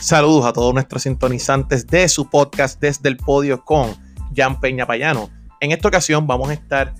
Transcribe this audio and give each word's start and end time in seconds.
Saludos 0.00 0.46
a 0.46 0.54
todos 0.54 0.72
nuestros 0.72 1.02
sintonizantes 1.02 1.86
de 1.86 2.08
su 2.08 2.30
podcast 2.30 2.80
desde 2.80 3.10
el 3.10 3.18
podio 3.18 3.62
con 3.62 3.94
Jan 4.34 4.58
Peña 4.58 4.86
Payano. 4.86 5.28
En 5.60 5.72
esta 5.72 5.88
ocasión 5.88 6.26
vamos 6.26 6.48
a 6.48 6.54
estar 6.54 6.94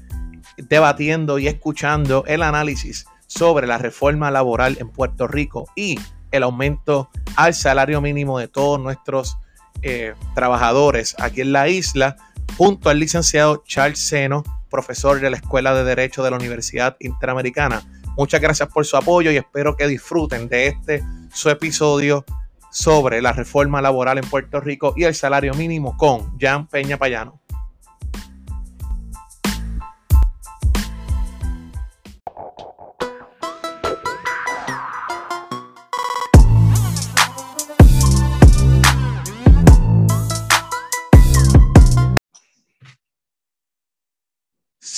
debatiendo 0.59 1.39
y 1.39 1.49
escuchando 1.49 2.25
el 2.27 2.43
análisis 2.43 3.07
sobre 3.27 3.67
la 3.67 3.79
reforma 3.79 4.31
laboral 4.31 4.77
en 4.81 4.91
Puerto 4.91 5.27
Rico 5.27 5.65
y 5.75 5.99
el 6.31 6.43
aumento 6.43 7.09
al 7.37 7.55
salario 7.55 8.03
mínimo 8.03 8.39
de 8.39 8.49
todos 8.49 8.79
nuestros 8.79 9.39
eh, 9.81 10.13
trabajadores 10.35 11.17
aquí 11.19 11.41
en 11.41 11.53
la 11.53 11.69
isla, 11.69 12.17
junto 12.59 12.91
al 12.91 13.01
licenciado 13.01 13.63
Charles 13.67 13.99
Seno, 13.99 14.45
profesor 14.69 15.21
de 15.21 15.31
la 15.31 15.39
Escuela 15.39 15.73
de 15.73 15.85
Derecho 15.85 16.23
de 16.23 16.33
la 16.33 16.37
Universidad 16.37 16.99
Interamericana. 17.01 17.83
Muchas 18.19 18.43
gracias 18.43 18.69
por 18.69 18.85
su 18.85 18.99
apoyo 18.99 19.31
y 19.31 19.39
espero 19.39 19.75
que 19.75 19.89
disfruten 19.89 20.51
de 20.51 20.67
este 20.67 21.03
su 21.33 21.49
episodio 21.49 22.27
sobre 22.71 23.21
la 23.21 23.33
reforma 23.33 23.83
laboral 23.83 24.19
en 24.19 24.29
Puerto 24.29 24.61
Rico 24.61 24.95
y 24.97 25.05
el 25.05 25.15
salario 25.15 25.55
mínimo 25.55 25.97
con 25.97 26.39
Jan 26.39 26.69
Peña 26.69 26.97
Payano. 26.97 27.41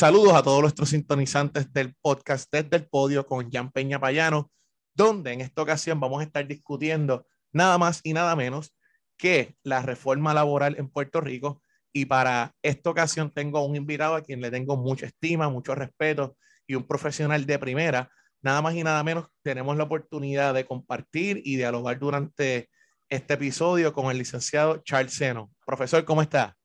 Saludos 0.02 0.34
a 0.34 0.42
todos 0.42 0.60
nuestros 0.62 0.88
sintonizantes 0.88 1.72
del 1.72 1.94
podcast 1.94 2.50
desde 2.50 2.76
el 2.76 2.88
podio 2.88 3.24
con 3.24 3.48
Jan 3.52 3.70
Peña 3.70 4.00
Payano, 4.00 4.50
donde 4.94 5.32
en 5.32 5.40
esta 5.40 5.62
ocasión 5.62 6.00
vamos 6.00 6.20
a 6.20 6.24
estar 6.24 6.44
discutiendo 6.44 7.24
nada 7.52 7.78
más 7.78 8.00
y 8.02 8.12
nada 8.12 8.34
menos 8.36 8.74
que 9.16 9.54
la 9.62 9.82
reforma 9.82 10.34
laboral 10.34 10.76
en 10.78 10.88
Puerto 10.88 11.20
Rico. 11.20 11.62
Y 11.92 12.06
para 12.06 12.54
esta 12.62 12.90
ocasión 12.90 13.30
tengo 13.30 13.64
un 13.64 13.76
invitado 13.76 14.14
a 14.14 14.22
quien 14.22 14.40
le 14.40 14.50
tengo 14.50 14.76
mucha 14.76 15.06
estima, 15.06 15.48
mucho 15.48 15.74
respeto 15.74 16.36
y 16.66 16.74
un 16.74 16.86
profesional 16.86 17.44
de 17.46 17.58
primera. 17.58 18.10
Nada 18.40 18.62
más 18.62 18.74
y 18.74 18.82
nada 18.82 19.02
menos 19.04 19.28
tenemos 19.42 19.76
la 19.76 19.84
oportunidad 19.84 20.54
de 20.54 20.64
compartir 20.64 21.42
y 21.44 21.56
dialogar 21.56 21.98
durante 21.98 22.68
este 23.08 23.34
episodio 23.34 23.92
con 23.92 24.10
el 24.10 24.18
licenciado 24.18 24.78
Charles 24.78 25.14
Seno. 25.14 25.52
Profesor, 25.66 26.04
¿cómo 26.04 26.22
está? 26.22 26.56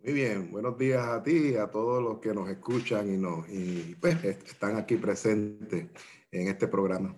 Muy 0.00 0.12
bien, 0.12 0.52
buenos 0.52 0.78
días 0.78 1.04
a 1.04 1.22
ti 1.22 1.52
y 1.52 1.56
a 1.56 1.66
todos 1.68 2.00
los 2.02 2.20
que 2.20 2.32
nos 2.32 2.48
escuchan 2.48 3.12
y, 3.12 3.16
nos, 3.16 3.48
y 3.48 3.96
pues, 4.00 4.22
están 4.22 4.76
aquí 4.76 4.96
presentes 4.96 5.88
en 6.30 6.48
este 6.48 6.68
programa. 6.68 7.16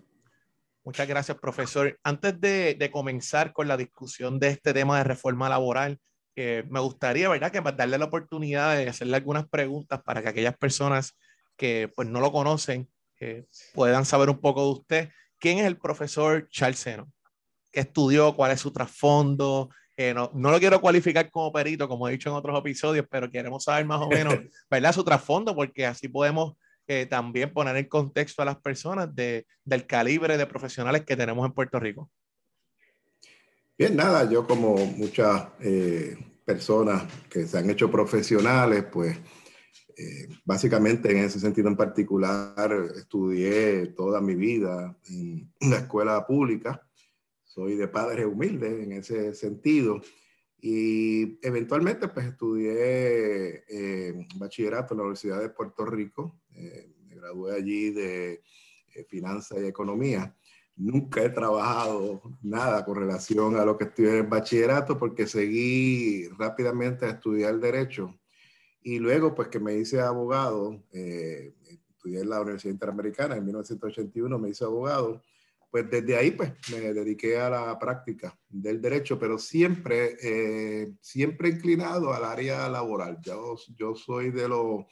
Muchas 0.85 1.07
gracias, 1.07 1.37
profesor. 1.39 1.99
Antes 2.03 2.41
de, 2.41 2.91
comenzar 2.93 3.53
con 3.53 3.69
la 3.69 3.77
discusión 3.77 4.39
de 4.39 4.49
este 4.49 4.73
tema 4.73 4.99
de 4.99 5.05
reforma 5.05 5.49
laboral, 5.49 5.99
me 6.37 6.81
gustaría, 6.81 7.29
¿verdad?, 7.29 7.51
que 7.51 7.61
darle 7.61 7.99
la 7.99 8.05
oportunidad 8.05 8.77
de 8.77 8.89
hacerle 8.89 9.17
algunas 9.17 9.49
preguntas 9.49 10.01
para 10.05 10.23
que 10.23 10.29
aquellas 10.29 10.57
personas 10.57 11.19
que 11.57 11.93
pues, 11.95 12.09
no 12.09 12.21
lo 12.21 12.31
conocen 12.31 12.89
puedan 13.75 14.05
saber 14.05 14.31
un 14.31 14.41
poco 14.41 14.63
de 14.63 14.71
usted. 14.71 15.09
¿Quién 15.39 15.59
es 15.59 15.67
el 15.67 15.77
profesor 15.77 16.49
Charles 16.51 16.79
Seno? 16.79 17.11
¿Qué 17.73 17.81
estudió? 17.81 18.35
¿Cuál 18.35 18.53
es 18.53 18.61
su 18.61 18.73
trasfondo? 18.73 19.71
Eh, 19.97 20.15
no, 20.15 20.31
no, 20.33 20.51
lo 20.51 20.61
quiero 20.61 20.81
cualificar 20.81 21.29
como 21.31 21.53
perito, 21.53 21.89
como 21.89 22.09
he 22.09 22.13
dicho 22.13 22.31
en 22.31 22.37
otros 22.37 22.59
episodios, 22.59 23.05
pero 23.11 23.31
queremos 23.31 23.65
saber 23.65 23.85
más 23.85 24.01
o 24.01 24.09
menos, 24.09 24.33
¿verdad? 24.71 24.93
Su 24.93 25.05
trasfondo, 25.05 25.55
porque 25.55 25.87
así 25.87 26.09
podemos 26.09 26.55
también 27.11 27.53
poner 27.53 27.77
en 27.77 27.87
contexto 27.87 28.43
a 28.43 28.47
las 28.47 28.57
personas 28.57 29.15
de, 29.15 29.47
del 29.65 29.87
calibre 29.87 30.37
de 30.37 30.47
profesionales 30.47 31.05
que 31.05 31.17
tenemos 31.17 31.47
en 31.47 31.53
Puerto 31.53 31.79
Rico. 31.79 32.11
Bien, 33.77 33.95
nada, 33.95 34.29
yo 34.29 34.47
como 34.47 34.75
muchas 34.75 35.49
eh, 35.61 36.17
personas 36.45 37.05
que 37.31 37.47
se 37.47 37.59
han 37.59 37.71
hecho 37.71 37.91
profesionales, 37.91 38.85
pues 38.91 39.17
eh, 39.97 40.29
básicamente 40.45 41.11
en 41.11 41.19
ese 41.19 41.39
sentido 41.39 41.69
en 41.69 41.77
particular 41.77 42.73
estudié 42.97 43.89
toda 43.89 44.21
mi 44.21 44.35
vida 44.35 44.97
en 45.09 45.53
la 45.61 45.77
escuela 45.77 46.27
pública, 46.27 46.89
soy 47.45 47.77
de 47.77 47.89
padres 47.89 48.27
humildes 48.27 48.83
en 48.83 48.93
ese 48.93 49.35
sentido. 49.35 50.01
Y 50.61 51.39
eventualmente 51.47 52.09
pues 52.09 52.27
estudié 52.27 53.65
eh, 53.69 54.27
bachillerato 54.37 54.95
en 54.95 54.99
la 54.99 55.03
Universidad 55.05 55.41
de 55.41 55.51
Puerto 55.51 55.85
Rico, 55.85 56.41
eh, 56.59 56.93
me 57.07 57.15
gradué 57.17 57.55
allí 57.55 57.91
de 57.91 58.43
eh, 58.95 59.05
finanzas 59.09 59.59
y 59.63 59.67
economía. 59.67 60.35
Nunca 60.77 61.25
he 61.25 61.31
trabajado 61.31 62.23
nada 62.43 62.85
con 62.85 62.97
relación 62.97 63.57
a 63.57 63.65
lo 63.65 63.77
que 63.77 63.85
estudié 63.85 64.19
en 64.19 64.31
bachillerato 64.31 64.99
porque 64.99 65.27
seguí 65.27 66.29
rápidamente 66.39 67.07
a 67.07 67.11
estudiar 67.11 67.59
derecho 67.59 68.15
y 68.83 68.99
luego 68.99 69.35
pues 69.35 69.49
que 69.49 69.59
me 69.59 69.75
hice 69.75 70.01
abogado, 70.01 70.85
estudié 70.93 72.21
en 72.21 72.31
la 72.31 72.41
Universidad 72.41 72.73
Interamericana 72.73 73.37
en 73.37 73.45
1981, 73.45 74.39
me 74.39 74.51
hice 74.51 74.65
abogado 74.65 75.21
pues 75.71 75.91
desde 75.91 76.17
ahí 76.17 76.31
pues 76.31 76.53
me 76.71 76.93
dediqué 76.93 77.39
a 77.39 77.51
la 77.51 77.79
práctica 77.79 78.37
del 78.49 78.81
derecho, 78.81 79.19
pero 79.19 79.39
siempre, 79.39 80.17
eh, 80.23 80.95
siempre 81.01 81.51
inclinado 81.51 82.13
al 82.13 82.25
área 82.25 82.69
laboral. 82.69 83.19
Yo, 83.23 83.57
yo 83.77 83.95
soy 83.95 84.31
de 84.31 84.49
los 84.49 84.85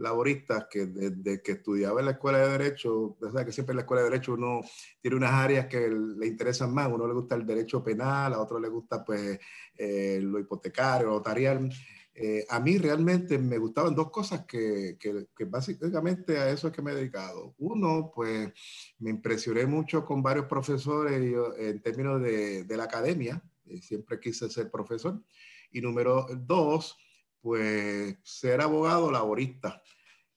laboristas 0.00 0.66
que 0.70 0.86
desde 0.86 1.42
que 1.42 1.52
estudiaba 1.52 2.00
en 2.00 2.06
la 2.06 2.12
escuela 2.12 2.38
de 2.38 2.58
derecho, 2.58 3.16
o 3.20 3.30
sea 3.32 3.44
que 3.44 3.52
siempre 3.52 3.72
en 3.72 3.76
la 3.76 3.82
escuela 3.82 4.02
de 4.02 4.10
derecho 4.10 4.32
uno 4.32 4.60
tiene 5.00 5.16
unas 5.16 5.32
áreas 5.32 5.66
que 5.66 5.88
le 5.88 6.26
interesan 6.26 6.72
más, 6.74 6.90
uno 6.90 7.06
le 7.06 7.14
gusta 7.14 7.34
el 7.34 7.46
derecho 7.46 7.82
penal, 7.82 8.32
a 8.32 8.40
otro 8.40 8.58
le 8.58 8.68
gusta 8.68 9.04
pues 9.04 9.38
eh, 9.76 10.20
lo 10.22 10.38
hipotecario, 10.38 11.08
lo 11.08 11.14
notarial. 11.14 11.70
Eh, 12.14 12.44
a 12.48 12.60
mí 12.60 12.76
realmente 12.76 13.38
me 13.38 13.56
gustaban 13.58 13.94
dos 13.94 14.10
cosas 14.10 14.44
que, 14.44 14.98
que, 14.98 15.44
básicamente 15.44 16.38
a 16.38 16.50
eso 16.50 16.68
es 16.68 16.72
que 16.74 16.82
me 16.82 16.92
he 16.92 16.96
dedicado. 16.96 17.54
Uno, 17.58 18.10
pues 18.14 18.52
me 18.98 19.10
impresioné 19.10 19.64
mucho 19.66 20.04
con 20.04 20.22
varios 20.22 20.46
profesores 20.46 21.34
en 21.58 21.80
términos 21.80 22.20
de, 22.20 22.64
de 22.64 22.76
la 22.76 22.84
academia, 22.84 23.42
eh, 23.66 23.80
siempre 23.80 24.18
quise 24.18 24.50
ser 24.50 24.70
profesor. 24.70 25.22
Y 25.72 25.80
número 25.80 26.26
dos, 26.36 26.98
pues 27.40 28.16
ser 28.22 28.60
abogado 28.60 29.10
laborista. 29.10 29.82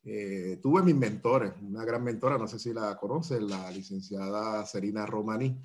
Eh, 0.04 0.60
tuve 0.62 0.82
mis 0.82 0.96
mentores, 0.96 1.54
una 1.62 1.86
gran 1.86 2.04
mentora, 2.04 2.38
no 2.38 2.48
sé 2.48 2.60
si 2.60 2.74
la 2.74 2.98
conocen, 2.98 3.50
la 3.50 3.72
licenciada 3.72 4.66
Serina 4.66 5.06
Romani. 5.06 5.58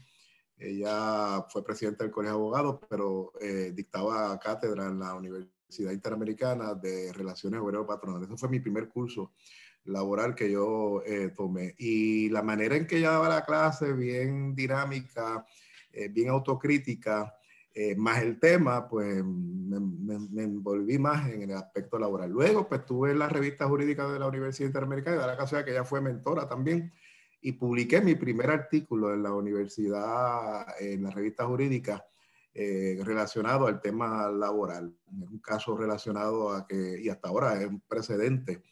Ella 0.57 1.45
fue 1.49 1.65
presidenta 1.65 2.05
del 2.05 2.13
Colegio 2.13 2.35
de 2.35 2.41
Abogados, 2.41 2.81
pero 2.89 3.33
dictaba 3.73 4.37
cátedra 4.41 4.87
en 4.87 4.99
la 4.99 5.15
Universidad 5.15 5.93
Interamericana 5.93 6.75
de 6.75 7.13
Relaciones 7.13 7.61
Obrero-Patronales. 7.61 8.29
Ese 8.29 8.37
fue 8.37 8.49
mi 8.49 8.59
primer 8.59 8.89
curso 8.89 9.33
laboral 9.89 10.35
que 10.35 10.51
yo 10.51 11.03
eh, 11.05 11.31
tomé. 11.37 11.75
Y 11.79 12.29
la 12.31 12.43
manera 12.43 12.77
en 12.77 12.87
que 12.87 12.99
ella 12.99 13.13
daba 13.13 13.29
la 13.29 13.45
clase, 13.45 13.93
bien 13.93 14.55
dinámica, 14.55 15.47
eh, 15.93 16.09
bien 16.09 16.29
autocrítica, 16.29 17.35
eh, 17.81 17.95
más 17.95 18.21
el 18.23 18.41
tema, 18.41 18.89
pues 18.89 19.23
me, 19.25 19.79
me, 19.79 20.43
envolví 20.43 20.99
más 20.99 21.29
en 21.29 21.43
el 21.43 21.53
aspecto 21.53 21.97
laboral. 21.97 22.29
Luego, 22.29 22.67
pues 22.67 22.81
estuve 22.81 23.13
en 23.13 23.21
la 23.21 23.29
revista 23.29 23.69
jurídica 23.69 24.11
de 24.11 24.19
la 24.19 24.27
Universidad 24.27 24.67
Interamericana 24.67 25.15
y 25.17 25.21
da 25.21 25.29
la 25.29 25.37
casualidad 25.37 25.65
que 25.65 25.71
ella 25.71 25.85
fue 25.85 26.01
mentora 26.01 26.49
también 26.49 26.93
y 27.41 27.53
publiqué 27.53 28.01
mi 28.01 28.17
primer 28.17 28.51
artículo 28.51 29.15
en 29.15 29.23
la 29.23 29.33
universidad, 29.33 30.67
en 30.81 31.05
la 31.05 31.11
revista 31.13 31.47
jurídica, 31.47 32.05
eh, 32.53 32.99
relacionado 33.05 33.69
al 33.69 33.81
tema 33.81 34.29
laboral. 34.29 34.93
Un 35.07 35.39
caso 35.39 35.77
relacionado 35.77 36.51
a 36.51 36.67
que, 36.67 37.01
y 37.01 37.09
hasta 37.09 37.29
ahora 37.29 37.61
es 37.61 37.69
un 37.69 37.81
precedente, 37.83 38.65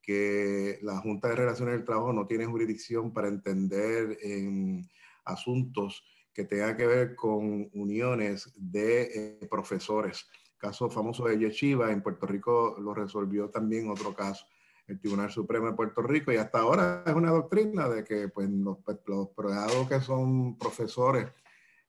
que 0.00 0.78
la 0.80 0.96
Junta 1.00 1.28
de 1.28 1.36
Relaciones 1.36 1.74
del 1.74 1.84
Trabajo 1.84 2.14
no 2.14 2.26
tiene 2.26 2.46
jurisdicción 2.46 3.12
para 3.12 3.28
entender 3.28 4.16
en 4.22 4.88
asuntos 5.26 6.02
que 6.34 6.44
tengan 6.44 6.76
que 6.76 6.86
ver 6.86 7.14
con 7.14 7.70
uniones 7.72 8.52
de 8.56 9.38
eh, 9.40 9.46
profesores. 9.48 10.28
Caso 10.58 10.90
famoso 10.90 11.26
de 11.26 11.38
Yeshiva, 11.38 11.92
en 11.92 12.02
Puerto 12.02 12.26
Rico 12.26 12.76
lo 12.80 12.92
resolvió 12.92 13.48
también 13.48 13.88
otro 13.88 14.14
caso, 14.14 14.46
el 14.86 14.98
Tribunal 14.98 15.30
Supremo 15.30 15.66
de 15.66 15.76
Puerto 15.76 16.02
Rico, 16.02 16.32
y 16.32 16.36
hasta 16.36 16.58
ahora 16.58 17.04
es 17.06 17.14
una 17.14 17.30
doctrina 17.30 17.88
de 17.88 18.04
que 18.04 18.28
pues, 18.28 18.50
los, 18.50 18.78
los 19.06 19.88
que 19.88 20.00
son 20.00 20.58
profesores 20.58 21.26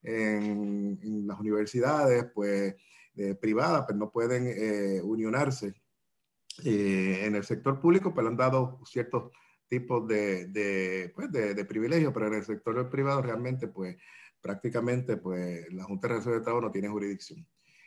en, 0.02 1.26
las 1.26 1.38
universidades 1.40 2.26
pues, 2.34 2.74
eh, 3.16 3.34
privadas, 3.34 3.84
pues 3.86 3.98
no 3.98 4.10
pueden 4.10 4.46
eh, 4.46 5.00
unionarse. 5.02 5.74
Eh, 6.64 7.24
en 7.24 7.34
el 7.34 7.44
sector 7.44 7.80
público, 7.80 8.14
pues 8.14 8.24
le 8.24 8.30
han 8.30 8.36
dado 8.36 8.80
ciertos 8.86 9.30
tipos 9.68 10.06
de, 10.06 10.46
de, 10.46 11.12
pues, 11.14 11.30
de, 11.30 11.64
privilegios, 11.64 12.12
pero 12.14 12.28
en 12.28 12.34
el 12.34 12.44
sector 12.44 12.88
privado 12.88 13.20
realmente, 13.20 13.68
pues 13.68 13.96
prácticamente, 14.46 15.16
pues 15.16 15.72
la 15.72 15.82
Junta 15.82 16.06
de 16.06 16.14
Relaciones 16.14 16.40
de 16.40 16.44
Trabajo 16.44 16.66
no 16.66 16.70
tiene 16.70 16.88
jurisdicción. 16.88 17.44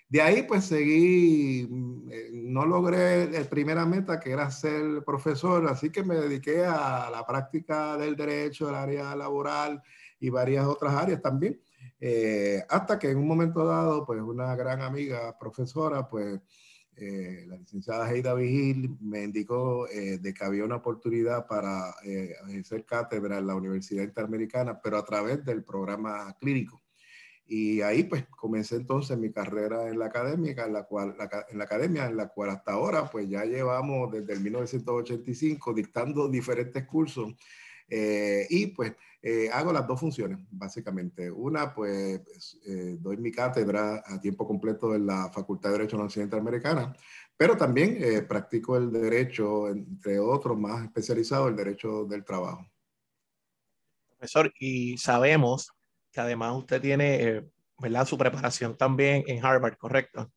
De 0.09 0.21
ahí, 0.21 0.44
pues 0.44 0.65
seguí, 0.65 1.65
mm, 1.69 2.51
no 2.51 2.65
logré 2.65 3.29
la 3.31 3.44
primera 3.47 3.85
meta, 3.85 4.19
que 4.19 4.31
era 4.31 4.51
ser 4.51 5.03
profesor, 5.06 5.65
así 5.67 5.89
que 5.89 6.03
me 6.03 6.15
dediqué 6.15 6.65
a 6.65 7.09
la 7.11 7.25
práctica 7.25 7.95
del 7.95 8.15
derecho, 8.15 8.65
del 8.65 8.75
área 8.75 9.15
laboral 9.15 9.81
y 10.19 10.29
varias 10.29 10.65
otras 10.65 10.94
áreas 10.95 11.21
también. 11.21 11.61
Eh, 12.01 12.63
hasta 12.69 12.97
que 13.00 13.11
en 13.11 13.19
un 13.19 13.27
momento 13.27 13.65
dado, 13.65 14.06
pues 14.06 14.19
una 14.21 14.56
gran 14.56 14.81
amiga, 14.81 15.38
profesora, 15.38 16.09
pues 16.09 16.41
eh, 17.00 17.46
la 17.48 17.57
licenciada 17.57 18.12
Heida 18.12 18.34
Vigil 18.34 18.98
me 19.01 19.24
indicó 19.24 19.88
eh, 19.88 20.18
de 20.18 20.34
que 20.34 20.44
había 20.44 20.66
una 20.66 20.78
oportunidad 20.78 21.48
para 21.48 21.96
ejercer 22.04 22.86
cátedra 22.86 23.38
en 23.38 23.48
la 23.48 23.56
Universidad 23.56 24.04
Interamericana, 24.04 24.80
pero 24.81 24.98
a 24.98 25.06
través 25.06 25.44
del 25.46 25.63
programa 25.63 26.36
clínico. 26.40 26.81
Y 27.46 27.81
ahí 27.81 28.04
pues 28.04 28.28
comencé 28.28 28.75
entonces 28.75 29.18
mi 29.18 29.31
carrera 29.31 29.88
en 29.88 29.98
la 29.98 30.06
académica, 30.06 30.66
en 30.66 30.74
la 30.74 30.84
cual, 30.84 31.16
en 31.50 31.57
la 31.57 31.63
academia, 31.63 32.06
en 32.06 32.16
la 32.16 32.28
cual 32.28 32.51
hasta 32.51 32.74
ahora 32.74 33.10
pues 33.10 33.28
ya 33.28 33.44
llevamos 33.44 34.12
desde 34.12 34.34
el 34.34 34.42
1985 34.42 35.74
dictando 35.74 36.30
diferentes 36.30 36.86
cursos 36.86 37.34
eh, 37.90 38.45
y 38.50 38.68
pues 38.68 38.94
eh, 39.21 39.50
hago 39.51 39.74
las 39.74 39.88
dos 39.88 40.00
funciones, 40.00 40.39
básicamente. 40.50 41.30
Una, 41.30 41.74
pues 41.74 42.60
eh, 42.66 42.98
doy 43.00 43.18
mi 43.18 43.31
cátedra 43.31 44.04
a 44.06 44.19
tiempo 44.19 44.48
completo 44.48 44.95
en 44.95 45.06
la 45.06 45.30
Facultad 45.31 45.69
de 45.69 45.77
Derecho 45.77 45.92
de 45.92 45.98
la 45.98 46.04
Universidad 46.04 46.25
Interamericana, 46.25 46.95
pero 47.36 47.56
también 47.57 48.25
practico 48.27 48.77
el 48.77 48.92
derecho, 48.92 49.69
entre 49.69 50.19
otros 50.19 50.57
más 50.57 50.83
especializado, 50.83 51.48
el 51.48 51.56
derecho 51.56 52.06
del 52.06 52.24
trabajo. 52.24 52.66
Profesor, 54.18 54.51
y 54.60 54.98
sabemos 54.98 55.71
que 56.12 56.19
además 56.19 56.56
usted 56.57 56.81
tiene, 56.81 57.50
¿verdad? 57.77 58.06
Su 58.06 58.18
preparación 58.18 58.77
también 58.77 59.24
en 59.27 59.44
Harvard, 59.44 59.77
¿correcto? 59.77 60.30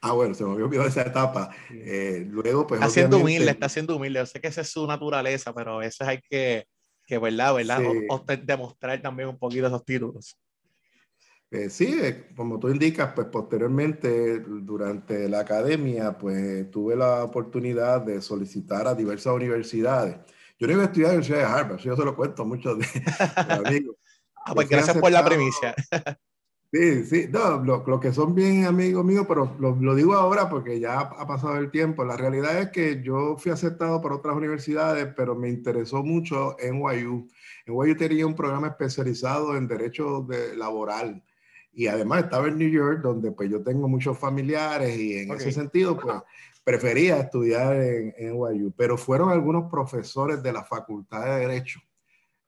Ah, 0.00 0.12
bueno, 0.12 0.34
se 0.34 0.44
me 0.44 0.52
había 0.52 0.64
olvidado 0.64 0.88
esa 0.88 1.02
etapa. 1.02 1.50
Eh, 1.70 2.24
luego, 2.28 2.66
pues. 2.66 2.80
Está 2.80 2.92
siendo 2.92 3.18
humilde, 3.18 3.50
está 3.50 3.68
siendo 3.68 3.96
humilde. 3.96 4.20
Yo 4.20 4.26
sé 4.26 4.40
que 4.40 4.48
esa 4.48 4.60
es 4.60 4.70
su 4.70 4.86
naturaleza, 4.86 5.52
pero 5.52 5.74
a 5.74 5.78
veces 5.78 6.06
hay 6.06 6.20
que, 6.20 6.66
que 7.08 7.18
¿verdad? 7.18 7.54
¿verdad? 7.54 7.80
demostrar 8.44 9.00
también 9.00 9.30
un 9.30 9.38
poquito 9.38 9.66
esos 9.66 9.84
títulos. 9.84 10.38
Eh, 11.50 11.70
sí, 11.70 11.98
eh, 12.02 12.28
como 12.36 12.58
tú 12.58 12.68
indicas, 12.68 13.12
pues 13.14 13.28
posteriormente, 13.28 14.40
durante 14.40 15.26
la 15.30 15.40
academia, 15.40 16.18
pues 16.18 16.70
tuve 16.70 16.94
la 16.94 17.24
oportunidad 17.24 18.02
de 18.02 18.20
solicitar 18.20 18.86
a 18.86 18.94
diversas 18.94 19.32
universidades. 19.32 20.18
Yo 20.58 20.66
no 20.66 20.74
iba 20.74 20.82
a 20.82 20.86
estudiar 20.86 21.14
en 21.14 21.20
la 21.20 21.26
Universidad 21.26 21.38
de 21.38 21.60
Harvard, 21.60 21.80
yo 21.80 21.96
se 21.96 22.04
lo 22.04 22.14
cuento 22.14 22.42
a 22.42 22.44
muchos 22.44 22.78
de, 22.78 22.84
amigos. 23.64 23.96
ah, 24.44 24.54
pues 24.54 24.68
gracias 24.68 24.98
por 24.98 25.10
la 25.10 25.24
premisa. 25.24 25.74
Sí, 26.70 27.04
sí, 27.06 27.26
no, 27.30 27.64
lo, 27.64 27.98
que 27.98 28.12
son 28.12 28.34
bien 28.34 28.66
amigos 28.66 29.02
míos, 29.02 29.24
pero 29.26 29.56
lo, 29.58 29.94
digo 29.94 30.14
ahora 30.14 30.50
porque 30.50 30.78
ya 30.78 31.00
ha, 31.00 31.26
pasado 31.26 31.56
el 31.56 31.70
tiempo. 31.70 32.04
La 32.04 32.18
realidad 32.18 32.58
es 32.58 32.68
que 32.68 33.02
yo 33.02 33.36
fui 33.38 33.50
aceptado 33.50 34.02
por 34.02 34.12
otras 34.12 34.36
universidades, 34.36 35.08
pero 35.16 35.34
me 35.34 35.48
interesó 35.48 36.02
mucho 36.02 36.56
en 36.60 36.78
NYU. 36.78 37.26
NYU 37.66 37.96
tenía 37.96 38.26
un 38.26 38.34
programa 38.34 38.68
especializado 38.68 39.56
en 39.56 39.66
derecho 39.66 40.26
de, 40.28 40.56
laboral. 40.56 41.24
Y 41.72 41.86
además 41.86 42.24
estaba 42.24 42.48
en 42.48 42.58
New 42.58 42.68
York, 42.68 43.00
donde 43.00 43.32
pues 43.32 43.48
yo 43.50 43.62
tengo 43.62 43.88
muchos 43.88 44.18
familiares 44.18 44.94
y 44.98 45.18
en 45.18 45.32
ese 45.32 45.52
sentido 45.52 45.98
pues 45.98 46.16
prefería 46.64 47.18
estudiar 47.18 47.76
en, 47.76 48.14
en 48.18 48.34
NYU, 48.34 48.74
pero 48.76 48.98
fueron 48.98 49.30
algunos 49.30 49.70
profesores 49.70 50.42
de 50.42 50.52
la 50.52 50.64
Facultad 50.64 51.24
de 51.24 51.46
Derecho 51.46 51.80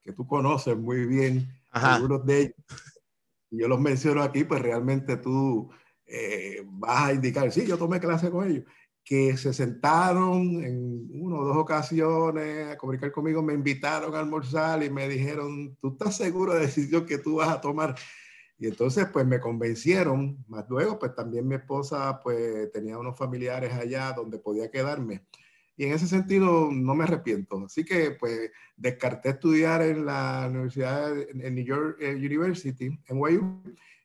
que 0.03 0.13
tú 0.13 0.27
conoces 0.27 0.77
muy 0.77 1.07
bien, 1.07 1.49
algunos 1.71 2.27
de 2.27 2.41
ellos 2.41 2.55
yo 3.51 3.69
los 3.69 3.81
menciono 3.81 4.23
aquí, 4.23 4.45
pues 4.45 4.63
realmente 4.63 5.17
tú 5.17 5.71
eh, 6.07 6.63
vas 6.65 7.09
a 7.09 7.13
indicar, 7.13 7.51
sí, 7.53 7.67
yo 7.67 7.79
tomé 7.79 8.01
clase 8.01 8.31
con 8.31 8.51
ellos, 8.51 8.65
que 9.05 9.37
se 9.37 9.53
sentaron 9.53 10.65
en 10.65 11.09
una 11.21 11.37
o 11.37 11.45
dos 11.45 11.57
ocasiones 11.57 12.69
a 12.69 12.77
comunicar 12.77 13.13
conmigo, 13.13 13.43
me 13.43 13.55
invitaron 13.55 14.15
a 14.15 14.21
almorzar 14.21 14.83
y 14.83 14.91
me 14.91 15.09
dijeron, 15.09 15.77
¿tú 15.81 15.93
estás 15.93 16.17
seguro 16.17 16.53
de 16.53 16.61
la 16.61 16.67
decisión 16.67 17.07
que 17.07 17.19
tú 17.19 17.37
vas 17.37 17.49
a 17.49 17.61
tomar? 17.61 17.97
Y 18.59 18.67
entonces, 18.67 19.07
pues 19.11 19.27
me 19.27 19.41
convencieron, 19.41 20.45
más 20.47 20.69
luego, 20.69 20.99
pues 20.99 21.15
también 21.15 21.49
mi 21.49 21.55
esposa, 21.55 22.21
pues 22.23 22.71
tenía 22.73 22.99
unos 22.99 23.17
familiares 23.19 23.73
allá 23.73 24.13
donde 24.13 24.39
podía 24.39 24.71
quedarme. 24.71 25.25
Y 25.81 25.87
en 25.87 25.93
ese 25.95 26.07
sentido 26.07 26.71
no 26.71 26.95
me 26.95 27.05
arrepiento. 27.05 27.65
Así 27.65 27.87
que 27.87 28.11
pues 28.11 28.51
descarté 28.77 29.31
estudiar 29.31 29.81
en 29.81 30.05
la 30.05 30.47
Universidad, 30.51 31.19
en 31.19 31.55
New 31.55 31.65
York 31.65 31.97
eh, 32.01 32.15
University, 32.17 32.85
en 33.09 33.19
NYU, 33.19 33.63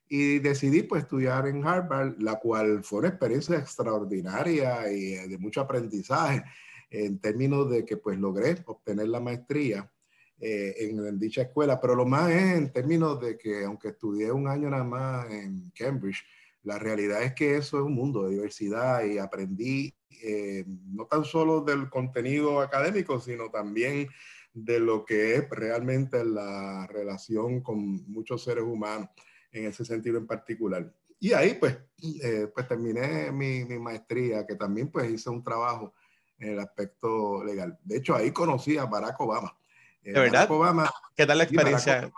y 0.07 0.39
decidí 0.39 0.83
pues 0.83 1.03
estudiar 1.03 1.47
en 1.47 1.67
Harvard, 1.67 2.15
la 2.19 2.35
cual 2.35 2.81
fue 2.81 2.99
una 2.99 3.09
experiencia 3.09 3.57
extraordinaria 3.57 4.89
y 4.89 5.15
eh, 5.15 5.27
de 5.27 5.37
mucho 5.37 5.59
aprendizaje 5.59 6.45
en 6.89 7.19
términos 7.19 7.69
de 7.69 7.83
que 7.83 7.97
pues 7.97 8.17
logré 8.17 8.55
obtener 8.67 9.09
la 9.09 9.19
maestría 9.19 9.91
eh, 10.39 10.75
en, 10.79 11.05
en, 11.05 11.19
dicha 11.19 11.41
escuela, 11.41 11.81
pero 11.81 11.93
lo 11.93 12.05
más 12.05 12.31
es 12.31 12.55
en 12.55 12.71
términos 12.71 13.19
de 13.19 13.37
que 13.37 13.65
aunque 13.65 13.89
estudié 13.89 14.31
un 14.31 14.47
año 14.47 14.69
nada 14.69 14.85
más 14.85 15.29
en 15.29 15.73
Cambridge, 15.77 16.23
la 16.65 16.79
realidad 16.79 17.23
es 17.23 17.33
que 17.33 17.57
eso 17.57 17.77
es 17.77 17.83
un 17.83 17.93
mundo 17.93 18.23
de 18.23 18.31
diversidad 18.31 19.05
y 19.05 19.19
aprendí 19.19 19.93
eh, 20.23 20.65
no 20.67 21.05
tan 21.05 21.23
solo 21.23 21.61
del 21.61 21.89
contenido 21.89 22.59
académico, 22.59 23.19
sino 23.19 23.49
también 23.49 24.09
de 24.51 24.79
lo 24.79 25.05
que 25.05 25.35
es 25.35 25.49
realmente 25.49 26.25
la 26.25 26.87
relación 26.87 27.61
con 27.61 27.77
muchos 28.11 28.43
seres 28.43 28.63
humanos 28.63 29.09
en 29.51 29.67
ese 29.67 29.85
sentido 29.85 30.17
en 30.17 30.25
particular. 30.25 30.91
Y 31.19 31.33
ahí 31.33 31.53
pues, 31.53 31.77
eh, 32.23 32.49
pues 32.53 32.67
terminé 32.67 33.31
mi, 33.31 33.63
mi, 33.65 33.77
maestría, 33.77 34.45
que 34.45 34.55
también 34.55 34.89
pues 34.89 35.09
hice 35.09 35.29
un 35.29 35.43
trabajo 35.43 35.93
en 36.39 36.53
el 36.53 36.59
aspecto 36.59 37.43
legal. 37.43 37.77
De 37.83 37.97
hecho, 37.97 38.15
ahí 38.15 38.31
conocí 38.31 38.77
a 38.77 38.85
Barack 38.85 39.19
Obama. 39.21 39.55
Eh, 40.01 40.13
¿De 40.13 40.19
verdad? 40.19 40.49
Obama, 40.49 40.91
¿Qué 41.15 41.25
tal 41.25 41.37
la 41.37 41.43
experiencia? 41.43 42.11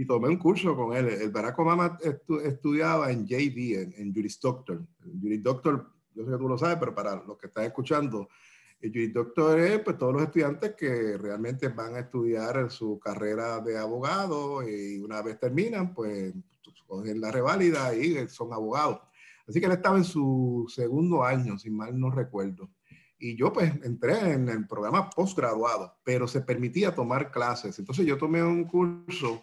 Y, 0.00 0.06
tomé 0.06 0.28
un 0.28 0.36
curso 0.36 0.74
con 0.76 0.96
él. 0.96 1.08
El 1.08 1.30
Barack 1.30 1.58
Obama 1.58 1.98
estudiaba 2.44 3.10
en 3.10 3.26
JD, 3.26 3.82
en, 3.82 3.94
en 3.96 4.14
Juris 4.14 4.40
Doctor. 4.40 4.84
Juris 5.20 5.42
Doctor 5.42 5.90
yo 6.14 6.24
sé 6.24 6.30
que 6.30 6.38
tú 6.38 6.48
lo 6.48 6.58
sabes, 6.58 6.76
pero 6.78 6.94
para 6.94 7.22
los 7.24 7.38
que 7.38 7.46
están 7.46 7.64
escuchando, 7.64 8.28
el 8.80 9.12
doctor 9.12 9.60
es 9.60 9.80
pues, 9.80 9.98
todos 9.98 10.14
los 10.14 10.22
estudiantes 10.22 10.74
que 10.74 11.16
realmente 11.18 11.68
van 11.68 11.94
a 11.96 12.00
estudiar 12.00 12.70
su 12.70 12.98
carrera 12.98 13.60
de 13.60 13.78
abogado 13.78 14.66
y 14.66 14.98
una 15.00 15.22
vez 15.22 15.38
terminan, 15.38 15.94
pues 15.94 16.32
cogen 16.86 17.20
la 17.20 17.30
reválida 17.30 17.94
y 17.94 18.26
son 18.28 18.52
abogados. 18.52 19.00
Así 19.46 19.60
que 19.60 19.66
él 19.66 19.72
estaba 19.72 19.96
en 19.96 20.04
su 20.04 20.66
segundo 20.68 21.22
año, 21.22 21.58
si 21.58 21.70
mal 21.70 21.98
no 21.98 22.10
recuerdo. 22.10 22.70
Y 23.18 23.36
yo 23.36 23.52
pues 23.52 23.72
entré 23.84 24.32
en 24.32 24.48
el 24.48 24.66
programa 24.66 25.10
postgraduado, 25.10 25.94
pero 26.02 26.26
se 26.26 26.40
permitía 26.40 26.94
tomar 26.94 27.30
clases. 27.30 27.78
Entonces 27.78 28.06
yo 28.06 28.16
tomé 28.16 28.42
un 28.42 28.64
curso 28.64 29.42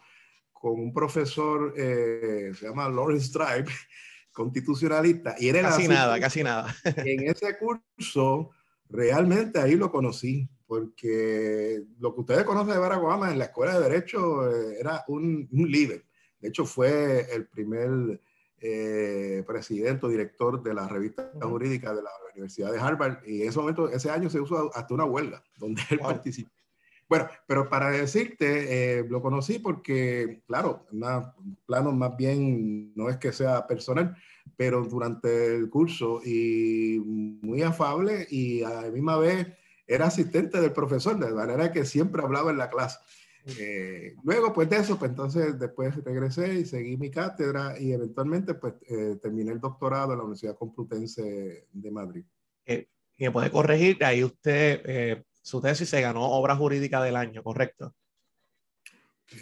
con 0.60 0.80
un 0.80 0.94
profesor, 0.94 1.74
eh, 1.78 2.52
se 2.58 2.68
llama 2.68 2.90
Lawrence 2.90 3.28
Stripe, 3.28 3.72
constitucionalista. 4.32 5.36
Y 5.40 5.50
era 5.50 5.62
casi 5.62 5.88
nada, 5.88 6.20
casi 6.20 6.44
nada. 6.44 6.76
En 6.98 7.28
ese 7.28 7.58
curso, 7.58 8.52
realmente 8.90 9.60
ahí 9.60 9.76
lo 9.76 9.92
conocí, 9.92 10.50
porque 10.66 11.84
lo 12.00 12.14
que 12.14 12.22
ustedes 12.22 12.44
conocen 12.44 12.74
de 12.74 12.80
Barack 12.80 13.04
Obama 13.04 13.32
en 13.32 13.40
la 13.40 13.46
Escuela 13.46 13.80
de 13.80 13.90
Derecho 13.90 14.50
eh, 14.52 14.78
era 14.80 15.04
un, 15.08 15.48
un, 15.52 15.72
líder. 15.72 16.04
De 16.40 16.50
hecho, 16.50 16.66
fue 16.66 17.34
el 17.34 17.48
primer 17.48 18.22
eh, 18.60 19.44
presidente 19.46 20.06
o 20.06 20.10
director 20.10 20.62
de 20.62 20.74
la 20.74 20.88
revista 20.88 21.32
jurídica 21.42 21.94
de 21.94 22.02
la 22.02 22.10
Universidad 22.34 22.72
de 22.72 22.80
Harvard. 22.80 23.20
Y 23.26 23.44
en 23.44 23.50
ese 23.50 23.60
momento, 23.60 23.90
ese 23.90 24.10
año 24.10 24.30
se 24.30 24.40
usó 24.40 24.72
hasta 24.76 24.94
una 24.94 25.06
huelga 25.06 25.44
donde 25.58 25.82
él 25.90 26.00
participó. 26.00 26.50
Bueno, 27.10 27.30
pero 27.48 27.70
para 27.70 27.90
decirte, 27.90 29.00
eh, 29.00 29.06
lo 29.08 29.22
conocí 29.22 29.60
porque, 29.60 30.42
claro, 30.46 30.86
un 30.92 31.58
plano 31.66 31.92
más 31.94 32.18
bien 32.18 32.94
no 32.96 33.10
es 33.10 33.18
que 33.18 33.32
sea 33.32 33.66
personal, 33.66 34.16
pero 34.58 34.84
durante 34.84 35.56
el 35.56 35.70
curso 35.70 36.22
y 36.24 37.00
muy 37.00 37.62
afable 37.62 38.28
y 38.30 38.64
a 38.64 38.82
la 38.82 38.92
misma 38.92 39.18
vez 39.18 39.48
era 39.86 40.08
asistente 40.08 40.60
del 40.60 40.74
profesor, 40.74 41.18
de 41.18 41.32
manera 41.32 41.72
que 41.72 41.86
siempre 41.86 42.22
hablaba 42.22 42.52
en 42.52 42.58
la 42.58 42.70
clase. 42.70 43.00
Eh, 43.58 44.16
luego, 44.24 44.52
pues 44.52 44.70
de 44.70 44.76
eso, 44.76 45.00
pues 45.00 45.12
entonces 45.12 45.58
después 45.58 45.96
regresé 46.04 46.56
y 46.56 46.66
seguí 46.66 46.98
mi 46.98 47.10
cátedra 47.10 47.80
y 47.80 47.94
eventualmente 47.94 48.54
pues 48.56 48.74
eh, 48.90 49.18
terminé 49.22 49.54
el 49.54 49.62
doctorado 49.62 50.12
en 50.12 50.18
la 50.18 50.26
Universidad 50.26 50.58
Complutense 50.58 51.68
de 51.72 51.92
Madrid. 51.92 52.26
y 52.66 53.24
me 53.24 53.32
puede 53.32 53.50
corregir, 53.50 54.04
ahí 54.04 54.26
usted 54.26 55.24
su 55.48 55.62
tesis 55.62 55.88
se 55.88 56.02
ganó 56.02 56.24
obra 56.24 56.58
jurídica 56.58 57.02
del 57.02 57.16
año, 57.16 57.42
¿correcto? 57.42 57.96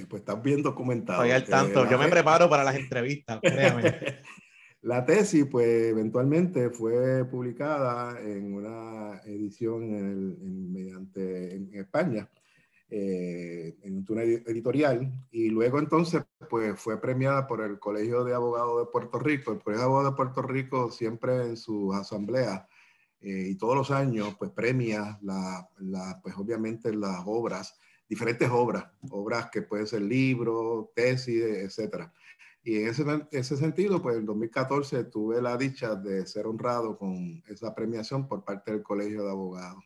Pues 0.07 0.21
estás 0.21 0.41
bien 0.43 0.62
documentado. 0.62 1.24
Estoy 1.24 1.35
al 1.35 1.41
eh, 1.41 1.50
tanto. 1.50 1.89
Yo 1.89 1.97
me 1.97 2.07
preparo 2.09 2.47
para 2.47 2.63
las 2.63 2.75
entrevistas, 2.83 3.39
créame. 3.41 3.81
la 4.83 5.03
tesis, 5.03 5.47
pues, 5.50 5.67
eventualmente 5.88 6.69
fue 6.69 7.25
publicada 7.25 8.21
en 8.21 8.53
una 8.53 9.19
edición 9.25 9.81
en 9.81 10.71
mediante 10.71 11.55
en 11.55 11.74
España, 11.74 12.29
eh, 12.88 13.75
en 13.81 14.05
una 14.07 14.21
editorial, 14.21 15.12
y 15.31 15.50
luego 15.50 15.79
entonces, 15.79 16.21
pues, 16.51 16.79
fue 16.79 17.01
premiada 17.01 17.47
por 17.47 17.62
el 17.62 17.79
Colegio 17.79 18.24
de 18.24 18.35
Abogados 18.35 18.85
de 18.85 18.91
Puerto 18.91 19.17
Rico. 19.17 19.53
El 19.53 19.63
Colegio 19.63 19.79
de 19.79 19.85
Abogados 19.85 20.12
de 20.12 20.17
Puerto 20.17 20.41
Rico 20.43 20.91
siempre 20.91 21.47
en 21.47 21.57
sus 21.57 21.95
asambleas 21.95 22.62
eh, 23.25 23.48
y 23.50 23.55
todos 23.55 23.75
los 23.75 23.89
años 23.89 24.36
pues 24.38 24.51
premia 24.51 25.17
la, 25.24 25.67
la, 25.79 26.20
pues 26.22 26.36
obviamente 26.38 26.94
las 26.94 27.24
obras, 27.25 27.75
diferentes 28.08 28.48
obras, 28.51 28.86
obras 29.10 29.50
que 29.51 29.63
pueden 29.63 29.88
ser 29.88 30.03
libros, 30.03 30.89
tesis, 30.94 31.41
etcétera. 31.41 32.13
Y 32.63 32.84
en 32.84 32.88
ese, 32.89 33.03
ese 33.32 33.58
sentido, 33.58 34.00
pues 34.00 34.17
en 34.17 34.27
2014 34.27 35.05
tuve 35.05 35.41
la 35.41 35.58
dicha 35.58 35.96
de 35.96 36.27
ser 36.27 36.46
honrado 36.46 37.00
con 37.00 37.44
esa 37.48 37.74
premiación 37.74 38.27
por 38.27 38.46
parte 38.46 38.72
del 38.72 38.84
Colegio 38.84 39.24
de 39.24 39.32
Abogados. 39.32 39.84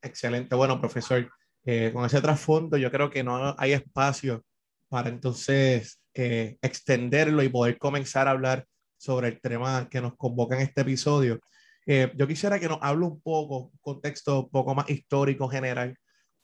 Excelente. 0.00 0.54
Bueno, 0.54 0.80
profesor, 0.80 1.30
eh, 1.66 1.90
con 1.92 2.06
ese 2.06 2.22
trasfondo 2.22 2.78
yo 2.78 2.90
creo 2.90 3.10
que 3.10 3.22
no 3.22 3.54
hay 3.58 3.72
espacio 3.72 4.42
para 4.88 5.10
entonces 5.10 6.00
eh, 6.14 6.56
extenderlo 6.62 7.42
y 7.42 7.50
poder 7.50 7.76
comenzar 7.76 8.28
a 8.28 8.30
hablar 8.30 8.66
sobre 8.96 9.28
el 9.28 9.40
tema 9.42 9.90
que 9.90 10.00
nos 10.00 10.16
convoca 10.16 10.54
en 10.54 10.62
este 10.62 10.80
episodio. 10.80 11.38
Eh, 11.86 12.12
yo 12.16 12.26
quisiera 12.26 12.60
que 12.60 12.68
nos 12.68 12.78
hable 12.80 13.06
un 13.06 13.20
poco, 13.20 13.70
un 13.72 13.78
contexto 13.80 14.40
un 14.40 14.50
poco 14.50 14.74
más 14.74 14.88
histórico 14.88 15.48
general, 15.48 15.96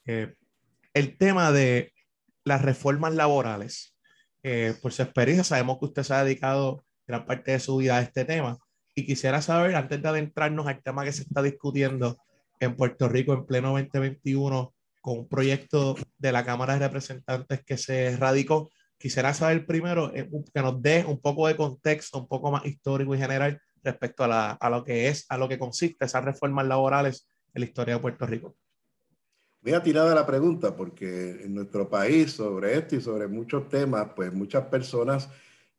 el 0.05 1.19
tema 1.19 1.53
de 1.53 1.93
las 2.45 2.63
reformas 2.63 3.15
laborales. 3.15 3.95
por 4.81 4.93
su 4.93 5.03
experiencia, 5.03 5.45
sabemos 5.45 5.79
que 5.79 5.85
usted 5.85 6.03
se 6.03 6.15
ha 6.15 6.25
dedicado 6.25 6.83
gran 7.07 7.27
parte 7.27 7.53
de 7.53 7.61
su 7.61 7.77
vida 7.77 7.99
a 7.99 8.01
este 8.01 8.25
tema 8.25 8.59
y 8.99 9.07
quisiera 9.07 9.41
saber, 9.41 9.77
antes 9.77 10.03
de 10.03 10.09
adentrarnos 10.09 10.67
al 10.67 10.83
tema 10.83 11.05
que 11.05 11.13
se 11.13 11.23
está 11.23 11.41
discutiendo 11.41 12.19
en 12.59 12.75
Puerto 12.75 13.09
Rico 13.09 13.33
en 13.33 13.47
pleno 13.47 13.69
2021, 13.69 14.75
con 15.01 15.19
un 15.21 15.29
proyecto 15.29 15.95
de 16.19 16.33
la 16.33 16.45
Cámara 16.45 16.75
de 16.75 16.81
Representantes 16.81 17.63
que 17.65 17.77
se 17.77 18.17
radicó. 18.17 18.71
Quisiera 18.99 19.33
saber 19.35 19.65
primero 19.67 20.13
eh, 20.17 20.29
que 20.53 20.63
nos 20.63 20.83
dé 20.83 21.05
un 21.07 21.21
poco 21.21 21.47
de 21.47 21.55
contexto, 21.55 22.19
un 22.19 22.27
poco 22.27 22.51
más 22.51 22.67
histórico 22.67 23.15
y 23.15 23.19
general 23.19 23.61
respecto 23.91 24.25
a, 24.25 24.71
lo 24.71 24.85
que 24.85 25.09
es, 25.09 25.27
a 25.29 25.37
lo 25.37 25.49
que 25.49 25.59
consiste 25.59 26.05
esas 26.05 26.25
reformas 26.25 26.67
laborales 26.67 27.29
en 27.55 27.63
la 27.63 27.67
historia 27.67 27.95
de 27.95 28.01
Puerto 28.01 28.27
Rico. 28.27 28.57
Voy 29.61 29.73
a 29.73 29.83
tirar 29.83 30.15
la 30.15 30.25
pregunta 30.25 30.77
porque 30.77 31.43
en 31.43 31.55
nuestro 31.55 31.89
país 31.89 32.33
sobre 32.33 32.77
esto 32.77 32.97
y 32.97 33.01
sobre 33.01 33.27
muchos 33.27 33.69
temas, 33.69 34.09
pues 34.15 34.33
muchas 34.33 34.67
personas 34.67 35.29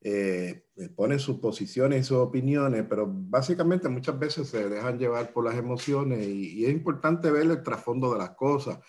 eh, 0.01 0.65
ponen 0.95 1.19
sus 1.19 1.39
posiciones 1.39 2.01
y 2.01 2.03
sus 2.03 2.17
opiniones, 2.17 2.85
pero 2.89 3.05
básicamente 3.07 3.87
muchas 3.87 4.19
veces 4.19 4.49
se 4.49 4.67
dejan 4.67 4.99
llevar 4.99 5.31
por 5.31 5.45
las 5.45 5.55
emociones 5.55 6.25
y, 6.27 6.59
y 6.59 6.65
es 6.65 6.71
importante 6.71 7.31
ver 7.31 7.43
el 7.43 7.63
trasfondo 7.63 8.11
de 8.11 8.19
las 8.19 8.31
cosas 8.31 8.79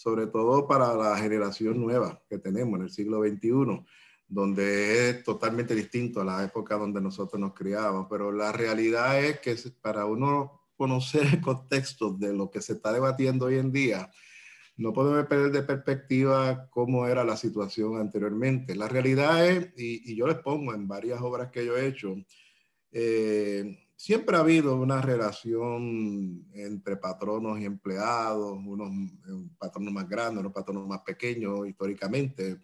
sobre 0.00 0.26
todo 0.28 0.66
para 0.66 0.94
la 0.94 1.14
generación 1.18 1.78
nueva 1.78 2.22
que 2.26 2.38
tenemos 2.38 2.78
en 2.78 2.84
el 2.84 2.90
siglo 2.90 3.20
XXI, 3.22 3.84
donde 4.30 5.10
es 5.10 5.24
totalmente 5.24 5.74
distinto 5.74 6.20
a 6.20 6.24
la 6.24 6.44
época 6.44 6.76
donde 6.76 7.00
nosotros 7.00 7.38
nos 7.40 7.52
criábamos. 7.52 8.06
Pero 8.08 8.30
la 8.30 8.52
realidad 8.52 9.22
es 9.22 9.40
que 9.40 9.56
para 9.82 10.06
uno 10.06 10.62
conocer 10.76 11.26
el 11.26 11.40
contexto 11.40 12.12
de 12.12 12.32
lo 12.32 12.50
que 12.50 12.62
se 12.62 12.74
está 12.74 12.92
debatiendo 12.92 13.46
hoy 13.46 13.58
en 13.58 13.72
día, 13.72 14.10
no 14.76 14.92
podemos 14.92 15.26
perder 15.26 15.50
de 15.50 15.62
perspectiva 15.62 16.68
cómo 16.70 17.06
era 17.06 17.24
la 17.24 17.36
situación 17.36 17.98
anteriormente. 17.98 18.76
La 18.76 18.88
realidad 18.88 19.46
es, 19.46 19.72
y, 19.76 20.14
yo 20.14 20.26
les 20.28 20.38
pongo 20.38 20.72
en 20.74 20.86
varias 20.86 21.20
obras 21.20 21.50
que 21.50 21.66
yo 21.66 21.76
he 21.76 21.86
hecho, 21.86 22.14
eh, 22.92 23.78
siempre 23.96 24.36
ha 24.36 24.40
habido 24.40 24.76
una 24.76 25.02
relación 25.02 26.46
entre 26.54 26.96
patronos 26.96 27.60
y 27.60 27.64
empleados, 27.64 28.58
unos 28.64 28.90
patronos 29.58 29.92
más 29.92 30.08
grandes, 30.08 30.40
unos 30.40 30.52
patronos 30.52 30.86
más 30.86 31.00
pequeños 31.00 31.68
históricamente, 31.68 32.58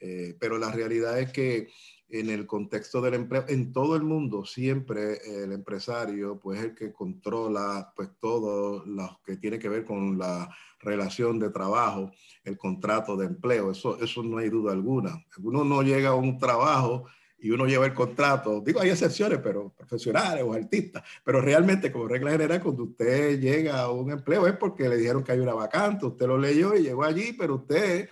eh, 0.00 0.36
pero 0.38 0.58
la 0.58 0.70
realidad 0.70 1.18
es 1.20 1.30
que 1.32 1.68
en 2.08 2.28
el 2.28 2.46
contexto 2.46 3.00
del 3.00 3.14
empleo, 3.14 3.44
en 3.48 3.72
todo 3.72 3.94
el 3.94 4.02
mundo, 4.02 4.44
siempre 4.44 5.18
el 5.42 5.52
empresario, 5.52 6.40
pues 6.40 6.58
es 6.58 6.64
el 6.66 6.74
que 6.74 6.92
controla 6.92 7.92
pues 7.94 8.10
todo 8.18 8.84
lo 8.84 9.20
que 9.24 9.36
tiene 9.36 9.58
que 9.58 9.68
ver 9.68 9.84
con 9.84 10.18
la 10.18 10.52
relación 10.80 11.38
de 11.38 11.50
trabajo, 11.50 12.10
el 12.42 12.56
contrato 12.56 13.16
de 13.16 13.26
empleo, 13.26 13.70
eso, 13.70 14.00
eso 14.02 14.22
no 14.22 14.38
hay 14.38 14.48
duda 14.48 14.72
alguna. 14.72 15.24
Uno 15.40 15.64
no 15.64 15.82
llega 15.82 16.10
a 16.10 16.14
un 16.14 16.38
trabajo 16.38 17.06
y 17.38 17.50
uno 17.50 17.66
lleva 17.66 17.86
el 17.86 17.94
contrato, 17.94 18.60
digo, 18.60 18.80
hay 18.80 18.90
excepciones, 18.90 19.38
pero 19.42 19.72
profesionales 19.74 20.44
o 20.44 20.52
artistas, 20.52 21.02
pero 21.24 21.40
realmente 21.40 21.90
como 21.90 22.06
regla 22.06 22.32
general, 22.32 22.62
cuando 22.62 22.84
usted 22.84 23.40
llega 23.40 23.80
a 23.80 23.90
un 23.90 24.10
empleo 24.10 24.46
es 24.46 24.56
porque 24.56 24.88
le 24.88 24.98
dijeron 24.98 25.24
que 25.24 25.32
hay 25.32 25.38
una 25.38 25.54
vacante, 25.54 26.06
usted 26.06 26.26
lo 26.26 26.36
leyó 26.36 26.74
y 26.74 26.82
llegó 26.82 27.04
allí, 27.04 27.32
pero 27.32 27.56
usted, 27.56 28.10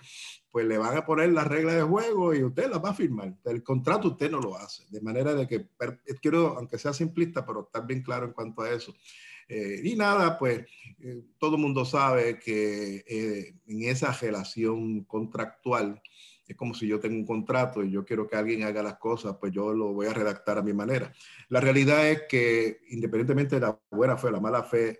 pues 0.51 0.65
le 0.65 0.77
van 0.77 0.97
a 0.97 1.05
poner 1.05 1.31
las 1.31 1.47
reglas 1.47 1.75
de 1.75 1.83
juego 1.83 2.33
y 2.33 2.43
usted 2.43 2.69
las 2.69 2.83
va 2.83 2.89
a 2.89 2.95
firmar. 2.95 3.35
El 3.45 3.63
contrato 3.63 4.09
usted 4.09 4.31
no 4.31 4.39
lo 4.39 4.55
hace, 4.55 4.83
de 4.89 5.01
manera 5.01 5.33
de 5.33 5.47
que, 5.47 5.67
quiero, 6.21 6.57
aunque 6.57 6.77
sea 6.77 6.93
simplista, 6.93 7.45
pero 7.45 7.61
estar 7.61 7.85
bien 7.85 8.01
claro 8.01 8.25
en 8.25 8.33
cuanto 8.33 8.63
a 8.63 8.71
eso. 8.71 8.93
Eh, 9.47 9.81
y 9.83 9.95
nada, 9.95 10.37
pues 10.37 10.65
eh, 10.99 11.23
todo 11.37 11.55
el 11.55 11.61
mundo 11.61 11.85
sabe 11.85 12.39
que 12.39 13.03
eh, 13.07 13.55
en 13.67 13.83
esa 13.83 14.11
relación 14.11 15.03
contractual, 15.05 16.01
es 16.47 16.55
como 16.55 16.73
si 16.73 16.87
yo 16.87 16.99
tengo 16.99 17.15
un 17.15 17.25
contrato 17.25 17.83
y 17.83 17.91
yo 17.91 18.03
quiero 18.03 18.27
que 18.27 18.35
alguien 18.35 18.63
haga 18.63 18.81
las 18.81 18.97
cosas, 18.97 19.37
pues 19.39 19.51
yo 19.51 19.71
lo 19.71 19.93
voy 19.93 20.07
a 20.07 20.13
redactar 20.13 20.57
a 20.57 20.63
mi 20.63 20.73
manera. 20.73 21.13
La 21.47 21.61
realidad 21.61 22.09
es 22.09 22.23
que 22.27 22.79
independientemente 22.89 23.55
de 23.55 23.61
la 23.61 23.79
buena 23.91 24.17
fe 24.17 24.27
o 24.27 24.31
la 24.31 24.39
mala 24.39 24.63
fe, 24.63 24.99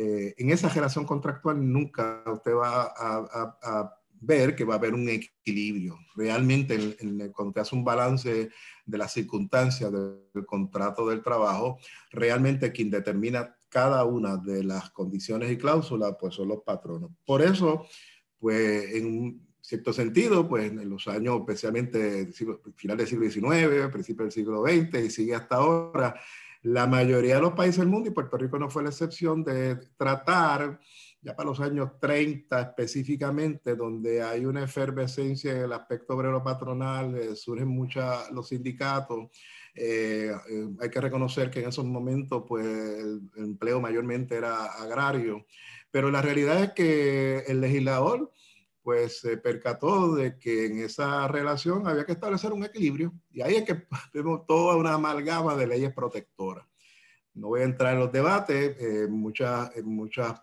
eh, 0.00 0.32
en 0.38 0.50
esa 0.50 0.68
relación 0.68 1.04
contractual 1.04 1.56
nunca 1.72 2.22
usted 2.26 2.54
va 2.54 2.92
a, 2.96 3.97
ver 4.20 4.54
que 4.56 4.64
va 4.64 4.74
a 4.74 4.78
haber 4.78 4.94
un 4.94 5.08
equilibrio. 5.08 5.98
Realmente, 6.16 6.96
cuando 7.32 7.52
te 7.52 7.60
hace 7.60 7.74
un 7.74 7.84
balance 7.84 8.50
de 8.86 8.98
las 8.98 9.12
circunstancias 9.12 9.92
del 9.92 10.46
contrato 10.46 11.08
del 11.08 11.22
trabajo, 11.22 11.78
realmente 12.10 12.72
quien 12.72 12.90
determina 12.90 13.54
cada 13.68 14.04
una 14.04 14.36
de 14.36 14.64
las 14.64 14.90
condiciones 14.90 15.50
y 15.50 15.58
cláusulas, 15.58 16.16
pues 16.18 16.34
son 16.34 16.48
los 16.48 16.62
patronos. 16.62 17.10
Por 17.24 17.42
eso, 17.42 17.86
pues 18.38 18.94
en 18.94 19.46
cierto 19.60 19.92
sentido, 19.92 20.48
pues 20.48 20.70
en 20.70 20.88
los 20.88 21.06
años, 21.08 21.40
especialmente 21.40 22.30
final 22.76 22.96
del 22.96 23.06
siglo 23.06 23.30
XIX, 23.30 23.90
principio 23.92 24.24
del 24.24 24.32
siglo 24.32 24.62
XX 24.62 25.04
y 25.04 25.10
sigue 25.10 25.34
hasta 25.34 25.56
ahora, 25.56 26.14
la 26.62 26.86
mayoría 26.86 27.36
de 27.36 27.42
los 27.42 27.52
países 27.52 27.78
del 27.78 27.88
mundo, 27.88 28.08
y 28.08 28.12
Puerto 28.12 28.36
Rico 28.36 28.58
no 28.58 28.68
fue 28.70 28.82
la 28.82 28.88
excepción, 28.88 29.44
de 29.44 29.76
tratar, 29.96 30.80
ya 31.20 31.34
para 31.34 31.48
los 31.48 31.60
años 31.60 31.98
30 32.00 32.60
específicamente, 32.60 33.74
donde 33.74 34.22
hay 34.22 34.44
una 34.44 34.64
efervescencia 34.64 35.52
en 35.52 35.62
el 35.62 35.72
aspecto 35.72 36.14
obrero 36.14 36.42
patronal, 36.42 37.16
eh, 37.16 37.34
surgen 37.34 37.68
muchos 37.68 38.30
los 38.30 38.48
sindicatos, 38.48 39.28
eh, 39.74 40.32
eh, 40.50 40.68
hay 40.80 40.90
que 40.90 41.00
reconocer 41.00 41.50
que 41.50 41.60
en 41.60 41.68
esos 41.68 41.84
momentos 41.84 42.42
pues 42.48 42.66
el 42.66 43.20
empleo 43.36 43.80
mayormente 43.80 44.36
era 44.36 44.64
agrario, 44.64 45.46
pero 45.90 46.10
la 46.10 46.20
realidad 46.22 46.62
es 46.62 46.72
que 46.72 47.38
el 47.46 47.60
legislador 47.60 48.32
pues 48.82 49.20
se 49.20 49.36
percató 49.36 50.14
de 50.14 50.38
que 50.38 50.66
en 50.66 50.78
esa 50.80 51.28
relación 51.28 51.86
había 51.86 52.06
que 52.06 52.12
establecer 52.12 52.52
un 52.52 52.64
equilibrio 52.64 53.12
y 53.30 53.42
ahí 53.42 53.56
es 53.56 53.64
que 53.64 53.86
vemos 54.14 54.46
toda 54.46 54.76
una 54.76 54.94
amalgama 54.94 55.54
de 55.56 55.66
leyes 55.66 55.92
protectoras. 55.92 56.66
No 57.34 57.48
voy 57.48 57.60
a 57.60 57.64
entrar 57.64 57.94
en 57.94 58.00
los 58.00 58.10
debates, 58.10 58.76
eh, 58.80 59.06
muchas, 59.08 59.70
muchas 59.84 60.40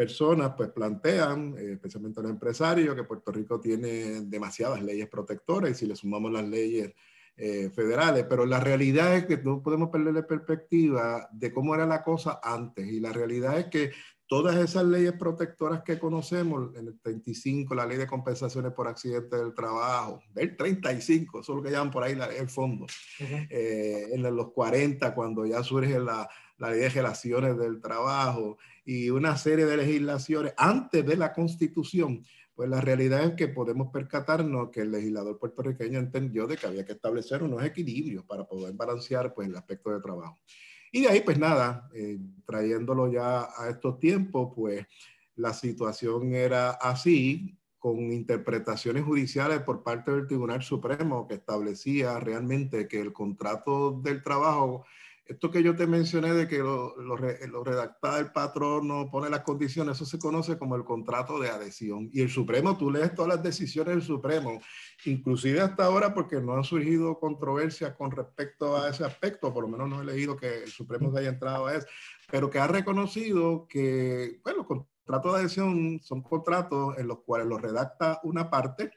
personas 0.00 0.54
pues 0.56 0.70
plantean, 0.70 1.54
eh, 1.58 1.72
especialmente 1.72 2.22
los 2.22 2.30
empresarios, 2.30 2.94
que 2.94 3.04
Puerto 3.04 3.30
Rico 3.30 3.60
tiene 3.60 4.22
demasiadas 4.22 4.82
leyes 4.82 5.10
protectoras 5.10 5.72
y 5.72 5.74
si 5.74 5.84
le 5.86 5.94
sumamos 5.94 6.32
las 6.32 6.48
leyes 6.48 6.94
eh, 7.36 7.68
federales, 7.68 8.24
pero 8.26 8.46
la 8.46 8.60
realidad 8.60 9.14
es 9.14 9.26
que 9.26 9.36
no 9.36 9.62
podemos 9.62 9.90
perder 9.90 10.14
la 10.14 10.26
perspectiva 10.26 11.28
de 11.30 11.52
cómo 11.52 11.74
era 11.74 11.84
la 11.84 12.02
cosa 12.02 12.40
antes. 12.42 12.86
Y 12.86 12.98
la 12.98 13.12
realidad 13.12 13.58
es 13.58 13.66
que 13.66 13.90
todas 14.26 14.56
esas 14.56 14.86
leyes 14.86 15.12
protectoras 15.12 15.82
que 15.82 15.98
conocemos, 15.98 16.74
en 16.76 16.86
el 16.86 16.98
35, 16.98 17.74
la 17.74 17.84
ley 17.84 17.98
de 17.98 18.06
compensaciones 18.06 18.72
por 18.72 18.88
accidente 18.88 19.36
del 19.36 19.52
trabajo, 19.52 20.22
del 20.32 20.56
35, 20.56 21.40
eso 21.40 21.52
es 21.52 21.56
lo 21.58 21.62
que 21.62 21.72
llaman 21.72 21.90
por 21.90 22.04
ahí 22.04 22.14
la, 22.14 22.24
el 22.24 22.48
fondo, 22.48 22.86
eh, 23.18 24.08
en 24.12 24.22
los 24.34 24.50
40, 24.52 25.14
cuando 25.14 25.44
ya 25.44 25.62
surge 25.62 26.00
la, 26.00 26.26
la 26.56 26.70
ley 26.70 26.80
de 26.80 26.88
relaciones 26.88 27.58
del 27.58 27.82
trabajo 27.82 28.56
y 28.84 29.10
una 29.10 29.36
serie 29.36 29.66
de 29.66 29.76
legislaciones 29.76 30.54
antes 30.56 31.04
de 31.04 31.16
la 31.16 31.32
constitución, 31.32 32.22
pues 32.54 32.68
la 32.68 32.80
realidad 32.80 33.24
es 33.24 33.34
que 33.34 33.48
podemos 33.48 33.88
percatarnos 33.92 34.70
que 34.70 34.80
el 34.80 34.90
legislador 34.90 35.38
puertorriqueño 35.38 35.98
entendió 35.98 36.46
de 36.46 36.56
que 36.56 36.66
había 36.66 36.84
que 36.84 36.92
establecer 36.92 37.42
unos 37.42 37.64
equilibrios 37.64 38.24
para 38.24 38.44
poder 38.44 38.74
balancear 38.74 39.32
pues, 39.32 39.48
el 39.48 39.56
aspecto 39.56 39.90
de 39.90 40.00
trabajo. 40.00 40.38
Y 40.92 41.02
de 41.02 41.08
ahí, 41.08 41.20
pues 41.20 41.38
nada, 41.38 41.88
eh, 41.94 42.18
trayéndolo 42.44 43.10
ya 43.10 43.48
a 43.56 43.70
estos 43.70 43.98
tiempos, 43.98 44.52
pues 44.54 44.86
la 45.36 45.54
situación 45.54 46.34
era 46.34 46.72
así, 46.72 47.56
con 47.80 48.12
interpretaciones 48.12 49.04
judiciales 49.04 49.62
por 49.62 49.82
parte 49.82 50.10
del 50.10 50.26
Tribunal 50.26 50.62
Supremo 50.62 51.26
que 51.26 51.34
establecía 51.34 52.20
realmente 52.20 52.86
que 52.86 53.00
el 53.00 53.10
contrato 53.10 53.92
del 54.02 54.22
trabajo 54.22 54.84
esto 55.30 55.48
que 55.48 55.62
yo 55.62 55.76
te 55.76 55.86
mencioné 55.86 56.34
de 56.34 56.48
que 56.48 56.58
lo, 56.58 56.96
lo, 56.96 57.16
redacta 57.16 58.18
el 58.18 58.32
patrón, 58.32 58.88
no 58.88 59.08
pone 59.12 59.30
las 59.30 59.42
condiciones, 59.42 59.94
eso 59.94 60.04
se 60.04 60.18
conoce 60.18 60.58
como 60.58 60.74
el 60.74 60.84
contrato 60.84 61.38
de 61.38 61.48
adhesión. 61.48 62.10
Y 62.12 62.20
el 62.22 62.28
Supremo, 62.28 62.76
tú 62.76 62.90
lees 62.90 63.14
todas 63.14 63.36
las 63.36 63.42
decisiones 63.42 63.94
del 63.94 64.02
Supremo, 64.02 64.60
inclusive 65.04 65.60
hasta 65.60 65.84
ahora 65.84 66.12
porque 66.14 66.40
no 66.40 66.54
han 66.54 66.64
surgido 66.64 67.20
controversias 67.20 67.94
con 67.94 68.10
respecto 68.10 68.76
a 68.76 68.90
ese 68.90 69.04
aspecto, 69.04 69.54
por 69.54 69.62
lo 69.62 69.68
menos 69.68 69.88
no 69.88 70.02
he 70.02 70.04
leído 70.04 70.36
que 70.36 70.64
el 70.64 70.70
Supremo 70.70 71.12
se 71.12 71.20
haya 71.20 71.28
entrado 71.28 71.66
a 71.66 71.76
eso, 71.76 71.86
pero 72.28 72.50
que 72.50 72.58
ha 72.58 72.66
reconocido 72.66 73.68
que, 73.68 74.40
bueno, 74.42 74.58
los 74.58 74.66
contratos 74.66 75.32
de 75.32 75.38
adhesión 75.38 76.00
son 76.02 76.22
contratos 76.22 76.98
en 76.98 77.06
los 77.06 77.20
cuales 77.20 77.46
lo 77.46 77.56
redacta 77.56 78.18
una 78.24 78.50
parte 78.50 78.90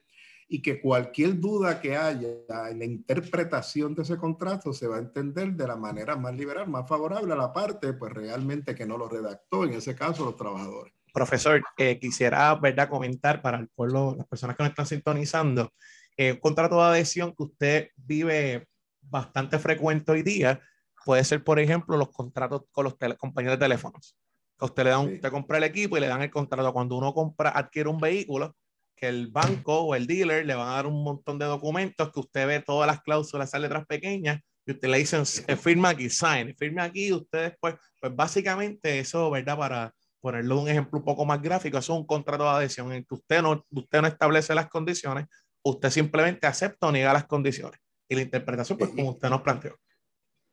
y 0.54 0.62
que 0.62 0.80
cualquier 0.80 1.40
duda 1.40 1.82
que 1.82 1.98
haya 1.98 2.28
en 2.70 2.78
la 2.78 2.86
interpretación 2.86 3.96
de 3.96 4.04
ese 4.04 4.18
contrato 4.18 4.72
se 4.72 4.86
va 4.86 4.98
a 4.98 5.00
entender 5.00 5.54
de 5.54 5.66
la 5.66 5.76
manera 5.76 6.16
más 6.16 6.36
liberal, 6.36 6.70
más 6.70 6.88
favorable 6.88 7.34
a 7.34 7.36
la 7.36 7.52
parte, 7.52 7.94
pues 7.94 8.14
realmente 8.14 8.76
que 8.76 8.86
no 8.86 8.96
lo 8.96 9.10
redactó, 9.10 9.64
en 9.64 9.74
ese 9.74 9.96
caso 9.96 10.24
los 10.24 10.36
trabajadores. 10.36 10.94
Profesor, 11.12 11.64
eh, 11.80 11.98
quisiera 11.98 12.54
¿verdad? 12.54 12.88
comentar 12.88 13.42
para 13.42 13.58
el 13.58 13.68
pueblo, 13.70 14.14
las 14.16 14.28
personas 14.28 14.56
que 14.56 14.62
nos 14.62 14.70
están 14.70 14.86
sintonizando, 14.86 15.74
eh, 16.18 16.34
un 16.34 16.40
contrato 16.40 16.76
de 16.76 16.84
adhesión 16.84 17.34
que 17.36 17.44
usted 17.46 17.88
vive 17.96 18.68
bastante 19.02 19.58
frecuente 19.58 20.12
hoy 20.12 20.22
día 20.22 20.62
puede 21.04 21.24
ser, 21.24 21.44
por 21.44 21.60
ejemplo, 21.60 21.98
los 21.98 22.12
contratos 22.12 22.66
con 22.72 22.84
los 22.84 22.96
compañías 23.18 23.54
de 23.54 23.66
teléfonos. 23.66 24.16
Que 24.60 24.66
usted 24.66 24.84
le 24.84 24.92
da 24.92 25.00
usted 25.00 25.32
compra 25.32 25.58
el 25.58 25.64
equipo 25.64 25.98
y 25.98 26.00
le 26.00 26.08
dan 26.08 26.22
el 26.22 26.30
contrato. 26.30 26.72
Cuando 26.72 26.96
uno 26.96 27.12
compra, 27.12 27.50
adquiere 27.50 27.90
un 27.90 27.98
vehículo, 27.98 28.56
que 28.96 29.08
el 29.08 29.28
banco 29.28 29.82
o 29.82 29.96
el 29.96 30.08
dealer 30.08 30.46
le 30.46 30.56
van 30.56 30.70
a 30.70 30.74
dar 30.74 30.88
un 30.88 31.04
montón 31.04 31.40
de 31.40 31.46
documentos 31.46 32.12
que 32.12 32.20
usted 32.20 32.48
ve 32.48 32.60
todas 32.62 32.88
las 32.88 33.02
cláusulas, 33.02 33.50
esas 33.50 33.62
letras 33.62 33.86
pequeñas, 33.86 34.40
y 34.66 34.72
usted 34.72 34.88
le 34.88 34.98
dicen, 35.00 35.24
eh, 35.48 35.56
firma 35.56 35.90
aquí, 35.90 36.10
sign, 36.10 36.56
firme 36.58 36.82
aquí, 36.82 37.08
y 37.08 37.14
usted 37.14 37.50
después, 37.50 37.76
pues 38.00 38.16
básicamente 38.16 39.00
eso, 39.00 39.30
¿verdad? 39.30 39.58
Para 39.58 39.94
ponerlo 40.22 40.62
un 40.62 40.70
ejemplo 40.70 41.00
un 41.00 41.06
poco 41.06 41.26
más 41.26 41.42
gráfico, 41.42 41.78
eso 41.78 41.94
es 41.94 42.00
un 42.00 42.06
contrato 42.06 42.44
de 42.44 42.50
adhesión 42.50 42.94
en 42.94 43.04
que 43.04 43.16
usted 43.16 43.42
no, 43.42 43.66
usted 43.72 44.02
no 44.02 44.08
establece 44.08 44.56
las 44.56 44.70
condiciones, 44.70 45.26
usted 45.64 45.90
simplemente 45.90 46.48
acepta 46.48 46.88
o 46.88 46.92
niega 46.92 47.12
las 47.12 47.26
condiciones. 47.26 47.80
Y 48.08 48.16
la 48.16 48.22
interpretación, 48.22 48.78
pues 48.78 48.92
como 48.92 49.12
usted 49.12 49.30
nos 49.30 49.42
planteó. 49.42 49.76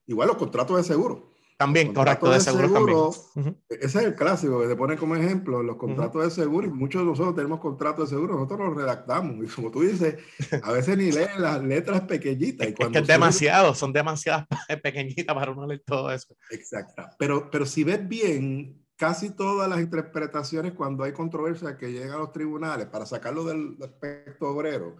Igual 0.06 0.28
los 0.28 0.36
contratos 0.36 0.76
de 0.76 0.84
seguro. 0.84 1.32
También, 1.60 1.92
correcto, 1.92 2.30
de, 2.30 2.40
seguro, 2.40 2.70
también. 2.70 3.58
Ese 3.68 3.84
es 3.98 4.04
el 4.06 4.14
clásico 4.14 4.62
que 4.62 4.66
se 4.66 4.76
pone 4.76 4.96
como 4.96 5.14
ejemplo, 5.14 5.62
los 5.62 5.76
contratos 5.76 6.24
de 6.24 6.30
seguro, 6.30 6.66
y 6.66 6.70
muchos 6.70 7.02
de 7.02 7.06
nosotros 7.06 7.36
tenemos 7.36 7.60
contratos 7.60 8.08
de 8.08 8.16
seguro, 8.16 8.32
nosotros 8.32 8.60
los 8.60 8.76
redactamos, 8.78 9.44
y 9.44 9.54
como 9.54 9.70
tú 9.70 9.82
dices, 9.82 10.16
a 10.62 10.72
veces 10.72 10.96
ni 10.96 11.12
leen 11.12 11.28
las 11.36 11.62
letras 11.62 12.00
pequeñitas. 12.00 12.66
Y 12.66 12.72
cuando 12.72 12.98
es 12.98 13.04
que 13.04 13.12
es 13.12 13.18
demasiado, 13.18 13.74
son 13.74 13.92
demasiadas 13.92 14.46
pequeñitas 14.82 15.34
para 15.34 15.52
uno 15.52 15.66
leer 15.66 15.82
todo 15.84 16.10
eso. 16.10 16.34
Exacto, 16.50 17.02
pero, 17.18 17.50
pero 17.50 17.66
si 17.66 17.84
ves 17.84 18.08
bien, 18.08 18.82
casi 18.96 19.28
todas 19.28 19.68
las 19.68 19.80
interpretaciones 19.80 20.72
cuando 20.72 21.04
hay 21.04 21.12
controversia 21.12 21.76
que 21.76 21.92
llegan 21.92 22.12
a 22.12 22.16
los 22.20 22.32
tribunales 22.32 22.86
para 22.86 23.04
sacarlo 23.04 23.44
del 23.44 23.76
aspecto 23.82 24.48
obrero, 24.48 24.96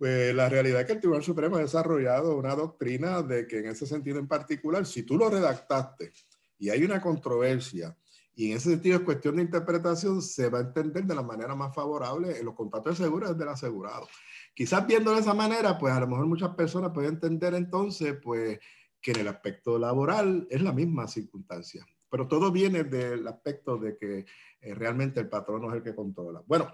pues 0.00 0.34
la 0.34 0.48
realidad 0.48 0.80
es 0.80 0.86
que 0.86 0.94
el 0.94 1.00
Tribunal 1.00 1.22
Supremo 1.22 1.56
ha 1.56 1.60
desarrollado 1.60 2.34
una 2.34 2.54
doctrina 2.54 3.20
de 3.20 3.46
que 3.46 3.58
en 3.58 3.66
ese 3.66 3.86
sentido 3.86 4.18
en 4.18 4.26
particular, 4.26 4.86
si 4.86 5.02
tú 5.02 5.18
lo 5.18 5.28
redactaste 5.28 6.14
y 6.58 6.70
hay 6.70 6.84
una 6.84 7.02
controversia, 7.02 7.94
y 8.34 8.50
en 8.50 8.56
ese 8.56 8.70
sentido 8.70 8.96
es 8.96 9.04
cuestión 9.04 9.36
de 9.36 9.42
interpretación, 9.42 10.22
se 10.22 10.48
va 10.48 10.60
a 10.60 10.62
entender 10.62 11.04
de 11.04 11.14
la 11.14 11.22
manera 11.22 11.54
más 11.54 11.74
favorable 11.74 12.38
en 12.38 12.46
los 12.46 12.54
contratos 12.54 12.98
de 12.98 13.04
seguro 13.04 13.34
del 13.34 13.48
asegurado. 13.50 14.08
Quizás 14.54 14.86
viendo 14.86 15.12
de 15.12 15.20
esa 15.20 15.34
manera, 15.34 15.76
pues 15.76 15.92
a 15.92 16.00
lo 16.00 16.06
mejor 16.06 16.24
muchas 16.24 16.54
personas 16.54 16.92
pueden 16.94 17.16
entender 17.16 17.52
entonces, 17.52 18.16
pues, 18.22 18.58
que 19.02 19.10
en 19.10 19.20
el 19.20 19.28
aspecto 19.28 19.78
laboral 19.78 20.46
es 20.48 20.62
la 20.62 20.72
misma 20.72 21.08
circunstancia. 21.08 21.86
Pero 22.08 22.26
todo 22.26 22.50
viene 22.50 22.84
del 22.84 23.28
aspecto 23.28 23.76
de 23.76 23.98
que 23.98 24.24
eh, 24.62 24.74
realmente 24.74 25.20
el 25.20 25.28
patrón 25.28 25.66
es 25.66 25.74
el 25.74 25.82
que 25.82 25.94
controla. 25.94 26.42
Bueno, 26.46 26.70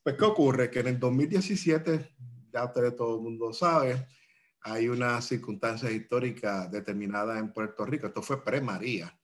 pues 0.00 0.14
¿qué 0.14 0.24
ocurre? 0.24 0.70
Que 0.70 0.78
en 0.78 0.86
el 0.86 1.00
2017 1.00 2.37
ya 2.52 2.64
ustedes 2.64 2.96
todo 2.96 3.16
el 3.16 3.22
mundo 3.22 3.52
sabe, 3.52 4.06
hay 4.62 4.88
una 4.88 5.20
circunstancia 5.20 5.90
histórica 5.90 6.66
determinada 6.68 7.38
en 7.38 7.52
Puerto 7.52 7.84
Rico. 7.84 8.06
Esto 8.06 8.22
fue 8.22 8.42
pre-María. 8.44 9.14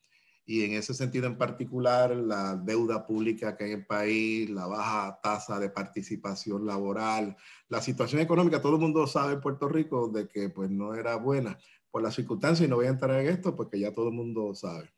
Y 0.47 0.65
en 0.65 0.73
ese 0.75 0.93
sentido 0.93 1.27
en 1.27 1.39
particular, 1.39 2.15
la 2.15 2.55
deuda 2.57 3.07
pública 3.07 3.57
que 3.57 3.65
hay 3.65 3.73
en 3.73 3.79
el 3.81 3.87
país, 3.87 4.51
la 4.51 4.67
baja 4.67 5.19
tasa 5.23 5.59
de 5.59 5.71
participación 5.71 6.67
laboral, 6.67 7.35
la 7.69 7.81
situación 7.81 8.21
económica, 8.21 8.61
todo 8.61 8.75
el 8.75 8.81
mundo 8.81 9.07
sabe 9.07 9.35
en 9.35 9.41
Puerto 9.41 9.69
Rico 9.69 10.09
de 10.09 10.29
que 10.29 10.51
pues 10.51 10.71
no 10.71 10.95
era 10.95 11.17
buena 11.17 11.57
por 11.91 12.03
las 12.03 12.15
circunstancias 12.15 12.67
y 12.67 12.71
no 12.71 12.77
voy 12.77 12.87
a 12.87 12.91
entrar 12.91 13.19
en 13.21 13.29
esto 13.29 13.57
porque 13.57 13.79
ya 13.79 13.95
todo 13.95 14.09
el 14.09 14.15
mundo 14.15 14.55
sabe. 14.55 14.91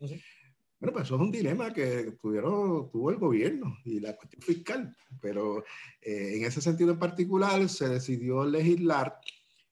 Bueno, 0.79 0.93
pues 0.93 1.07
eso 1.07 1.15
es 1.15 1.21
un 1.23 1.31
dilema 1.31 1.73
que 1.73 2.13
tuvieron, 2.21 2.91
tuvo 2.91 3.11
el 3.11 3.17
gobierno 3.17 3.79
y 3.85 3.99
la 3.99 4.15
cuestión 4.15 4.43
fiscal, 4.43 4.97
pero 5.23 5.65
eh, 6.03 6.37
en 6.37 6.45
ese 6.45 6.61
sentido 6.61 6.93
en 6.93 6.99
particular 6.99 7.67
se 7.69 7.89
decidió 7.89 8.45
legislar 8.45 9.19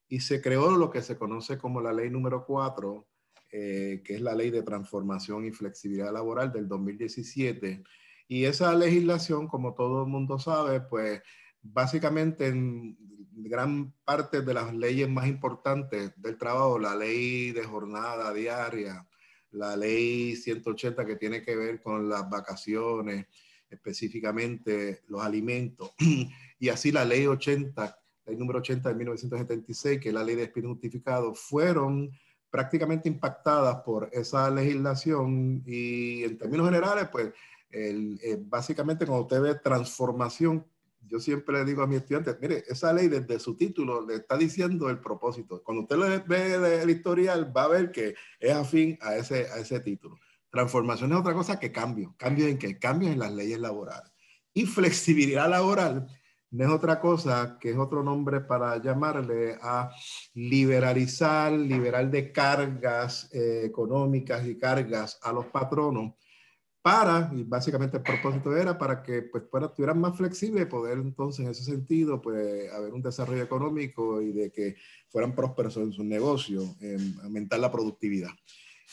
y 0.08 0.20
se 0.20 0.40
creó 0.40 0.76
lo 0.76 0.90
que 0.90 1.02
se 1.02 1.18
conoce 1.18 1.58
como 1.58 1.82
la 1.82 1.92
ley 1.92 2.08
número 2.08 2.46
4, 2.46 3.06
eh, 3.52 4.02
que 4.02 4.14
es 4.14 4.20
la 4.22 4.34
ley 4.34 4.50
de 4.50 4.62
transformación 4.62 5.44
y 5.44 5.52
flexibilidad 5.52 6.12
laboral 6.12 6.52
del 6.52 6.68
2017. 6.68 7.84
Y 8.28 8.44
esa 8.44 8.74
legislación, 8.74 9.46
como 9.46 9.74
todo 9.74 10.04
el 10.04 10.08
mundo 10.08 10.38
sabe, 10.38 10.80
pues 10.80 11.20
básicamente 11.60 12.46
en 12.46 12.96
gran 13.32 13.92
parte 14.04 14.40
de 14.40 14.54
las 14.54 14.74
leyes 14.74 15.08
más 15.08 15.26
importantes 15.26 16.12
del 16.16 16.38
trabajo, 16.38 16.78
la 16.78 16.96
ley 16.96 17.52
de 17.52 17.64
jornada 17.64 18.32
diaria, 18.32 19.06
la 19.54 19.76
ley 19.76 20.36
180 20.36 21.04
que 21.06 21.16
tiene 21.16 21.42
que 21.42 21.56
ver 21.56 21.80
con 21.82 22.08
las 22.08 22.28
vacaciones, 22.28 23.26
específicamente 23.68 25.02
los 25.08 25.22
alimentos, 25.22 25.92
y 26.58 26.68
así 26.68 26.92
la 26.92 27.04
ley 27.04 27.26
80, 27.26 27.98
ley 28.26 28.36
número 28.36 28.58
80 28.58 28.88
de 28.88 28.94
1976, 28.94 30.00
que 30.00 30.08
es 30.08 30.14
la 30.14 30.24
ley 30.24 30.36
de 30.36 30.42
despido 30.42 30.68
justificado, 30.68 31.34
fueron 31.34 32.10
prácticamente 32.50 33.08
impactadas 33.08 33.82
por 33.82 34.08
esa 34.12 34.48
legislación. 34.50 35.62
Y 35.66 36.22
en 36.22 36.38
términos 36.38 36.66
generales, 36.66 37.08
pues 37.10 37.32
el, 37.70 38.20
eh, 38.22 38.38
básicamente 38.40 39.06
cuando 39.06 39.24
usted 39.24 39.40
ve 39.40 39.54
transformación 39.56 40.64
yo 41.06 41.20
siempre 41.20 41.58
le 41.58 41.64
digo 41.64 41.82
a 41.82 41.86
mis 41.86 41.98
estudiantes, 41.98 42.36
mire, 42.40 42.64
esa 42.66 42.92
ley 42.92 43.08
desde 43.08 43.38
su 43.38 43.56
título 43.56 44.06
le 44.06 44.16
está 44.16 44.36
diciendo 44.36 44.88
el 44.90 44.98
propósito. 44.98 45.62
Cuando 45.62 45.82
usted 45.82 45.96
le 45.96 46.18
ve 46.18 46.82
el 46.82 46.90
historial, 46.90 47.54
va 47.56 47.64
a 47.64 47.68
ver 47.68 47.92
que 47.92 48.14
es 48.40 48.52
afín 48.52 48.98
a 49.00 49.16
ese, 49.16 49.48
a 49.48 49.58
ese 49.58 49.80
título. 49.80 50.18
Transformación 50.50 51.12
es 51.12 51.18
otra 51.18 51.34
cosa 51.34 51.58
que 51.58 51.72
cambio. 51.72 52.14
¿Cambio 52.16 52.46
en 52.46 52.58
qué? 52.58 52.78
Cambio 52.78 53.10
en 53.10 53.18
las 53.18 53.32
leyes 53.32 53.58
laborales. 53.58 54.12
Y 54.52 54.66
flexibilidad 54.66 55.48
laboral 55.48 56.06
no 56.54 56.64
es 56.64 56.70
otra 56.70 57.00
cosa 57.00 57.58
que 57.60 57.70
es 57.70 57.76
otro 57.76 58.04
nombre 58.04 58.40
para 58.40 58.80
llamarle 58.80 59.58
a 59.60 59.90
liberalizar, 60.34 61.50
liberar 61.50 62.08
de 62.08 62.30
cargas 62.30 63.28
eh, 63.32 63.62
económicas 63.64 64.46
y 64.46 64.56
cargas 64.56 65.18
a 65.22 65.32
los 65.32 65.46
patronos 65.46 66.14
para, 66.84 67.30
y 67.34 67.44
básicamente 67.44 67.96
el 67.96 68.02
propósito 68.02 68.54
era 68.54 68.76
para 68.76 69.02
que 69.02 69.22
pues 69.22 69.44
estuvieran 69.44 69.98
más 69.98 70.18
flexibles 70.18 70.66
poder 70.66 70.98
entonces 70.98 71.42
en 71.42 71.50
ese 71.50 71.64
sentido 71.64 72.20
pues 72.20 72.70
haber 72.74 72.92
un 72.92 73.00
desarrollo 73.00 73.42
económico 73.42 74.20
y 74.20 74.32
de 74.32 74.52
que 74.52 74.76
fueran 75.08 75.34
prósperos 75.34 75.78
en 75.78 75.92
su 75.92 76.04
negocio, 76.04 76.60
aumentar 77.22 77.58
la 77.58 77.72
productividad. 77.72 78.28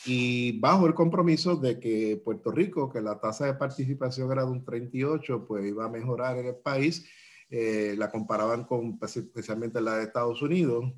Y 0.06 0.58
bajo 0.58 0.86
el 0.86 0.94
compromiso 0.94 1.56
de 1.56 1.78
que 1.78 2.18
Puerto 2.24 2.50
Rico, 2.50 2.90
que 2.90 3.02
la 3.02 3.20
tasa 3.20 3.44
de 3.44 3.54
participación 3.54 4.32
era 4.32 4.46
de 4.46 4.52
un 4.52 4.64
38, 4.64 5.44
pues 5.46 5.66
iba 5.66 5.84
a 5.84 5.90
mejorar 5.90 6.38
en 6.38 6.46
el 6.46 6.56
país, 6.56 7.06
eh, 7.50 7.94
la 7.98 8.10
comparaban 8.10 8.64
con 8.64 8.98
pues, 8.98 9.18
especialmente 9.18 9.82
la 9.82 9.98
de 9.98 10.04
Estados 10.04 10.40
Unidos, 10.40 10.94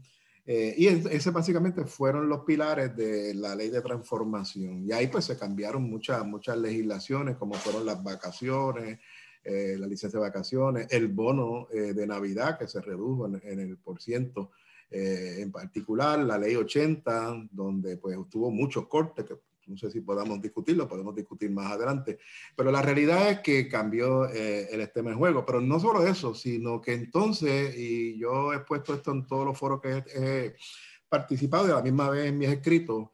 eh, 0.46 0.74
y 0.76 0.86
ese 0.86 1.30
básicamente 1.30 1.86
fueron 1.86 2.28
los 2.28 2.40
pilares 2.40 2.94
de 2.94 3.32
la 3.34 3.54
ley 3.56 3.70
de 3.70 3.80
transformación. 3.80 4.84
Y 4.86 4.92
ahí 4.92 5.06
pues 5.06 5.24
se 5.24 5.38
cambiaron 5.38 5.82
muchas, 5.84 6.24
muchas 6.26 6.58
legislaciones, 6.58 7.36
como 7.36 7.54
fueron 7.54 7.86
las 7.86 8.02
vacaciones, 8.02 8.98
eh, 9.42 9.76
la 9.78 9.86
licencia 9.86 10.18
de 10.18 10.26
vacaciones, 10.26 10.86
el 10.90 11.08
bono 11.08 11.68
eh, 11.72 11.94
de 11.94 12.06
Navidad 12.06 12.58
que 12.58 12.68
se 12.68 12.80
redujo 12.80 13.26
en, 13.26 13.60
el 13.60 13.76
por 13.78 14.00
ciento 14.00 14.50
en 14.96 15.50
particular, 15.50 16.20
la 16.20 16.38
ley 16.38 16.54
80, 16.54 17.48
donde 17.50 17.96
pues 17.96 18.16
tuvo 18.30 18.52
muchos 18.52 18.86
cortes 18.86 19.24
que 19.24 19.34
no 19.66 19.76
sé 19.76 19.90
si 19.90 20.00
podamos 20.00 20.40
discutirlo, 20.40 20.88
podemos 20.88 21.14
discutir 21.14 21.50
más 21.50 21.72
adelante, 21.72 22.18
pero 22.56 22.70
la 22.70 22.82
realidad 22.82 23.30
es 23.30 23.40
que 23.40 23.68
cambió 23.68 24.28
eh, 24.28 24.68
el 24.70 24.80
esquema 24.80 25.10
de 25.10 25.16
juego, 25.16 25.44
pero 25.44 25.60
no 25.60 25.80
solo 25.80 26.06
eso, 26.06 26.34
sino 26.34 26.80
que 26.80 26.94
entonces, 26.94 27.76
y 27.76 28.18
yo 28.18 28.52
he 28.52 28.60
puesto 28.60 28.94
esto 28.94 29.12
en 29.12 29.26
todos 29.26 29.46
los 29.46 29.58
foros 29.58 29.80
que 29.80 30.02
he, 30.14 30.56
participado 31.08 31.68
y 31.68 31.70
a 31.70 31.76
la 31.76 31.82
misma 31.82 32.10
vez 32.10 32.26
en 32.26 32.38
mis 32.38 32.48
escritos, 32.48 33.08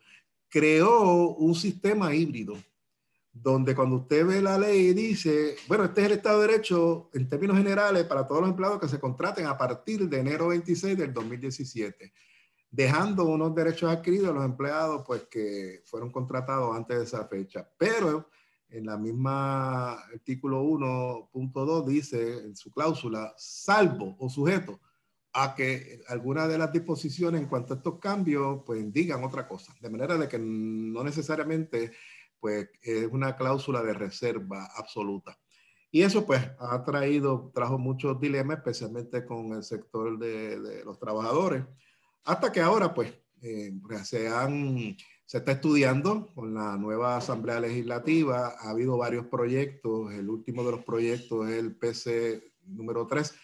creó 0.48 1.34
un 1.34 1.54
sistema 1.54 2.14
híbrido, 2.14 2.56
donde 3.30 3.74
cuando 3.74 3.96
usted 3.96 4.26
ve 4.26 4.40
la 4.40 4.56
ley 4.56 4.94
dice, 4.94 5.56
bueno, 5.68 5.84
este 5.84 6.00
es 6.00 6.06
el 6.06 6.12
Estado 6.12 6.40
de 6.40 6.46
Derecho 6.46 7.10
en 7.12 7.28
términos 7.28 7.58
generales 7.58 8.04
para 8.04 8.26
todos 8.26 8.40
los 8.40 8.50
empleados 8.50 8.80
que 8.80 8.88
se 8.88 8.98
contraten 8.98 9.46
a 9.46 9.58
partir 9.58 10.08
de 10.08 10.18
enero 10.18 10.48
26 10.48 10.96
del 10.96 11.12
2017 11.12 12.10
dejando 12.70 13.24
unos 13.24 13.54
derechos 13.54 13.90
adquiridos 13.90 14.30
a 14.30 14.34
los 14.34 14.44
empleados 14.44 15.02
pues 15.06 15.24
que 15.24 15.82
fueron 15.84 16.10
contratados 16.10 16.74
antes 16.74 16.98
de 16.98 17.04
esa 17.04 17.26
fecha. 17.26 17.68
Pero 17.76 18.28
en 18.68 18.86
la 18.86 18.96
misma 18.96 19.92
artículo 19.92 20.62
1.2 20.62 21.84
dice 21.86 22.38
en 22.38 22.56
su 22.56 22.70
cláusula, 22.70 23.34
salvo 23.36 24.16
o 24.18 24.28
sujeto 24.28 24.80
a 25.32 25.54
que 25.54 26.00
alguna 26.08 26.48
de 26.48 26.58
las 26.58 26.72
disposiciones 26.72 27.40
en 27.40 27.48
cuanto 27.48 27.74
a 27.74 27.76
estos 27.76 27.98
cambios 27.98 28.62
pues 28.64 28.92
digan 28.92 29.24
otra 29.24 29.48
cosa. 29.48 29.74
De 29.80 29.90
manera 29.90 30.16
de 30.16 30.28
que 30.28 30.38
no 30.38 31.02
necesariamente 31.02 31.92
pues 32.38 32.70
es 32.82 33.06
una 33.10 33.36
cláusula 33.36 33.82
de 33.82 33.94
reserva 33.94 34.68
absoluta. 34.76 35.38
Y 35.90 36.02
eso 36.02 36.24
pues 36.24 36.40
ha 36.58 36.84
traído, 36.84 37.50
trajo 37.52 37.76
muchos 37.76 38.20
dilemas, 38.20 38.58
especialmente 38.58 39.26
con 39.26 39.52
el 39.52 39.64
sector 39.64 40.16
de, 40.18 40.60
de 40.60 40.84
los 40.84 40.98
trabajadores, 41.00 41.64
hasta 42.24 42.52
que 42.52 42.60
ahora 42.60 42.92
pues 42.94 43.12
eh, 43.42 43.72
se, 44.04 44.28
han, 44.28 44.96
se 45.26 45.38
está 45.38 45.52
estudiando 45.52 46.32
con 46.34 46.54
la 46.54 46.76
nueva 46.76 47.16
Asamblea 47.16 47.60
Legislativa, 47.60 48.54
ha 48.58 48.70
habido 48.70 48.96
varios 48.96 49.26
proyectos, 49.26 50.12
el 50.12 50.28
último 50.28 50.64
de 50.64 50.72
los 50.72 50.84
proyectos 50.84 51.48
es 51.48 51.58
el 51.58 51.74
PC 51.76 52.42
número 52.66 53.06
3 53.06 53.34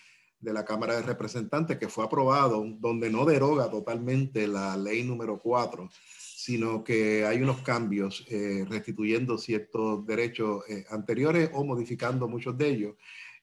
de 0.41 0.53
la 0.53 0.65
Cámara 0.65 0.97
de 0.97 1.03
Representantes, 1.03 1.79
que 1.79 1.89
fue 1.89 2.05
aprobado, 2.05 2.65
donde 2.79 3.11
no 3.11 3.25
deroga 3.25 3.71
totalmente 3.71 4.47
la 4.47 4.77
ley 4.77 5.03
número 5.03 5.39
4, 5.39 5.89
sino 6.37 6.85
que 6.85 7.25
hay 7.25 7.43
unos 7.43 7.63
cambios 7.63 8.25
eh, 8.29 8.65
restituyendo 8.69 9.39
ciertos 9.39 10.07
derechos 10.07 10.63
eh, 10.69 10.85
anteriores 10.91 11.51
o 11.55 11.65
modificando 11.65 12.29
muchos 12.29 12.57
de 12.57 12.69
ellos. 12.69 12.95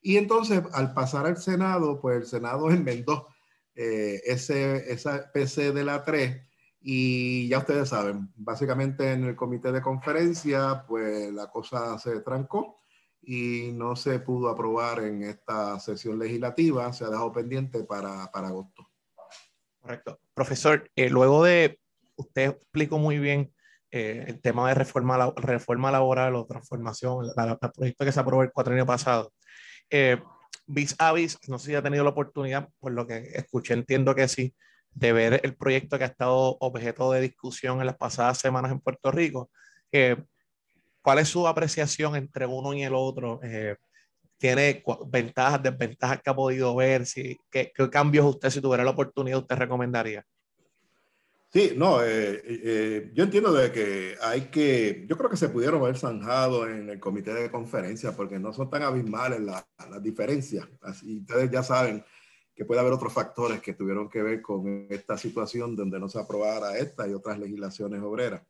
Y 0.01 0.17
entonces, 0.17 0.61
al 0.73 0.93
pasar 0.93 1.25
al 1.25 1.37
Senado, 1.37 1.99
pues 1.99 2.17
el 2.17 2.25
Senado 2.25 2.69
enmendó 2.71 3.27
eh, 3.75 4.21
ese, 4.25 4.91
esa 4.91 5.31
PC 5.31 5.71
de 5.71 5.83
la 5.83 6.03
3 6.03 6.41
y 6.81 7.47
ya 7.47 7.59
ustedes 7.59 7.89
saben, 7.89 8.29
básicamente 8.35 9.13
en 9.13 9.23
el 9.23 9.35
comité 9.35 9.71
de 9.71 9.81
conferencia, 9.81 10.85
pues 10.87 11.31
la 11.31 11.49
cosa 11.49 11.97
se 11.97 12.19
trancó 12.19 12.81
y 13.21 13.71
no 13.73 13.95
se 13.95 14.19
pudo 14.19 14.49
aprobar 14.49 14.99
en 14.99 15.23
esta 15.23 15.79
sesión 15.79 16.19
legislativa, 16.19 16.91
se 16.91 17.05
ha 17.05 17.09
dejado 17.09 17.31
pendiente 17.31 17.85
para, 17.85 18.29
para 18.31 18.49
agosto. 18.49 18.89
Correcto. 19.79 20.19
Profesor, 20.33 20.89
luego 20.95 21.43
de 21.43 21.79
usted 22.15 22.49
explicó 22.49 22.97
muy 22.97 23.17
bien 23.19 23.53
eh, 23.95 24.25
el 24.27 24.41
tema 24.41 24.67
de 24.67 24.73
reforma, 24.73 25.31
reforma 25.35 25.91
laboral 25.91 26.35
o 26.35 26.47
transformación, 26.47 27.25
el 27.25 27.71
proyecto 27.71 28.05
que 28.05 28.11
se 28.11 28.19
aprobó 28.19 28.41
el 28.41 28.51
cuatro 28.51 28.73
años 28.73 28.87
pasado. 28.87 29.31
Eh, 29.87 30.19
vis 30.65 30.95
a 30.99 31.11
vis, 31.13 31.37
no 31.47 31.59
sé 31.59 31.67
si 31.67 31.75
ha 31.75 31.81
tenido 31.81 32.03
la 32.03 32.11
oportunidad, 32.11 32.69
por 32.79 32.91
lo 32.91 33.05
que 33.07 33.17
escuché, 33.33 33.73
entiendo 33.73 34.15
que 34.15 34.27
sí, 34.27 34.53
de 34.91 35.13
ver 35.13 35.41
el 35.43 35.55
proyecto 35.55 35.97
que 35.97 36.03
ha 36.05 36.07
estado 36.07 36.57
objeto 36.59 37.11
de 37.11 37.21
discusión 37.21 37.79
en 37.79 37.87
las 37.87 37.97
pasadas 37.97 38.37
semanas 38.39 38.71
en 38.71 38.79
Puerto 38.79 39.11
Rico. 39.11 39.49
¿Cuál 41.03 41.19
es 41.19 41.27
su 41.27 41.45
apreciación 41.47 42.15
entre 42.15 42.45
uno 42.45 42.73
y 42.73 42.83
el 42.83 42.95
otro? 42.95 43.41
Eh, 43.43 43.75
¿Tiene 44.37 44.81
ventajas, 45.07 45.61
desventajas 45.61 46.21
que 46.21 46.29
ha 46.29 46.35
podido 46.35 46.73
ver? 46.75 47.05
Si, 47.05 47.37
¿qué, 47.51 47.73
¿Qué 47.75 47.89
cambios 47.89 48.25
usted, 48.25 48.49
si 48.49 48.61
tuviera 48.61 48.85
la 48.85 48.91
oportunidad, 48.91 49.45
recomendaría? 49.49 50.25
Sí, 51.53 51.73
no, 51.77 52.03
eh, 52.03 52.41
eh, 52.45 53.11
yo 53.13 53.23
entiendo 53.25 53.53
de 53.53 53.71
que 53.71 54.15
hay 54.23 54.49
que, 54.49 55.05
yo 55.07 55.15
creo 55.15 55.29
que 55.29 55.37
se 55.37 55.49
pudieron 55.49 55.83
haber 55.83 55.99
zanjado 55.99 56.67
en 56.67 56.89
el 56.89 56.99
comité 56.99 57.31
de 57.31 57.51
conferencia 57.51 58.15
porque 58.15 58.39
no 58.39 58.51
son 58.53 58.71
tan 58.71 58.81
abismales 58.81 59.39
las 59.39 59.63
diferencias. 60.01 60.67
Así, 60.81 61.19
ustedes 61.19 61.51
ya 61.51 61.61
saben 61.61 62.03
que 62.55 62.65
puede 62.65 62.81
haber 62.81 62.93
otros 62.93 63.13
factores 63.13 63.61
que 63.61 63.73
tuvieron 63.73 64.09
que 64.09 64.23
ver 64.23 64.41
con 64.41 64.87
esta 64.89 65.15
situación 65.15 65.75
donde 65.75 65.99
no 65.99 66.09
se 66.09 66.19
aprobara 66.19 66.75
esta 66.75 67.07
y 67.07 67.13
otras 67.13 67.37
legislaciones 67.37 68.01
obreras. 68.01 68.41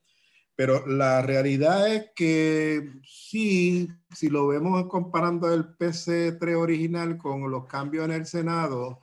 Pero 0.56 0.88
la 0.88 1.22
realidad 1.22 1.94
es 1.94 2.12
que 2.16 2.90
sí, 3.04 3.90
si 4.16 4.30
lo 4.30 4.48
vemos 4.48 4.88
comparando 4.88 5.54
el 5.54 5.76
PC3 5.78 6.56
original 6.56 7.18
con 7.18 7.52
los 7.52 7.66
cambios 7.66 8.06
en 8.06 8.12
el 8.12 8.26
Senado, 8.26 9.02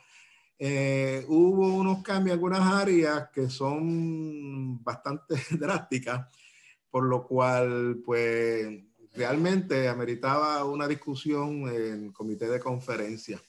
eh, 0.62 1.25
hubo 1.27 1.68
unos 1.68 2.03
cambios 2.03 2.35
en 2.35 2.38
algunas 2.38 2.61
áreas 2.61 3.31
que 3.31 3.49
son 3.49 4.85
bastante 4.85 5.35
drásticas, 5.59 6.29
por 6.90 7.05
lo 7.05 7.27
cual, 7.27 8.03
pues, 8.05 8.79
realmente 9.14 9.88
ameritaba 9.88 10.62
una 10.66 10.87
discusión 10.87 11.66
en 11.66 12.12
comité 12.12 12.46
de 12.46 12.61
conferencia. 12.61 13.40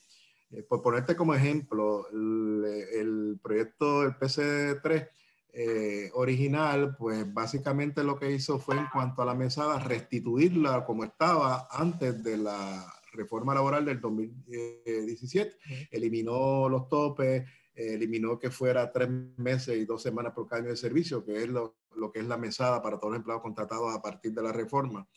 Eh, 0.52 0.64
por 0.64 0.82
ponerte 0.82 1.18
como 1.18 1.34
ejemplo, 1.34 2.08
el, 2.14 3.38
proyecto 3.44 4.04
del 4.04 4.18
PC3 4.18 5.10
eh, 5.52 6.12
original, 6.14 6.96
pues 6.98 7.32
básicamente 7.34 8.06
lo 8.06 8.18
que 8.18 8.32
hizo 8.32 8.58
fue 8.58 8.78
en 8.78 8.88
cuanto 8.88 9.22
a 9.22 9.26
la 9.26 9.36
mesada 9.36 9.80
restituirla 9.80 10.86
como 10.86 11.04
estaba 11.04 11.68
antes 11.70 12.24
de 12.24 12.38
la 12.38 13.01
reforma 13.12 13.54
laboral 13.54 13.86
del 13.86 14.00
2017, 14.00 15.58
eliminó 15.92 16.70
los 16.70 16.88
topes, 16.88 17.44
eliminó 17.74 18.38
que 18.38 18.52
fuera 18.52 18.92
tres 18.92 19.10
meses 19.38 19.78
y 19.78 19.86
dos 19.86 20.02
semanas 20.02 20.34
por 20.34 20.54
año 20.54 20.70
de 20.70 20.78
servicio, 20.78 21.24
que 21.24 21.44
es 21.44 21.50
lo, 21.50 21.78
lo, 21.96 22.12
que 22.12 22.20
es 22.20 22.28
la 22.28 22.38
mesada 22.38 22.82
para 22.82 22.98
todos 22.98 23.12
los 23.12 23.20
empleados 23.20 23.42
contratados 23.42 23.94
a 23.96 24.02
partir 24.02 24.34
de 24.34 24.44
la 24.44 24.52
reforma. 24.52 25.08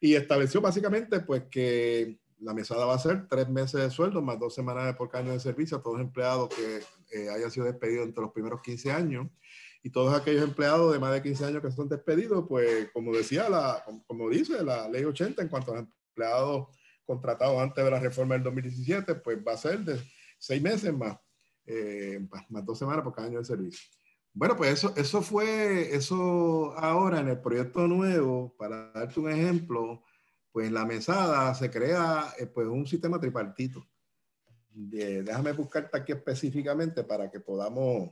Y 0.00 0.14
estableció 0.14 0.60
básicamente 0.60 1.20
pues 1.20 1.44
que 1.50 2.18
la 2.42 2.52
mesada 2.52 2.84
va 2.84 2.94
a 2.94 2.98
ser 2.98 3.28
tres 3.28 3.48
meses 3.48 3.80
de 3.80 3.90
sueldo 3.90 4.20
más 4.20 4.38
dos 4.38 4.54
semanas 4.54 4.96
por 4.96 5.14
año 5.16 5.30
de 5.30 5.40
servicio 5.40 5.76
a 5.76 5.82
todos 5.82 5.98
los 5.98 6.06
empleados 6.06 6.52
que 6.54 6.80
eh, 7.12 7.30
hayan 7.30 7.50
sido 7.50 7.66
despedidos 7.66 8.06
entre 8.06 8.22
los 8.22 8.32
primeros 8.32 8.60
15 8.62 8.90
años. 8.90 9.28
Y 9.84 9.90
todos 9.90 10.14
aquellos 10.14 10.44
empleados 10.44 10.92
de 10.92 10.98
más 10.98 11.12
de 11.12 11.22
15 11.22 11.44
años 11.44 11.62
que 11.62 11.70
son 11.70 11.88
despedidos, 11.88 12.44
pues 12.48 12.90
como 12.92 13.12
decía, 13.12 13.48
la, 13.48 13.84
como 14.06 14.28
dice 14.28 14.62
la 14.62 14.88
ley 14.88 15.04
80 15.04 15.42
en 15.42 15.48
cuanto 15.48 15.72
a 15.72 15.76
los 15.76 15.86
empleados 16.08 16.68
contratado 17.06 17.60
antes 17.60 17.84
de 17.84 17.90
la 17.90 18.00
reforma 18.00 18.34
del 18.34 18.44
2017, 18.44 19.16
pues 19.16 19.38
va 19.46 19.52
a 19.52 19.56
ser 19.56 19.80
de 19.80 20.00
seis 20.38 20.62
meses 20.62 20.92
más, 20.92 21.16
eh, 21.66 22.20
más 22.48 22.64
dos 22.64 22.78
semanas 22.78 23.04
por 23.04 23.14
cada 23.14 23.28
año 23.28 23.38
de 23.38 23.44
servicio. 23.44 23.88
Bueno, 24.34 24.56
pues 24.56 24.72
eso, 24.72 24.94
eso 24.96 25.20
fue, 25.20 25.94
eso 25.94 26.72
ahora 26.78 27.20
en 27.20 27.28
el 27.28 27.40
proyecto 27.40 27.86
nuevo, 27.86 28.54
para 28.56 28.90
darte 28.92 29.20
un 29.20 29.30
ejemplo, 29.30 30.02
pues 30.50 30.68
en 30.68 30.74
la 30.74 30.86
mesada 30.86 31.54
se 31.54 31.70
crea 31.70 32.32
eh, 32.38 32.46
pues 32.46 32.66
un 32.66 32.86
sistema 32.86 33.20
tripartito. 33.20 33.86
déjame 34.70 35.52
buscarte 35.52 35.98
aquí 35.98 36.12
específicamente 36.12 37.04
para 37.04 37.30
que 37.30 37.40
podamos, 37.40 38.10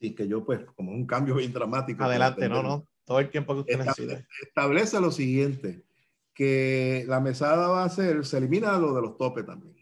y 0.00 0.12
que 0.12 0.26
yo 0.26 0.44
pues, 0.44 0.60
como 0.74 0.90
un 0.90 1.06
cambio 1.06 1.36
bien 1.36 1.52
dramático. 1.52 2.02
Adelante, 2.02 2.48
no, 2.48 2.62
no, 2.62 2.88
todo 3.04 3.20
el 3.20 3.30
tiempo 3.30 3.54
que 3.54 3.60
usted 3.60 3.78
necesite. 3.78 4.26
Establece 4.42 5.00
lo 5.00 5.12
siguiente, 5.12 5.84
que 6.34 7.04
la 7.06 7.20
mesada 7.20 7.68
va 7.68 7.84
a 7.84 7.88
ser, 7.88 8.24
se 8.24 8.38
elimina 8.38 8.78
lo 8.78 8.94
de 8.94 9.02
los 9.02 9.16
topes 9.16 9.44
también, 9.44 9.76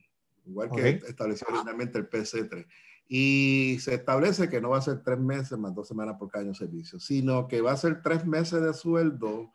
igual 0.44 0.70
que 0.70 1.00
estableció 1.06 1.46
originalmente 1.48 1.98
el 1.98 2.08
PC3. 2.08 2.66
Y 3.08 3.78
se 3.80 3.94
establece 3.94 4.48
que 4.48 4.60
no 4.60 4.70
va 4.70 4.78
a 4.78 4.82
ser 4.82 5.02
tres 5.02 5.18
meses 5.18 5.58
más 5.58 5.74
dos 5.74 5.88
semanas 5.88 6.16
por 6.18 6.30
cada 6.30 6.42
año 6.42 6.52
de 6.52 6.58
servicio, 6.58 7.00
sino 7.00 7.48
que 7.48 7.60
va 7.60 7.72
a 7.72 7.76
ser 7.76 8.02
tres 8.02 8.24
meses 8.24 8.62
de 8.62 8.72
sueldo 8.72 9.52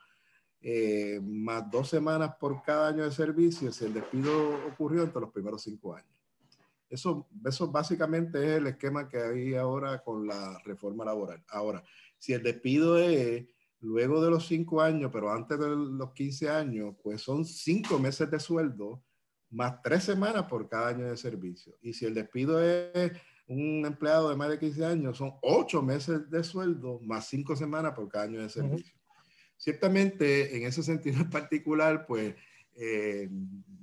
eh, 0.67 1.21
más 1.23 1.69
dos 1.69 1.87
semanas 1.89 2.35
por 2.39 2.63
cada 2.63 2.87
año 2.87 3.03
de 3.03 3.11
servicio 3.11 3.71
si 3.71 3.85
el 3.85 3.93
despido 3.93 4.33
ocurrió 4.67 5.03
entre 5.03 5.21
los 5.21 5.31
primeros 5.31 5.61
cinco 5.61 5.93
años. 5.93 6.09
Eso, 6.89 7.27
eso 7.45 7.71
básicamente 7.71 8.43
es 8.43 8.57
el 8.57 8.67
esquema 8.67 9.07
que 9.07 9.19
hay 9.19 9.55
ahora 9.55 10.03
con 10.03 10.25
la 10.25 10.59
reforma 10.65 11.05
laboral. 11.05 11.43
Ahora, 11.49 11.83
si 12.17 12.33
el 12.33 12.41
despido 12.41 12.97
es 12.97 13.45
luego 13.81 14.23
de 14.23 14.31
los 14.31 14.47
cinco 14.47 14.81
años, 14.81 15.11
pero 15.13 15.31
antes 15.31 15.59
de 15.59 15.67
los 15.67 16.11
15 16.13 16.49
años, 16.49 16.95
pues 17.03 17.21
son 17.21 17.45
cinco 17.45 17.99
meses 17.99 18.29
de 18.29 18.39
sueldo 18.39 19.03
más 19.51 19.81
tres 19.81 20.03
semanas 20.03 20.45
por 20.45 20.67
cada 20.67 20.89
año 20.89 21.05
de 21.05 21.17
servicio. 21.17 21.77
Y 21.81 21.93
si 21.93 22.05
el 22.05 22.13
despido 22.13 22.61
es 22.61 23.11
un 23.47 23.85
empleado 23.85 24.29
de 24.29 24.35
más 24.35 24.49
de 24.49 24.59
15 24.59 24.85
años, 24.85 25.17
son 25.17 25.33
ocho 25.41 25.81
meses 25.81 26.29
de 26.29 26.43
sueldo 26.43 26.99
más 27.01 27.27
cinco 27.27 27.55
semanas 27.55 27.93
por 27.93 28.09
cada 28.09 28.25
año 28.25 28.41
de 28.41 28.49
servicio. 28.49 28.93
Ciertamente, 29.57 30.57
en 30.57 30.63
ese 30.63 30.83
sentido 30.83 31.21
en 31.21 31.29
particular, 31.29 32.05
pues 32.05 32.35
eh, 32.75 33.29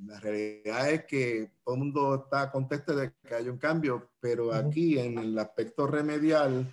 la 0.05 0.21
realidad 0.21 0.91
es 0.91 1.05
que 1.07 1.53
todo 1.65 1.77
el 1.77 1.79
mundo 1.79 2.25
está 2.25 2.51
contento 2.51 2.95
de 2.95 3.13
que 3.27 3.35
haya 3.35 3.51
un 3.51 3.59
cambio, 3.59 4.11
pero 4.21 4.53
aquí 4.53 4.99
en 4.99 5.19
el 5.19 5.39
aspecto 5.39 5.87
remedial, 5.87 6.71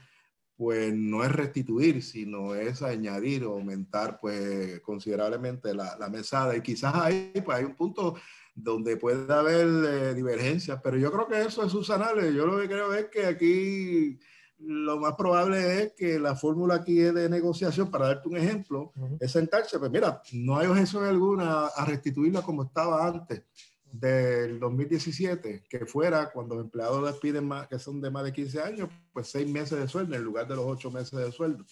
pues 0.59 0.93
no 0.93 1.23
es 1.23 1.31
restituir, 1.31 2.03
sino 2.03 2.53
es 2.53 2.81
añadir 2.81 3.45
o 3.45 3.53
aumentar 3.53 4.17
pues 4.19 4.81
considerablemente 4.81 5.73
la, 5.73 5.95
la, 5.97 6.09
mesada. 6.09 6.53
Y 6.53 6.61
quizás 6.61 6.93
ahí 6.95 7.31
pues 7.45 7.57
hay 7.57 7.63
un 7.63 7.77
punto 7.77 8.15
donde 8.53 8.97
puede 8.97 9.33
haber 9.33 9.67
eh, 9.67 10.13
divergencias, 10.13 10.81
pero 10.83 10.97
yo 10.97 11.13
creo 11.13 11.29
que 11.29 11.43
eso 11.43 11.63
es 11.63 11.71
subsanable. 11.71 12.33
Yo 12.33 12.45
lo 12.45 12.59
que 12.59 12.67
creo 12.67 12.93
es 12.93 13.05
que 13.05 13.25
aquí 13.25 14.19
lo 14.57 14.99
más 14.99 15.13
probable 15.13 15.81
es 15.81 15.93
que 15.93 16.19
la 16.19 16.35
fórmula 16.35 16.75
aquí 16.75 16.99
es 16.99 17.13
de 17.13 17.29
negociación, 17.29 17.89
para 17.89 18.07
darte 18.07 18.27
un 18.27 18.35
ejemplo, 18.35 18.91
es 19.17 19.31
sentarse, 19.31 19.79
pues 19.79 19.89
mira, 19.89 20.21
no 20.33 20.57
hay 20.57 20.67
objeción 20.67 21.05
alguna 21.05 21.67
a 21.67 21.85
restituirla 21.85 22.41
como 22.41 22.63
estaba 22.63 23.07
antes 23.07 23.43
del 23.91 24.59
2017, 24.59 25.63
que 25.69 25.85
fuera 25.85 26.31
cuando 26.31 26.55
los 26.55 26.65
empleados 26.65 27.05
despiden 27.05 27.47
más, 27.47 27.67
que 27.67 27.79
son 27.79 28.01
de 28.01 28.11
más 28.11 28.23
de 28.23 28.33
15 28.33 28.61
años, 28.61 28.89
pues 29.13 29.29
seis 29.29 29.47
meses 29.49 29.79
de 29.79 29.87
sueldo 29.87 30.15
en 30.15 30.23
lugar 30.23 30.47
de 30.47 30.55
los 30.55 30.65
ocho 30.65 30.91
meses 30.91 31.17
de 31.17 31.31
sueldo. 31.31 31.65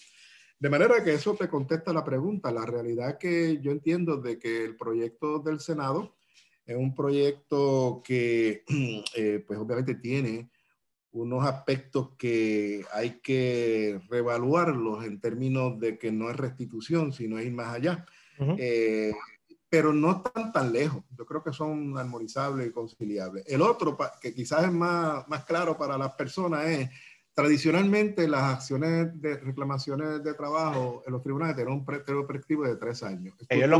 De 0.58 0.68
manera 0.68 1.04
que 1.04 1.14
eso 1.14 1.34
te 1.34 1.48
contesta 1.48 1.92
la 1.92 2.04
pregunta. 2.04 2.50
La 2.50 2.66
realidad 2.66 3.18
que 3.18 3.60
yo 3.60 3.70
entiendo 3.70 4.16
de 4.16 4.38
que 4.38 4.64
el 4.64 4.76
proyecto 4.76 5.38
del 5.38 5.60
Senado 5.60 6.16
es 6.66 6.76
un 6.76 6.94
proyecto 6.94 8.02
que, 8.04 8.64
eh, 9.16 9.44
pues 9.46 9.58
obviamente 9.58 9.94
tiene 9.94 10.50
unos 11.12 11.46
aspectos 11.46 12.10
que 12.18 12.84
hay 12.92 13.20
que 13.20 14.00
reevaluarlos 14.10 15.04
en 15.04 15.20
términos 15.20 15.78
de 15.80 15.98
que 15.98 16.12
no 16.12 16.30
es 16.30 16.36
restitución, 16.36 17.12
sino 17.12 17.40
ir 17.40 17.52
más 17.52 17.74
allá 17.74 18.04
pero 19.68 19.92
no 19.92 20.22
están 20.24 20.52
tan 20.52 20.72
lejos. 20.72 21.02
Yo 21.16 21.26
creo 21.26 21.42
que 21.42 21.52
son 21.52 21.96
armonizables 21.98 22.68
y 22.68 22.72
conciliables. 22.72 23.44
El 23.46 23.62
otro, 23.62 23.96
que 24.20 24.34
quizás 24.34 24.64
es 24.64 24.72
más, 24.72 25.28
más 25.28 25.44
claro 25.44 25.76
para 25.76 25.98
las 25.98 26.14
personas, 26.14 26.66
es 26.66 26.90
tradicionalmente 27.34 28.26
las 28.26 28.42
acciones 28.54 29.20
de 29.20 29.36
reclamaciones 29.36 30.24
de 30.24 30.34
trabajo 30.34 31.04
en 31.06 31.12
los 31.12 31.22
tribunales 31.22 31.54
tienen 31.54 31.74
un 31.74 31.84
periodo 31.84 32.26
prescriptivo 32.26 32.64
de 32.64 32.76
tres 32.76 33.02
años. 33.02 33.34
Ellos 33.48 33.68
lo, 33.68 33.78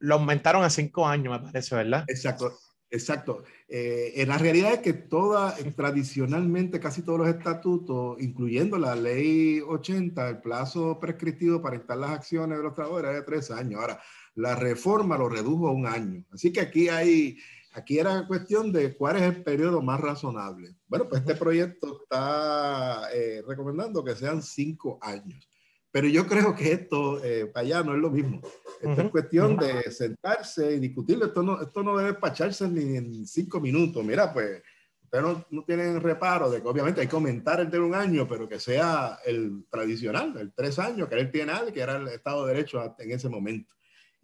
lo, 0.00 0.14
aumentaron 0.14 0.62
a 0.62 0.68
cinco 0.68 1.06
años, 1.06 1.32
me 1.32 1.46
parece, 1.46 1.74
¿verdad? 1.76 2.04
Exacto. 2.08 2.52
Exacto. 2.94 3.42
Eh, 3.66 4.12
en 4.16 4.28
la 4.28 4.38
realidad 4.38 4.74
es 4.74 4.78
que 4.78 4.92
toda, 4.92 5.56
tradicionalmente 5.74 6.78
casi 6.78 7.02
todos 7.02 7.18
los 7.18 7.28
estatutos, 7.28 8.20
incluyendo 8.20 8.78
la 8.78 8.94
ley 8.94 9.60
80, 9.60 10.28
el 10.28 10.38
plazo 10.40 11.00
prescriptivo 11.00 11.60
para 11.60 11.74
instar 11.74 11.96
las 11.96 12.10
acciones 12.10 12.56
de 12.56 12.62
los 12.62 12.72
trabajadores 12.72 13.10
era 13.10 13.18
de 13.18 13.26
tres 13.26 13.50
años. 13.50 13.80
Ahora, 13.80 14.00
la 14.36 14.54
reforma 14.54 15.16
lo 15.16 15.28
redujo 15.28 15.68
a 15.68 15.72
un 15.72 15.86
año. 15.86 16.24
Así 16.32 16.52
que 16.52 16.60
aquí 16.60 16.88
hay, 16.88 17.38
aquí 17.72 17.98
era 17.98 18.26
cuestión 18.26 18.72
de 18.72 18.96
cuál 18.96 19.16
es 19.16 19.22
el 19.22 19.42
periodo 19.42 19.82
más 19.82 20.00
razonable. 20.00 20.74
Bueno, 20.88 21.08
pues 21.08 21.20
este 21.20 21.36
proyecto 21.36 22.02
está 22.02 23.08
eh, 23.12 23.42
recomendando 23.46 24.04
que 24.04 24.16
sean 24.16 24.42
cinco 24.42 24.98
años. 25.00 25.48
Pero 25.94 26.08
yo 26.08 26.26
creo 26.26 26.56
que 26.56 26.72
esto 26.72 27.24
eh, 27.24 27.46
para 27.46 27.64
allá 27.64 27.82
no 27.84 27.94
es 27.94 28.00
lo 28.00 28.10
mismo. 28.10 28.42
Esto 28.82 29.00
es 29.00 29.10
cuestión 29.10 29.56
de 29.56 29.92
sentarse 29.92 30.74
y 30.74 30.80
discutirlo. 30.80 31.26
Esto 31.26 31.44
no, 31.44 31.62
esto 31.62 31.84
no 31.84 31.96
debe 31.96 32.10
despacharse 32.10 32.68
ni 32.68 32.96
en 32.96 33.24
cinco 33.24 33.60
minutos. 33.60 34.04
Mira, 34.04 34.32
pues 34.32 34.60
ustedes 35.04 35.24
no, 35.24 35.46
no, 35.50 35.64
tienen 35.64 36.00
reparo 36.00 36.50
de 36.50 36.60
que 36.60 36.66
obviamente 36.66 37.00
hay 37.00 37.06
que 37.06 37.14
aumentar 37.14 37.60
el 37.60 37.70
de 37.70 37.78
un 37.78 37.94
año, 37.94 38.26
pero 38.26 38.48
que 38.48 38.58
sea 38.58 39.20
el 39.24 39.66
tradicional, 39.70 40.36
el 40.36 40.52
tres 40.52 40.80
años, 40.80 41.08
que 41.08 41.14
era 41.14 41.22
el 41.22 41.30
PNL, 41.30 41.72
que 41.72 41.80
era 41.80 41.96
el 41.96 42.08
Estado 42.08 42.44
de 42.44 42.54
Derecho 42.54 42.96
en 42.98 43.12
ese 43.12 43.28
momento. 43.28 43.72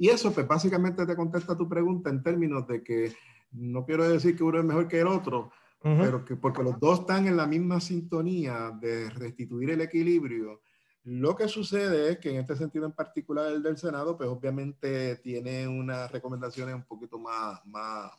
Y 0.01 0.09
eso, 0.09 0.33
pues 0.33 0.49
básicamente 0.49 1.07
te 1.07 1.15
contesta 1.15 1.57
tu 1.57 1.69
pregunta 1.69 2.11
en 2.11 2.23
términos 2.23 2.67
de 2.67 2.83
que 2.83 3.15
no 3.53 3.85
quiero 3.85 4.09
decir 4.09 4.35
que 4.35 4.43
uno 4.43 4.59
es 4.59 4.65
mejor 4.65 4.89
que 4.89 5.01
el 5.01 5.07
otro, 5.07 5.53
pero 5.81 6.25
que 6.25 6.37
porque 6.37 6.63
los 6.63 6.81
dos 6.81 7.01
están 7.01 7.27
en 7.29 7.37
la 7.37 7.47
misma 7.47 7.81
sintonía 7.81 8.73
de 8.81 9.09
restituir 9.11 9.71
el 9.71 9.81
equilibrio 9.81 10.61
lo 11.05 11.35
que 11.35 11.49
sucede 11.49 12.13
es 12.13 12.19
que 12.19 12.31
en 12.31 12.37
este 12.37 12.57
sentido 12.57 12.85
en 12.85 12.93
particular 12.93 13.51
el 13.51 13.63
del 13.63 13.79
Senado, 13.79 14.17
pues 14.17 14.29
obviamente 14.29 15.17
tiene 15.17 15.67
unas 15.67 16.11
recomendaciones 16.13 16.75
un 16.75 16.85
poquito 16.85 17.19
más, 17.19 17.65
más, 17.65 18.13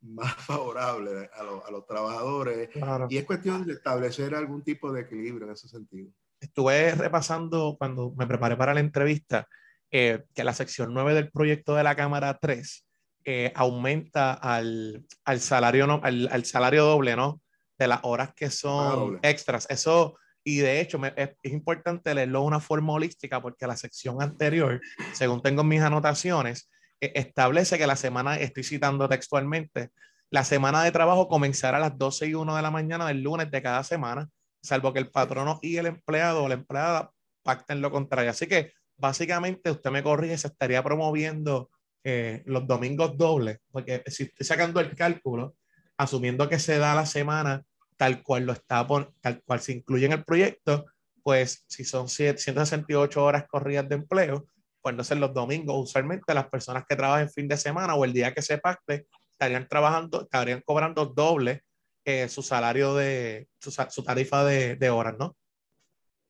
más 0.00 0.34
favorables 0.38 1.28
a, 1.34 1.70
los 1.70 1.86
trabajadores. 1.86 2.70
Y 3.10 3.18
es 3.18 3.24
cuestión 3.24 3.66
de 3.66 3.74
establecer 3.74 4.34
algún 4.34 4.62
tipo 4.62 4.90
de 4.92 5.02
equilibrio 5.02 5.46
en 5.46 5.52
ese 5.52 5.68
sentido. 5.68 6.10
Estuve 6.40 6.94
repasando 6.94 7.76
cuando 7.78 8.12
me 8.16 8.26
preparé 8.26 8.56
para 8.56 8.74
la 8.74 8.80
entrevista 8.80 9.46
eh, 9.92 10.24
que 10.34 10.44
la 10.44 10.54
sección 10.54 10.92
9 10.92 11.14
del 11.14 11.30
proyecto 11.30 11.74
de 11.74 11.84
la 11.84 11.94
Cámara 11.94 12.38
3 12.40 12.86
eh, 13.24 13.52
aumenta 13.54 14.32
al, 14.32 15.04
al 15.24 15.40
salario, 15.40 15.86
no, 15.86 16.00
al, 16.02 16.28
al, 16.32 16.44
salario 16.44 16.84
doble, 16.84 17.14
¿no? 17.14 17.40
De 17.78 17.86
las 17.86 18.00
horas 18.02 18.34
que 18.34 18.50
son 18.50 19.20
extras. 19.22 19.66
Eso 19.70 20.16
y 20.44 20.58
de 20.58 20.80
hecho, 20.80 21.00
es, 21.16 21.30
importante 21.44 22.14
leerlo 22.14 22.40
de 22.40 22.46
una 22.46 22.60
forma 22.60 22.92
holística 22.92 23.40
porque 23.40 23.66
la 23.66 23.76
sección 23.76 24.20
anterior, 24.22 24.80
según 25.12 25.42
tengo 25.42 25.62
en 25.62 25.68
mis 25.68 25.82
anotaciones, 25.82 26.68
e, 27.00 27.12
establece 27.14 27.78
que 27.78 27.86
la 27.86 27.96
semana, 27.96 28.36
estoy 28.36 28.64
citando 28.64 29.08
textualmente, 29.08 29.90
la 30.30 30.44
semana 30.44 30.82
de 30.82 30.90
trabajo 30.90 31.28
comenzará 31.28 31.76
a 31.76 31.80
las 31.80 31.98
12 31.98 32.28
y 32.28 32.34
1 32.34 32.56
de 32.56 32.62
la 32.62 32.70
mañana 32.70 33.06
del 33.06 33.22
lunes 33.22 33.50
de 33.50 33.62
cada 33.62 33.84
semana, 33.84 34.28
salvo 34.62 34.92
que 34.92 34.98
el 34.98 35.10
patrono 35.10 35.58
y 35.62 35.76
el 35.76 35.86
empleado 35.86 36.44
o 36.44 36.48
la 36.48 36.54
empleada 36.54 37.10
pacten 37.42 37.80
lo 37.80 37.90
contrario. 37.90 38.30
Así 38.30 38.46
que 38.46 38.72
básicamente 39.02 39.72
usted 39.72 39.90
me 39.90 40.02
corrige, 40.02 40.38
se 40.38 40.46
estaría 40.46 40.82
promoviendo 40.82 41.70
eh, 42.04 42.42
los 42.46 42.66
domingos 42.66 43.18
dobles, 43.18 43.58
porque 43.72 44.02
si 44.06 44.22
estoy 44.22 44.46
sacando 44.46 44.80
el 44.80 44.94
cálculo, 44.94 45.56
asumiendo 45.96 46.48
que 46.48 46.60
se 46.60 46.78
da 46.78 46.94
la 46.94 47.04
semana 47.04 47.64
tal 47.96 48.22
cual 48.22 48.46
lo 48.46 48.52
está, 48.52 48.86
tal 49.20 49.42
cual 49.44 49.60
se 49.60 49.72
incluye 49.72 50.06
en 50.06 50.12
el 50.12 50.24
proyecto, 50.24 50.86
pues 51.22 51.64
si 51.66 51.84
son 51.84 52.08
168 52.08 53.22
horas 53.22 53.46
corridas 53.48 53.88
de 53.88 53.96
empleo, 53.96 54.46
pues 54.80 55.06
ser 55.06 55.18
los 55.18 55.34
domingos. 55.34 55.76
Usualmente 55.76 56.32
las 56.34 56.48
personas 56.48 56.84
que 56.88 56.96
trabajan 56.96 57.28
fin 57.28 57.48
de 57.48 57.56
semana 57.56 57.94
o 57.94 58.04
el 58.04 58.12
día 58.12 58.32
que 58.32 58.42
se 58.42 58.58
pacte 58.58 59.06
estarían 59.32 59.68
trabajando, 59.68 60.22
estarían 60.22 60.62
cobrando 60.64 61.06
doble 61.06 61.62
eh, 62.04 62.28
su 62.28 62.42
salario 62.42 62.94
de 62.94 63.48
su, 63.60 63.70
su 63.70 64.02
tarifa 64.02 64.44
de, 64.44 64.76
de, 64.76 64.90
horas, 64.90 65.14
¿no? 65.18 65.36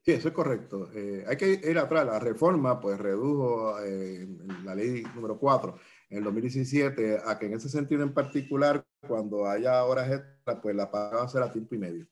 Sí, 0.05 0.11
eso 0.11 0.29
es 0.29 0.35
correcto. 0.35 0.91
Eh, 0.95 1.25
hay 1.29 1.37
que 1.37 1.61
ir 1.62 1.79
atrás. 1.79 2.05
La 2.05 2.19
reforma, 2.19 2.81
pues, 2.81 2.99
redujo 2.99 3.79
eh, 3.85 4.27
la 4.65 4.75
ley 4.75 5.05
número 5.15 5.38
4 5.38 5.77
en 6.11 6.19
el 6.19 6.25
2017 6.25 7.21
a 7.25 7.38
que 7.38 7.47
en 7.47 7.55
ese 7.55 7.69
sentido 7.69 8.03
en 8.03 8.12
particular, 8.12 8.85
cuando 9.07 9.47
haya 9.47 9.85
horas 9.85 10.11
extras, 10.11 10.59
pues 10.61 10.75
la 10.75 10.91
paga 10.91 11.19
va 11.19 11.25
a 11.25 11.29
ser 11.29 11.43
a 11.43 11.53
tiempo 11.53 11.75
y 11.77 11.79
medio 11.79 12.07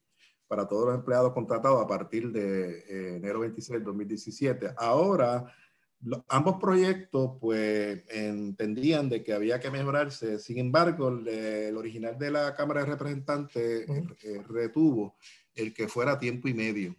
para 0.50 0.66
todos 0.66 0.87
los 0.87 0.96
empleados 0.96 1.33
contratados 1.33 1.81
a 1.81 1.87
partir 1.87 2.33
de 2.33 2.81
eh, 2.81 3.16
enero 3.18 3.38
26 3.40 3.79
de 3.79 3.85
2017. 3.85 4.74
Ahora, 4.76 5.44
ambos 6.29 6.57
proyectos 6.61 7.38
pues 7.40 8.03
entendían 8.09 9.09
de 9.09 9.22
que 9.22 9.33
había 9.33 9.61
que 9.61 9.70
mejorarse, 9.70 10.40
sin 10.40 10.59
embargo, 10.59 11.09
el, 11.09 11.76
original 11.76 12.18
de 12.18 12.33
la 12.33 12.55
Cámara 12.57 12.81
de 12.81 12.87
Representantes 12.87 13.88
eh, 13.88 14.42
retuvo 14.48 15.16
el 15.55 15.72
que 15.72 15.87
fuera 15.87 16.12
a 16.12 16.18
tiempo 16.18 16.48
y 16.48 16.55
medio. 16.55 16.96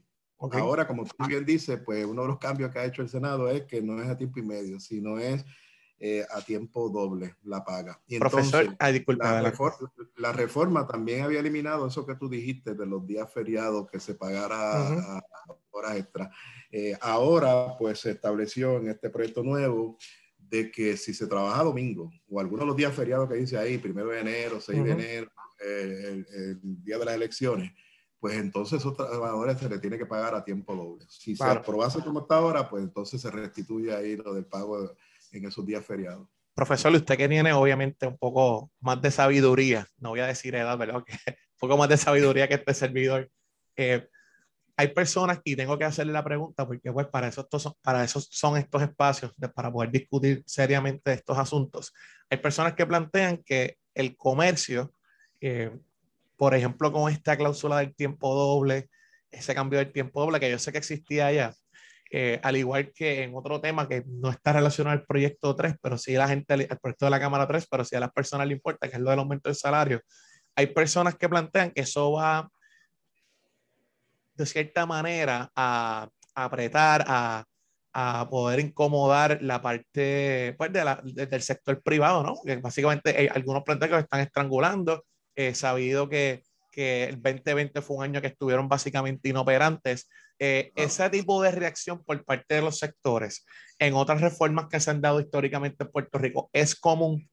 Ahora, 0.51 0.88
como 0.88 1.06
tú 1.06 1.15
bien 1.27 1.45
dices, 1.45 1.80
pues 1.86 2.06
uno 2.06 2.23
de 2.23 2.27
los 2.30 2.39
cambios 2.39 2.71
que 2.71 2.80
ha 2.80 2.86
hecho 2.86 3.01
el 3.01 3.10
Senado 3.10 3.49
es 3.49 3.63
que 3.63 3.82
no 3.82 4.01
es 4.01 4.10
a 4.10 4.17
tiempo 4.17 4.39
y 4.39 4.43
medio, 4.43 4.80
sino 4.80 5.19
es 5.19 5.45
eh, 5.99 6.25
a 6.32 6.41
tiempo 6.41 6.89
doble 6.89 7.36
la 7.43 7.63
paga. 7.63 8.01
Y 8.08 8.17
Profesor, 8.17 8.75
disculpa, 8.91 9.39
la, 10.17 10.32
reforma, 10.32 10.88
también 10.88 11.21
había 11.21 11.41
eliminado 11.41 11.86
eso 11.86 12.08
que 12.08 12.15
tú 12.15 12.27
dijiste 12.27 12.73
de 12.73 12.88
los 12.88 13.06
días 13.06 13.32
feriados 13.32 13.88
que 13.88 13.99
se 13.99 14.15
pagara 14.15 14.88
a, 14.97 15.23
horas 15.69 15.97
extra. 15.97 16.32
Eh, 16.71 16.97
ahora, 17.01 17.77
pues 17.77 17.99
se 17.99 18.12
estableció 18.12 18.77
en 18.77 18.88
este 18.88 19.12
proyecto 19.12 19.43
nuevo 19.43 19.97
de 20.39 20.71
que 20.71 20.97
si 20.97 21.13
se 21.13 21.27
trabaja 21.27 21.63
domingo 21.63 22.12
o 22.27 22.39
algunos 22.39 22.62
de 22.62 22.67
los 22.67 22.75
días 22.75 22.95
feriados 22.95 23.30
que 23.30 23.36
dice 23.36 23.60
ahí, 23.60 23.77
primero 23.77 24.10
de 24.10 24.21
enero, 24.21 24.60
6 24.60 24.84
de 24.84 24.91
enero, 24.91 25.32
el, 25.60 26.60
día 26.84 26.97
de 26.97 27.06
las 27.06 27.13
elecciones, 27.13 27.73
pues 28.21 28.36
entonces 28.36 28.79
esos 28.79 28.95
trabajadores 28.95 29.57
se 29.57 29.67
le 29.67 29.79
tiene 29.79 29.97
que 29.97 30.05
pagar 30.05 30.36
a 30.36 30.45
tiempo 30.45 30.75
doble. 30.75 31.05
Si 31.10 31.36
se 31.36 31.43
aprobase 31.43 32.01
como 32.01 32.19
está 32.19 32.36
ahora, 32.36 32.69
pues 32.69 32.84
entonces 32.84 33.19
se 33.19 33.31
restituye 33.31 33.93
ahí 33.93 34.15
lo 34.15 34.36
del 34.36 34.45
pago 34.45 34.93
en 35.31 35.45
esos 35.45 35.65
días 35.65 35.84
feriados. 35.84 36.27
Profesor, 36.53 36.93
usted 36.93 37.17
que 37.17 37.27
tiene 37.27 37.51
obviamente 37.51 38.05
un 38.05 38.19
poco 38.19 38.69
más 38.79 39.01
de 39.01 39.10
sabiduría, 39.10 39.88
no 39.97 40.10
voy 40.10 40.19
a 40.19 40.27
decir 40.27 40.53
edad, 40.53 40.77
¿verdad? 40.77 41.03
Que 41.03 41.13
un 41.25 41.57
poco 41.60 41.77
más 41.77 41.89
de 41.89 41.97
sabiduría 41.97 42.47
que 42.47 42.53
este 42.53 42.75
servidor. 42.75 43.27
Eh, 43.75 44.07
hay 44.77 44.89
personas, 44.89 45.39
y 45.43 45.55
tengo 45.55 45.77
que 45.79 45.86
hacerle 45.86 46.13
la 46.13 46.23
pregunta, 46.23 46.67
porque 46.67 46.91
pues 46.91 47.07
para 47.07 47.27
eso, 47.27 47.47
son, 47.57 47.73
para 47.81 48.03
eso 48.03 48.21
son 48.21 48.55
estos 48.55 48.84
espacios, 48.84 49.34
de, 49.36 49.49
para 49.49 49.71
poder 49.71 49.89
discutir 49.89 50.43
seriamente 50.45 51.12
estos 51.12 51.39
asuntos. 51.39 51.91
Hay 52.29 52.38
personas 52.38 52.73
que 52.73 52.86
plantean 52.86 53.38
que 53.43 53.77
el 53.95 54.15
comercio, 54.15 54.93
eh, 55.39 55.71
por 56.41 56.56
ejemplo, 56.56 56.91
con 56.91 57.12
esta 57.12 57.38
cláusula 57.38 57.77
del 57.77 57.93
tiempo 57.95 58.34
doble, 58.34 58.89
ese 59.30 59.54
cambio 59.54 59.77
del 59.77 59.93
tiempo 59.93 60.21
doble, 60.21 60.39
que 60.39 60.49
yo 60.49 60.58
sé 60.58 60.71
que 60.71 60.80
existía 60.80 61.27
allá, 61.27 61.54
eh, 62.10 62.39
al 62.41 62.58
igual 62.58 62.91
que 62.95 63.21
en 63.21 63.36
otro 63.36 63.62
tema 63.62 63.88
que 63.88 64.04
no 64.08 64.32
está 64.32 64.51
relacionado 64.54 64.97
al 64.97 65.06
proyecto 65.06 65.56
3, 65.56 65.75
pero 65.80 65.99
sí 65.99 66.15
a 66.15 66.19
la 66.21 66.27
gente, 66.27 66.51
al 66.51 66.80
proyecto 66.80 67.06
de 67.06 67.12
la 67.12 67.19
Cámara 67.19 67.47
3, 67.47 67.67
pero 67.69 67.86
sí 67.86 67.95
a 67.95 67.99
las 67.99 68.12
personas 68.12 68.47
le 68.47 68.54
importa, 68.54 68.89
que 68.89 68.95
es 68.95 68.99
lo 68.99 69.12
del 69.12 69.19
aumento 69.19 69.49
del 69.49 69.56
salario. 69.56 70.01
Hay 70.56 70.65
personas 70.65 71.13
que 71.13 71.30
plantean 71.30 71.69
que 71.69 71.82
eso 71.82 72.13
va 72.13 72.49
de 74.34 74.45
cierta 74.47 74.88
manera 74.88 75.51
a, 75.56 76.10
apretar, 76.34 77.06
a, 77.08 77.45
a, 77.93 78.27
poder 78.32 78.62
incomodar 78.62 79.38
la 79.43 79.62
parte 79.62 80.56
pues, 80.58 80.73
de 80.73 80.84
la, 80.84 80.99
del 81.04 81.41
sector 81.43 81.84
privado, 81.84 82.23
¿no? 82.23 82.34
Que 82.43 82.56
básicamente 82.56 83.15
hay 83.15 83.27
algunos 83.27 83.62
plantean 83.62 83.89
que 83.89 83.95
lo 83.97 84.01
están 84.01 84.21
estrangulando, 84.21 85.04
he 85.49 85.56
sabido 85.56 86.10
que, 86.10 86.43
que 86.71 87.06
el 87.06 87.21
2020 87.21 87.82
fue 87.82 87.97
un 87.97 88.04
año 88.04 88.21
que 88.21 88.27
estuvieron 88.27 88.67
básicamente 88.67 89.30
inoperantes 89.30 90.08
eh, 90.43 90.71
ese 90.75 91.08
tipo 91.12 91.41
de 91.43 91.51
reacción 91.51 92.04
por 92.04 92.23
parte 92.25 92.56
de 92.56 92.62
los 92.63 92.80
sectores 92.80 93.45
en 93.77 93.93
otras 93.93 94.21
reformas 94.21 94.65
que 94.69 94.80
se 94.80 94.89
han 94.89 94.99
dado 94.99 95.19
históricamente 95.19 95.84
en 95.84 95.91
Puerto 95.91 96.17
Rico 96.17 96.49
es 96.51 96.75
común, 96.75 97.30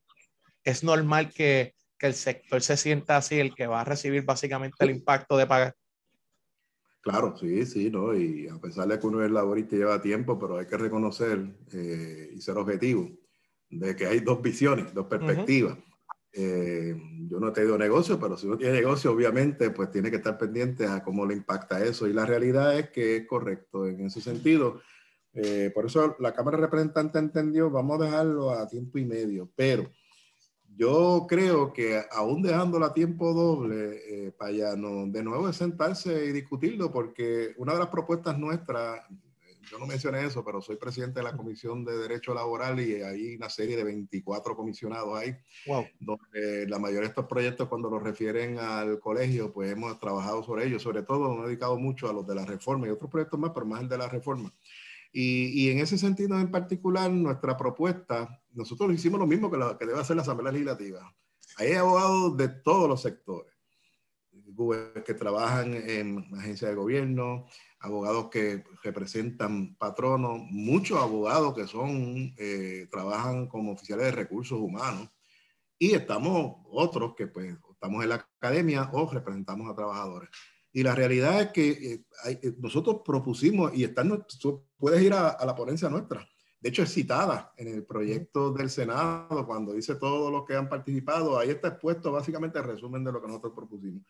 es 0.62 0.84
normal 0.84 1.32
que, 1.32 1.74
que 1.98 2.06
el 2.06 2.14
sector 2.14 2.60
se 2.60 2.76
sienta 2.76 3.16
así, 3.16 3.40
el 3.40 3.54
que 3.54 3.66
va 3.66 3.80
a 3.80 3.84
recibir 3.84 4.24
básicamente 4.24 4.84
el 4.84 4.90
impacto 4.90 5.38
de 5.38 5.46
pagar. 5.46 5.74
Claro, 7.00 7.34
sí, 7.38 7.64
sí, 7.64 7.90
¿no? 7.90 8.14
Y 8.14 8.46
a 8.48 8.58
pesar 8.58 8.86
de 8.86 8.98
que 8.98 9.06
uno 9.06 9.24
es 9.24 9.30
laborista 9.30 9.76
y 9.76 9.78
lleva 9.78 10.02
tiempo, 10.02 10.38
pero 10.38 10.58
hay 10.58 10.66
que 10.66 10.76
reconocer 10.76 11.38
eh, 11.72 12.30
y 12.34 12.40
ser 12.42 12.58
objetivo 12.58 13.10
de 13.70 13.96
que 13.96 14.06
hay 14.06 14.20
dos 14.20 14.42
visiones, 14.42 14.92
dos 14.92 15.06
perspectivas. 15.06 15.78
Eh, 16.32 16.94
yo 17.28 17.40
no 17.40 17.48
he 17.48 17.52
tenido 17.52 17.78
negocio, 17.78 18.18
pero 18.20 18.36
si 18.36 18.46
uno 18.46 18.58
tiene 18.58 18.74
negocio, 18.74 19.12
obviamente, 19.12 19.70
pues 19.70 19.90
tiene 19.90 20.10
que 20.10 20.16
estar 20.16 20.36
pendiente 20.36 20.86
a 20.86 21.02
cómo 21.02 21.26
le 21.26 21.34
impacta 21.34 21.82
eso. 21.82 22.06
Y 22.06 22.12
la 22.12 22.26
realidad 22.26 22.78
es 22.78 22.90
que 22.90 23.16
es 23.16 23.26
correcto 23.26 23.86
en 23.86 24.06
ese 24.06 24.20
sentido. 24.20 24.80
Eh, 25.32 25.70
por 25.74 25.86
eso 25.86 26.16
la 26.18 26.32
Cámara 26.32 26.56
de 26.56 26.64
Representantes 26.64 27.20
entendió, 27.20 27.70
vamos 27.70 28.00
a 28.00 28.04
dejarlo 28.04 28.50
a 28.50 28.66
tiempo 28.66 28.98
y 28.98 29.04
medio, 29.04 29.50
pero 29.54 29.90
yo 30.78 31.26
creo 31.28 31.72
que 31.72 32.02
aún 32.10 32.42
dejándolo 32.42 32.86
a 32.86 32.94
tiempo 32.94 33.32
doble, 33.32 34.26
eh, 34.26 34.32
Payano, 34.32 35.06
de 35.06 35.22
nuevo 35.22 35.48
es 35.48 35.56
sentarse 35.56 36.26
y 36.26 36.32
discutirlo, 36.32 36.92
porque 36.92 37.52
una 37.56 37.72
de 37.72 37.80
las 37.80 37.88
propuestas 37.88 38.38
nuestras, 38.38 39.00
yo 39.70 39.78
no 39.78 39.86
mencioné 39.86 40.24
eso, 40.24 40.44
pero 40.44 40.60
soy 40.60 40.76
presidente 40.76 41.20
de 41.20 41.24
la 41.24 41.36
Comisión 41.36 41.84
de 41.84 41.96
Derecho 41.96 42.34
Laboral 42.34 42.80
y 42.80 43.02
hay 43.02 43.36
una 43.36 43.50
serie 43.50 43.76
de 43.76 43.84
24 43.84 44.56
comisionados 44.56 45.18
ahí, 45.18 45.36
wow. 45.66 45.86
donde 46.00 46.66
la 46.68 46.78
mayoría 46.78 47.02
de 47.02 47.08
estos 47.08 47.26
proyectos 47.26 47.68
cuando 47.68 47.90
los 47.90 48.02
refieren 48.02 48.58
al 48.58 49.00
colegio, 49.00 49.52
pues 49.52 49.70
hemos 49.72 49.98
trabajado 49.98 50.42
sobre 50.42 50.66
ellos, 50.66 50.82
sobre 50.82 51.02
todo 51.02 51.32
hemos 51.32 51.46
dedicado 51.46 51.78
mucho 51.78 52.08
a 52.08 52.12
los 52.12 52.26
de 52.26 52.34
la 52.34 52.44
reforma 52.44 52.86
y 52.86 52.90
otros 52.90 53.10
proyectos 53.10 53.38
más, 53.38 53.52
pero 53.54 53.66
más 53.66 53.82
el 53.82 53.88
de 53.88 53.98
la 53.98 54.08
reforma. 54.08 54.52
Y, 55.12 55.64
y 55.64 55.70
en 55.70 55.78
ese 55.78 55.96
sentido 55.96 56.38
en 56.38 56.50
particular, 56.50 57.10
nuestra 57.10 57.56
propuesta, 57.56 58.42
nosotros 58.52 58.92
hicimos 58.92 59.18
lo 59.18 59.26
mismo 59.26 59.50
que, 59.50 59.56
la, 59.56 59.76
que 59.78 59.86
debe 59.86 60.00
hacer 60.00 60.16
la 60.16 60.22
Asamblea 60.22 60.52
Legislativa. 60.52 61.14
Hay 61.56 61.72
abogados 61.72 62.36
de 62.36 62.48
todos 62.48 62.88
los 62.88 63.02
sectores 63.02 63.58
que 65.04 65.14
trabajan 65.14 65.74
en 65.74 66.24
agencias 66.36 66.70
de 66.70 66.76
gobierno, 66.76 67.46
abogados 67.80 68.28
que 68.30 68.64
representan 68.82 69.74
patronos, 69.76 70.40
muchos 70.50 70.98
abogados 70.98 71.54
que 71.54 71.66
son, 71.66 72.34
eh, 72.36 72.88
trabajan 72.90 73.46
como 73.46 73.72
oficiales 73.72 74.06
de 74.06 74.12
recursos 74.12 74.58
humanos 74.58 75.08
y 75.78 75.92
estamos 75.92 76.56
otros 76.70 77.14
que 77.14 77.28
pues 77.28 77.56
estamos 77.72 78.02
en 78.02 78.08
la 78.08 78.26
academia 78.36 78.90
o 78.92 79.08
representamos 79.10 79.70
a 79.70 79.74
trabajadores. 79.74 80.28
Y 80.72 80.82
la 80.82 80.94
realidad 80.94 81.40
es 81.40 81.48
que 81.48 81.70
eh, 81.70 82.04
eh, 82.26 82.54
nosotros 82.58 83.02
propusimos, 83.04 83.72
y 83.74 83.84
están, 83.84 84.24
puedes 84.76 85.02
ir 85.02 85.12
a, 85.12 85.28
a, 85.28 85.46
la 85.46 85.54
ponencia 85.54 85.88
nuestra, 85.88 86.28
de 86.60 86.68
hecho 86.68 86.82
es 86.82 86.92
citada 86.92 87.54
en 87.56 87.68
el 87.68 87.86
proyecto 87.86 88.52
del 88.52 88.68
Senado, 88.68 89.46
cuando 89.46 89.72
dice 89.72 89.94
todos 89.94 90.30
los 90.32 90.44
que 90.44 90.56
han 90.56 90.68
participado, 90.68 91.38
ahí 91.38 91.50
está 91.50 91.68
expuesto 91.68 92.10
básicamente 92.12 92.58
el 92.58 92.64
resumen 92.64 93.04
de 93.04 93.12
lo 93.12 93.20
que 93.20 93.28
nosotros 93.28 93.52
propusimos. 93.54 94.02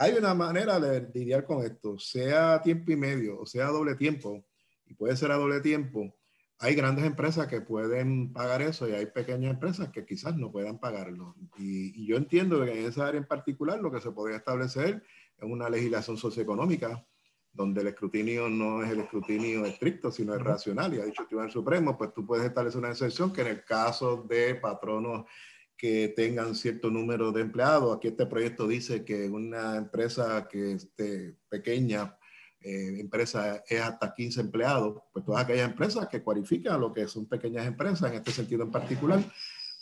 Hay 0.00 0.14
una 0.14 0.32
manera 0.32 0.78
de 0.78 1.10
lidiar 1.12 1.44
con 1.44 1.64
esto, 1.64 1.98
sea 1.98 2.62
tiempo 2.62 2.92
y 2.92 2.96
medio 2.96 3.40
o 3.40 3.46
sea 3.46 3.66
doble 3.66 3.96
tiempo, 3.96 4.44
y 4.86 4.94
puede 4.94 5.16
ser 5.16 5.32
a 5.32 5.36
doble 5.36 5.60
tiempo. 5.60 6.14
Hay 6.60 6.74
grandes 6.74 7.04
empresas 7.04 7.46
que 7.48 7.60
pueden 7.60 8.32
pagar 8.32 8.62
eso 8.62 8.88
y 8.88 8.92
hay 8.92 9.06
pequeñas 9.06 9.52
empresas 9.52 9.90
que 9.90 10.06
quizás 10.06 10.36
no 10.36 10.50
puedan 10.50 10.78
pagarlo. 10.78 11.34
Y, 11.56 12.02
y 12.02 12.06
yo 12.06 12.16
entiendo 12.16 12.64
que 12.64 12.80
en 12.80 12.86
esa 12.86 13.08
área 13.08 13.20
en 13.20 13.26
particular 13.26 13.80
lo 13.80 13.90
que 13.92 14.00
se 14.00 14.10
podría 14.10 14.38
establecer 14.38 15.02
es 15.36 15.44
una 15.44 15.68
legislación 15.68 16.16
socioeconómica 16.16 17.04
donde 17.52 17.80
el 17.80 17.88
escrutinio 17.88 18.48
no 18.48 18.84
es 18.84 18.90
el 18.90 19.00
escrutinio 19.00 19.64
estricto, 19.64 20.12
sino 20.12 20.34
es 20.34 20.40
racional. 20.40 20.94
Y 20.94 21.00
ha 21.00 21.04
dicho 21.04 21.22
el 21.22 21.28
Tribunal 21.28 21.50
Supremo, 21.50 21.98
pues 21.98 22.14
tú 22.14 22.24
puedes 22.24 22.46
establecer 22.46 22.78
una 22.78 22.90
excepción 22.90 23.32
que 23.32 23.40
en 23.40 23.48
el 23.48 23.64
caso 23.64 24.24
de 24.28 24.54
patronos 24.54 25.26
que 25.78 26.08
tengan 26.08 26.56
cierto 26.56 26.90
número 26.90 27.30
de 27.30 27.40
empleados. 27.40 27.96
Aquí 27.96 28.08
este 28.08 28.26
proyecto 28.26 28.66
dice 28.66 29.04
que 29.04 29.28
una 29.28 29.76
empresa 29.76 30.48
que 30.50 30.72
esté 30.72 31.36
pequeña, 31.48 32.18
eh, 32.60 32.96
empresa 32.98 33.62
es 33.68 33.80
hasta 33.80 34.12
15 34.12 34.40
empleados, 34.40 35.00
pues 35.12 35.24
todas 35.24 35.44
aquellas 35.44 35.70
empresas 35.70 36.08
que 36.08 36.20
cualifican 36.20 36.80
lo 36.80 36.92
que 36.92 37.06
son 37.06 37.26
pequeñas 37.26 37.64
empresas, 37.64 38.10
en 38.10 38.16
este 38.16 38.32
sentido 38.32 38.64
en 38.64 38.72
particular, 38.72 39.22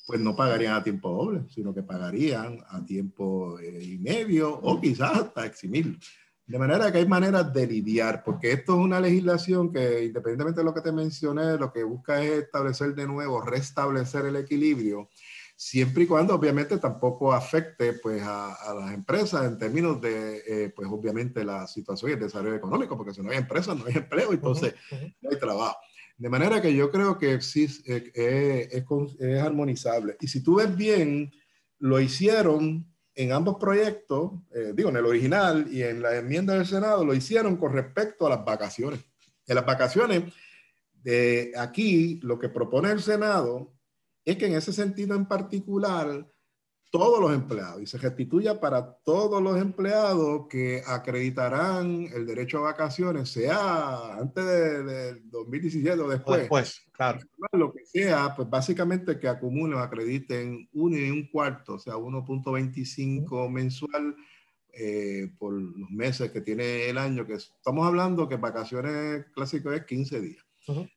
pues 0.06 0.20
no 0.20 0.37
pagarían 0.37 0.74
a 0.74 0.85
tiempo 0.85 1.11
doble, 1.11 1.46
sino 1.48 1.72
que 1.74 1.82
pagarían 1.82 2.62
a 2.68 2.85
tiempo 2.85 3.59
eh, 3.59 3.82
y 3.82 3.98
medio 3.98 4.54
o 4.54 4.78
quizás 4.78 5.16
hasta 5.16 5.46
eximir. 5.46 5.98
De 6.46 6.59
manera 6.59 6.92
que 6.92 6.98
hay 6.98 7.09
maneras 7.09 7.52
de 7.52 7.66
lidiar, 7.66 8.22
porque 8.22 8.52
esto 8.52 8.74
es 8.74 8.78
una 8.78 9.00
legislación 9.00 9.72
que, 9.72 10.04
independientemente 10.04 10.61
de 10.61 10.64
lo 10.64 10.74
que 10.74 10.82
te 10.82 10.92
mencioné, 10.92 11.56
lo 11.56 11.72
que 11.72 11.82
busca 11.82 12.22
es 12.22 12.44
establecer 12.44 12.94
de 12.94 13.06
nuevo, 13.06 13.40
restablecer 13.40 14.26
el 14.26 14.37
equilibrio 14.37 15.09
siempre 15.57 16.05
y 16.05 16.07
cuando 16.07 16.35
obviamente 16.35 16.77
tampoco 16.77 17.33
afecte 17.33 17.95
pues 17.95 18.23
a, 18.23 18.75
las 18.79 18.92
empresas 18.92 19.47
en 19.47 19.59
términos 19.59 20.01
de 20.03 20.42
eh, 20.47 20.73
pues 20.77 20.87
obviamente 20.90 21.45
la 21.45 21.66
situación 21.66 22.11
y 22.11 22.14
el 22.14 22.21
desarrollo 22.21 22.55
económico, 22.55 22.97
porque 22.97 23.14
si 23.14 23.23
no 23.23 23.31
hay 23.31 23.38
empresas 23.38 23.77
no 23.77 23.87
hay 23.87 23.95
empleo, 23.97 24.33
entonces 24.33 24.75
no 25.23 25.31
hay 25.31 25.38
trabajo. 25.38 25.79
De 26.19 26.29
manera 26.29 26.61
que 26.61 26.75
yo 26.75 26.90
creo 26.90 27.19
que 27.19 27.40
sí 27.40 27.69
eh, 27.87 28.12
eh, 28.14 28.69
es, 28.71 28.85
es, 29.19 29.42
armonizable. 29.42 30.16
Y 30.21 30.29
si 30.29 30.42
tú 30.42 30.57
ves 30.57 30.75
bien, 30.77 31.33
lo 31.79 32.01
hicieron 32.01 32.87
en 33.14 33.33
ambos 33.33 33.57
proyectos, 33.59 34.33
digo, 34.75 34.90
en 34.90 34.97
el 34.97 35.07
original 35.07 35.66
y 35.71 35.83
en 35.83 36.03
la 36.03 36.16
enmienda 36.16 36.53
del 36.53 36.66
Senado, 36.66 37.03
lo 37.03 37.14
hicieron 37.14 37.57
con 37.57 37.73
respecto 37.73 38.27
a 38.27 38.31
las 38.31 38.45
vacaciones. 38.45 39.01
En 39.47 39.55
las 39.55 39.64
vacaciones, 39.64 40.35
aquí, 41.57 42.21
lo 42.23 42.38
que 42.38 42.51
propone 42.51 42.90
el 42.90 43.01
Senado 43.01 43.76
es 44.27 44.37
que 44.37 44.47
en 44.47 44.57
ese 44.57 44.73
sentido 44.73 45.15
en 45.15 45.25
particular, 45.27 46.29
todos 46.91 47.21
los 47.21 47.33
empleados, 47.33 47.81
y 47.81 47.87
se 47.87 47.97
restituya 47.99 48.61
para 48.61 48.97
todos 49.05 49.41
los 49.41 49.57
empleados 49.57 50.47
que 50.49 50.83
acreditarán 50.85 52.09
el 52.12 52.27
derecho 52.27 52.59
a 52.59 52.73
vacaciones, 52.73 53.31
sea 53.31 54.17
antes 54.17 54.45
del 54.45 54.87
de 54.87 55.21
2017 55.27 56.01
o 56.01 56.09
después. 56.09 56.41
Después, 56.41 56.83
claro. 56.93 57.21
Lo 57.53 57.73
que 57.73 57.85
sea, 57.87 58.35
pues 58.35 58.51
básicamente 58.51 59.19
que 59.19 59.29
acumulen, 59.29 59.79
acrediten 59.79 60.69
uno 60.73 60.97
y 60.97 61.11
un 61.11 61.29
cuarto, 61.29 61.75
o 61.75 61.79
sea, 61.79 61.95
1.25 61.95 63.49
mensual 63.49 64.17
eh, 64.73 65.31
por 65.39 65.53
los 65.53 65.91
meses 65.91 66.33
que 66.33 66.41
tiene 66.41 66.89
el 66.89 66.99
año, 66.99 67.27
que 67.27 67.35
estamos 67.35 67.87
hablando 67.87 68.29
que 68.29 68.37
vacaciones 68.37 69.27
clásicas 69.35 69.75
es 69.75 69.85
15 69.85 70.21
días. 70.21 70.45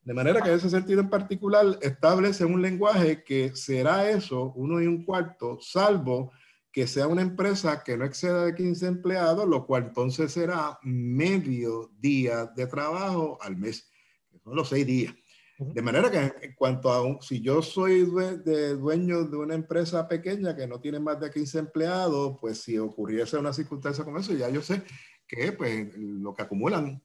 De 0.03 0.13
manera 0.13 0.41
que 0.41 0.49
en 0.49 0.55
ese 0.55 0.69
sentido 0.69 1.01
en 1.01 1.09
particular 1.09 1.77
establece 1.81 2.43
un 2.43 2.61
lenguaje 2.61 3.23
que 3.23 3.55
será 3.55 4.09
eso, 4.09 4.51
uno 4.55 4.81
y 4.81 4.87
un 4.87 5.05
cuarto, 5.05 5.59
salvo 5.61 6.31
que 6.71 6.87
sea 6.87 7.07
una 7.07 7.21
empresa 7.21 7.83
que 7.83 7.97
no 7.97 8.05
exceda 8.05 8.45
de 8.45 8.55
15 8.55 8.87
empleados, 8.87 9.47
lo 9.47 9.65
cual 9.65 9.85
entonces 9.87 10.31
será 10.31 10.79
medio 10.83 11.91
día 11.99 12.45
de 12.45 12.67
trabajo 12.67 13.37
al 13.41 13.57
mes, 13.57 13.91
que 14.31 14.39
son 14.39 14.55
los 14.55 14.69
seis 14.69 14.85
días. 14.85 15.13
De 15.59 15.81
manera 15.81 16.09
que 16.09 16.45
en 16.45 16.53
cuanto 16.55 16.89
a 16.89 17.21
si 17.21 17.41
yo 17.41 17.61
soy 17.61 18.09
de 18.45 18.75
dueño 18.75 19.25
de 19.25 19.35
una 19.35 19.55
empresa 19.55 20.07
pequeña 20.07 20.55
que 20.55 20.65
no 20.65 20.79
tiene 20.79 21.01
más 21.01 21.19
de 21.19 21.29
15 21.29 21.59
empleados, 21.59 22.37
pues 22.39 22.61
si 22.61 22.77
ocurriese 22.77 23.37
una 23.37 23.51
circunstancia 23.51 24.05
como 24.05 24.19
eso, 24.19 24.33
ya 24.33 24.49
yo 24.49 24.61
sé 24.61 24.81
que 25.29 25.51
pues 25.51 25.95
lo 25.95 26.33
que 26.33 26.41
acumulan 26.41 26.99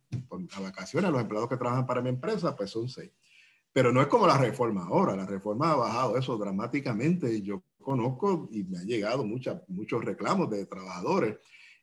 a 0.53 0.61
vacaciones 0.61 1.11
los 1.11 1.21
empleados 1.21 1.49
que 1.49 1.59
trabajan 1.59 1.87
para 1.87 2.01
mi 2.01 2.09
empresa, 2.09 2.57
pues 2.57 2.71
son 2.71 2.89
seis. 2.89 3.11
Pero 3.71 3.93
no 3.93 4.01
es 4.01 4.07
como 4.07 4.27
la 4.27 4.39
reforma 4.39 4.87
ahora, 4.87 5.15
la 5.15 5.27
reforma 5.27 5.73
ha 5.73 5.77
bajado 5.77 6.17
eso 6.17 6.39
dramáticamente. 6.39 7.43
Yo 7.43 7.63
conozco 7.79 8.49
y 8.51 8.65
me 8.65 8.79
han 8.79 8.87
llegado 8.87 9.27
muchas, 9.27 9.61
muchos 9.69 10.03
reclamos 10.03 10.49
de 10.49 10.65
trabajadores 10.65 11.37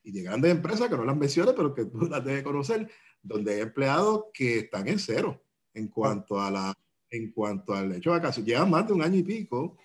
y 0.04 0.12
de 0.12 0.24
grandes 0.24 0.52
empresas 0.52 0.90
que 0.90 0.98
no 0.98 1.06
las 1.06 1.16
menciono, 1.16 1.54
pero 1.56 1.76
que 1.76 1.86
tú 1.86 2.00
las 2.10 2.26
debes 2.26 2.44
conocer, 2.44 2.90
donde 3.22 3.54
hay 3.54 3.62
empleados 3.62 4.26
que 4.34 4.60
están 4.60 4.88
en 4.88 4.98
cero 4.98 5.44
en 5.76 5.90
cuanto 5.90 6.42
a 6.42 6.50
la 6.50 6.74
en 7.12 7.32
cuanto 7.34 7.74
al 7.74 7.92
hecho 7.92 8.12
de 8.12 8.18
vacaciones. 8.18 8.48
Llevan 8.48 8.72
más 8.72 8.88
de 8.88 8.94
un 8.94 9.04
año 9.04 9.18
y 9.18 9.24
pico 9.24 9.78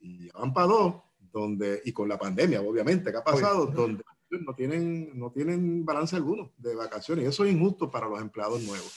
y 0.00 0.28
van 0.30 0.52
para 0.52 0.66
dos, 0.66 0.94
donde, 1.30 1.82
y 1.84 1.92
con 1.92 2.08
la 2.08 2.18
pandemia, 2.18 2.62
obviamente, 2.62 3.12
que 3.12 3.18
ha 3.18 3.22
pasado, 3.22 3.66
donde 3.66 4.02
no 4.42 4.54
tienen, 4.54 5.18
no 5.18 5.30
tienen 5.30 5.84
balance 5.84 6.16
alguno 6.16 6.52
de 6.58 6.74
vacaciones. 6.74 7.24
Y 7.24 7.28
eso 7.28 7.44
es 7.44 7.52
injusto 7.52 7.90
para 7.90 8.08
los 8.08 8.20
empleados 8.20 8.62
nuevos. 8.62 8.92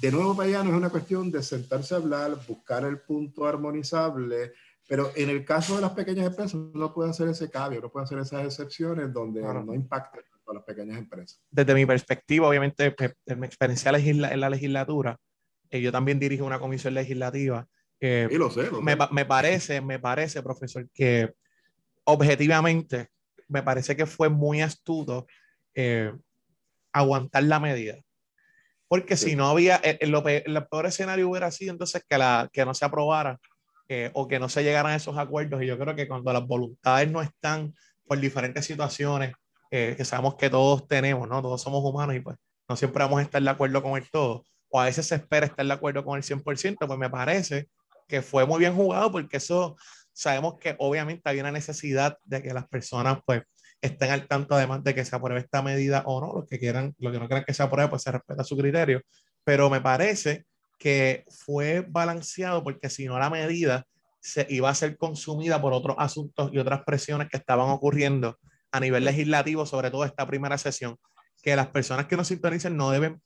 De 0.00 0.12
nuevo, 0.12 0.36
para 0.36 0.48
allá 0.48 0.62
no 0.62 0.70
es 0.70 0.76
una 0.76 0.90
cuestión 0.90 1.30
de 1.30 1.42
sentarse 1.42 1.94
a 1.94 1.98
hablar, 1.98 2.38
buscar 2.46 2.84
el 2.84 3.00
punto 3.00 3.46
armonizable, 3.46 4.52
pero 4.86 5.10
en 5.16 5.28
el 5.28 5.44
caso 5.44 5.74
de 5.74 5.82
las 5.82 5.90
pequeñas 5.90 6.26
empresas 6.26 6.54
no 6.54 6.94
puede 6.94 7.10
hacer 7.10 7.28
ese 7.28 7.50
cambio, 7.50 7.80
no 7.80 7.90
puede 7.90 8.04
hacer 8.04 8.18
esas 8.18 8.44
excepciones 8.44 9.12
donde 9.12 9.42
no 9.42 9.74
impacte 9.74 10.20
a 10.46 10.54
las 10.54 10.62
pequeñas 10.62 10.98
empresas. 10.98 11.40
Desde 11.50 11.74
mi 11.74 11.84
perspectiva, 11.84 12.48
obviamente, 12.48 12.94
en 13.26 13.40
mi 13.40 13.46
experiencia 13.46 13.90
en 13.90 14.40
la 14.40 14.50
legislatura, 14.50 15.18
eh, 15.70 15.80
yo 15.80 15.92
también 15.92 16.18
dirijo 16.18 16.44
una 16.44 16.58
comisión 16.58 16.94
legislativa. 16.94 17.66
y 18.00 18.34
lo 18.36 18.50
sé, 18.50 18.70
me, 18.82 18.96
me, 19.10 19.24
parece, 19.26 19.80
me 19.80 19.98
parece, 19.98 20.42
profesor, 20.42 20.88
que 20.94 21.34
objetivamente 22.04 23.10
me 23.48 23.62
parece 23.62 23.96
que 23.96 24.06
fue 24.06 24.28
muy 24.28 24.60
astuto 24.60 25.26
eh, 25.74 26.12
aguantar 26.92 27.42
la 27.44 27.60
medida. 27.60 27.96
Porque 28.88 29.16
si 29.16 29.36
no 29.36 29.48
había, 29.48 29.76
el, 29.76 30.14
el, 30.14 30.66
peor 30.66 30.86
escenario 30.86 31.28
hubiera 31.28 31.50
sido 31.50 31.72
entonces 31.72 32.02
que, 32.08 32.16
la, 32.16 32.48
que 32.52 32.64
no 32.64 32.72
se 32.72 32.86
aprobara 32.86 33.38
eh, 33.88 34.10
o 34.14 34.26
que 34.26 34.38
no 34.38 34.48
se 34.48 34.62
llegaran 34.62 34.92
a 34.92 34.96
esos 34.96 35.18
acuerdos. 35.18 35.62
Y 35.62 35.66
yo 35.66 35.78
creo 35.78 35.94
que 35.94 36.08
cuando 36.08 36.32
las 36.32 36.46
voluntades 36.46 37.10
no 37.10 37.20
están 37.20 37.74
por 38.06 38.18
diferentes 38.18 38.64
situaciones, 38.64 39.32
eh, 39.70 39.94
que 39.96 40.04
sabemos 40.04 40.36
que 40.36 40.48
todos 40.48 40.88
tenemos, 40.88 41.28
¿no? 41.28 41.42
Todos 41.42 41.60
somos 41.60 41.84
humanos 41.84 42.16
y 42.16 42.20
pues 42.20 42.36
no 42.68 42.76
siempre 42.76 43.02
vamos 43.04 43.18
a 43.20 43.22
estar 43.22 43.42
de 43.42 43.50
acuerdo 43.50 43.82
con 43.82 43.96
el 43.98 44.10
todo, 44.10 44.44
o 44.70 44.80
a 44.80 44.86
veces 44.86 45.06
se 45.06 45.14
espera 45.14 45.46
estar 45.46 45.64
de 45.64 45.72
acuerdo 45.72 46.04
con 46.04 46.16
el 46.16 46.22
100%, 46.22 46.86
pues 46.86 46.98
me 46.98 47.10
parece 47.10 47.68
que 48.06 48.22
fue 48.22 48.46
muy 48.46 48.60
bien 48.60 48.74
jugado 48.74 49.12
porque 49.12 49.36
eso 49.36 49.76
sabemos 50.18 50.58
que 50.58 50.74
obviamente 50.78 51.30
hay 51.30 51.38
una 51.38 51.52
necesidad 51.52 52.18
de 52.24 52.42
que 52.42 52.52
las 52.52 52.66
personas 52.66 53.20
pues 53.24 53.42
estén 53.80 54.10
al 54.10 54.26
tanto 54.26 54.56
además 54.56 54.82
de 54.82 54.92
que 54.92 55.04
se 55.04 55.14
apruebe 55.14 55.40
esta 55.40 55.62
medida 55.62 56.02
o 56.06 56.20
no, 56.20 56.32
los 56.32 56.48
que 56.48 56.58
quieran, 56.58 56.92
los 56.98 57.12
que 57.12 57.20
no 57.20 57.28
quieran 57.28 57.44
que 57.44 57.54
se 57.54 57.62
apruebe 57.62 57.88
pues 57.88 58.02
se 58.02 58.10
respeta 58.10 58.42
su 58.42 58.56
criterio, 58.56 59.00
pero 59.44 59.70
me 59.70 59.80
parece 59.80 60.44
que 60.76 61.24
fue 61.30 61.86
balanceado 61.88 62.64
porque 62.64 62.90
si 62.90 63.06
no 63.06 63.16
la 63.16 63.30
medida 63.30 63.86
se 64.20 64.44
iba 64.50 64.68
a 64.68 64.74
ser 64.74 64.96
consumida 64.96 65.62
por 65.62 65.72
otros 65.72 65.94
asuntos 66.00 66.50
y 66.52 66.58
otras 66.58 66.82
presiones 66.84 67.28
que 67.28 67.36
estaban 67.36 67.70
ocurriendo 67.70 68.40
a 68.72 68.80
nivel 68.80 69.04
legislativo, 69.04 69.66
sobre 69.66 69.92
todo 69.92 70.04
esta 70.04 70.26
primera 70.26 70.58
sesión, 70.58 70.96
que 71.44 71.54
las 71.54 71.68
personas 71.68 72.06
que 72.06 72.16
nos 72.16 72.26
sintonicen 72.26 72.76
no 72.76 72.90
deben 72.90 73.22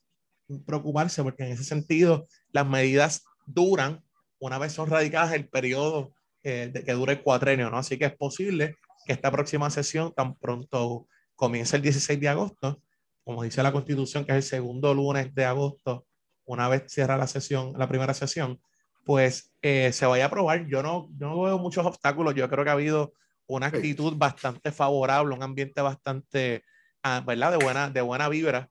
preocuparse 0.67 1.23
porque 1.23 1.43
en 1.43 1.53
ese 1.53 1.63
sentido 1.63 2.27
las 2.51 2.67
medidas 2.67 3.23
duran, 3.47 4.03
una 4.37 4.59
vez 4.59 4.73
son 4.73 4.91
radicadas, 4.91 5.33
el 5.33 5.49
periodo 5.49 6.13
eh, 6.43 6.69
de 6.71 6.83
que 6.83 6.93
dure 6.93 7.21
cuatrenio, 7.21 7.69
¿no? 7.69 7.77
Así 7.77 7.97
que 7.97 8.05
es 8.05 8.15
posible 8.15 8.75
que 9.05 9.13
esta 9.13 9.31
próxima 9.31 9.69
sesión, 9.69 10.13
tan 10.13 10.35
pronto 10.35 11.07
comience 11.35 11.75
el 11.75 11.81
16 11.81 12.19
de 12.19 12.29
agosto, 12.29 12.81
como 13.23 13.43
dice 13.43 13.63
la 13.63 13.71
Constitución, 13.71 14.25
que 14.25 14.31
es 14.33 14.37
el 14.37 14.43
segundo 14.43 14.93
lunes 14.93 15.33
de 15.33 15.45
agosto, 15.45 16.05
una 16.45 16.67
vez 16.67 16.83
cierra 16.87 17.17
la 17.17 17.27
sesión, 17.27 17.73
la 17.77 17.87
primera 17.87 18.13
sesión, 18.13 18.59
pues 19.05 19.53
eh, 19.61 19.91
se 19.93 20.05
vaya 20.05 20.25
a 20.25 20.27
aprobar. 20.27 20.67
Yo 20.67 20.83
no, 20.83 21.09
yo 21.17 21.27
no 21.27 21.41
veo 21.41 21.57
muchos 21.57 21.85
obstáculos. 21.85 22.35
Yo 22.35 22.49
creo 22.49 22.63
que 22.63 22.69
ha 22.69 22.73
habido 22.73 23.13
una 23.47 23.67
actitud 23.67 24.15
bastante 24.17 24.71
favorable, 24.71 25.35
un 25.35 25.43
ambiente 25.43 25.81
bastante, 25.81 26.63
ah, 27.03 27.23
¿verdad? 27.25 27.51
De 27.51 27.63
buena, 27.63 27.89
de 27.89 28.01
buena 28.01 28.29
vibra 28.29 28.69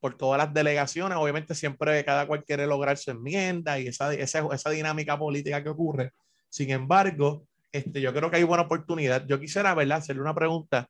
por 0.00 0.16
todas 0.16 0.38
las 0.38 0.54
delegaciones. 0.54 1.18
Obviamente 1.18 1.54
siempre 1.54 2.04
cada 2.04 2.26
cual 2.26 2.44
quiere 2.44 2.66
lograr 2.66 2.96
su 2.96 3.10
enmienda 3.10 3.78
y 3.78 3.88
esa, 3.88 4.14
esa, 4.14 4.46
esa 4.52 4.70
dinámica 4.70 5.18
política 5.18 5.62
que 5.62 5.70
ocurre. 5.70 6.12
Sin 6.54 6.70
embargo, 6.70 7.48
este, 7.72 8.00
yo 8.00 8.14
creo 8.14 8.30
que 8.30 8.36
hay 8.36 8.44
buena 8.44 8.62
oportunidad. 8.62 9.26
Yo 9.26 9.40
quisiera, 9.40 9.74
¿verdad?, 9.74 9.98
hacerle 9.98 10.22
una 10.22 10.36
pregunta 10.36 10.88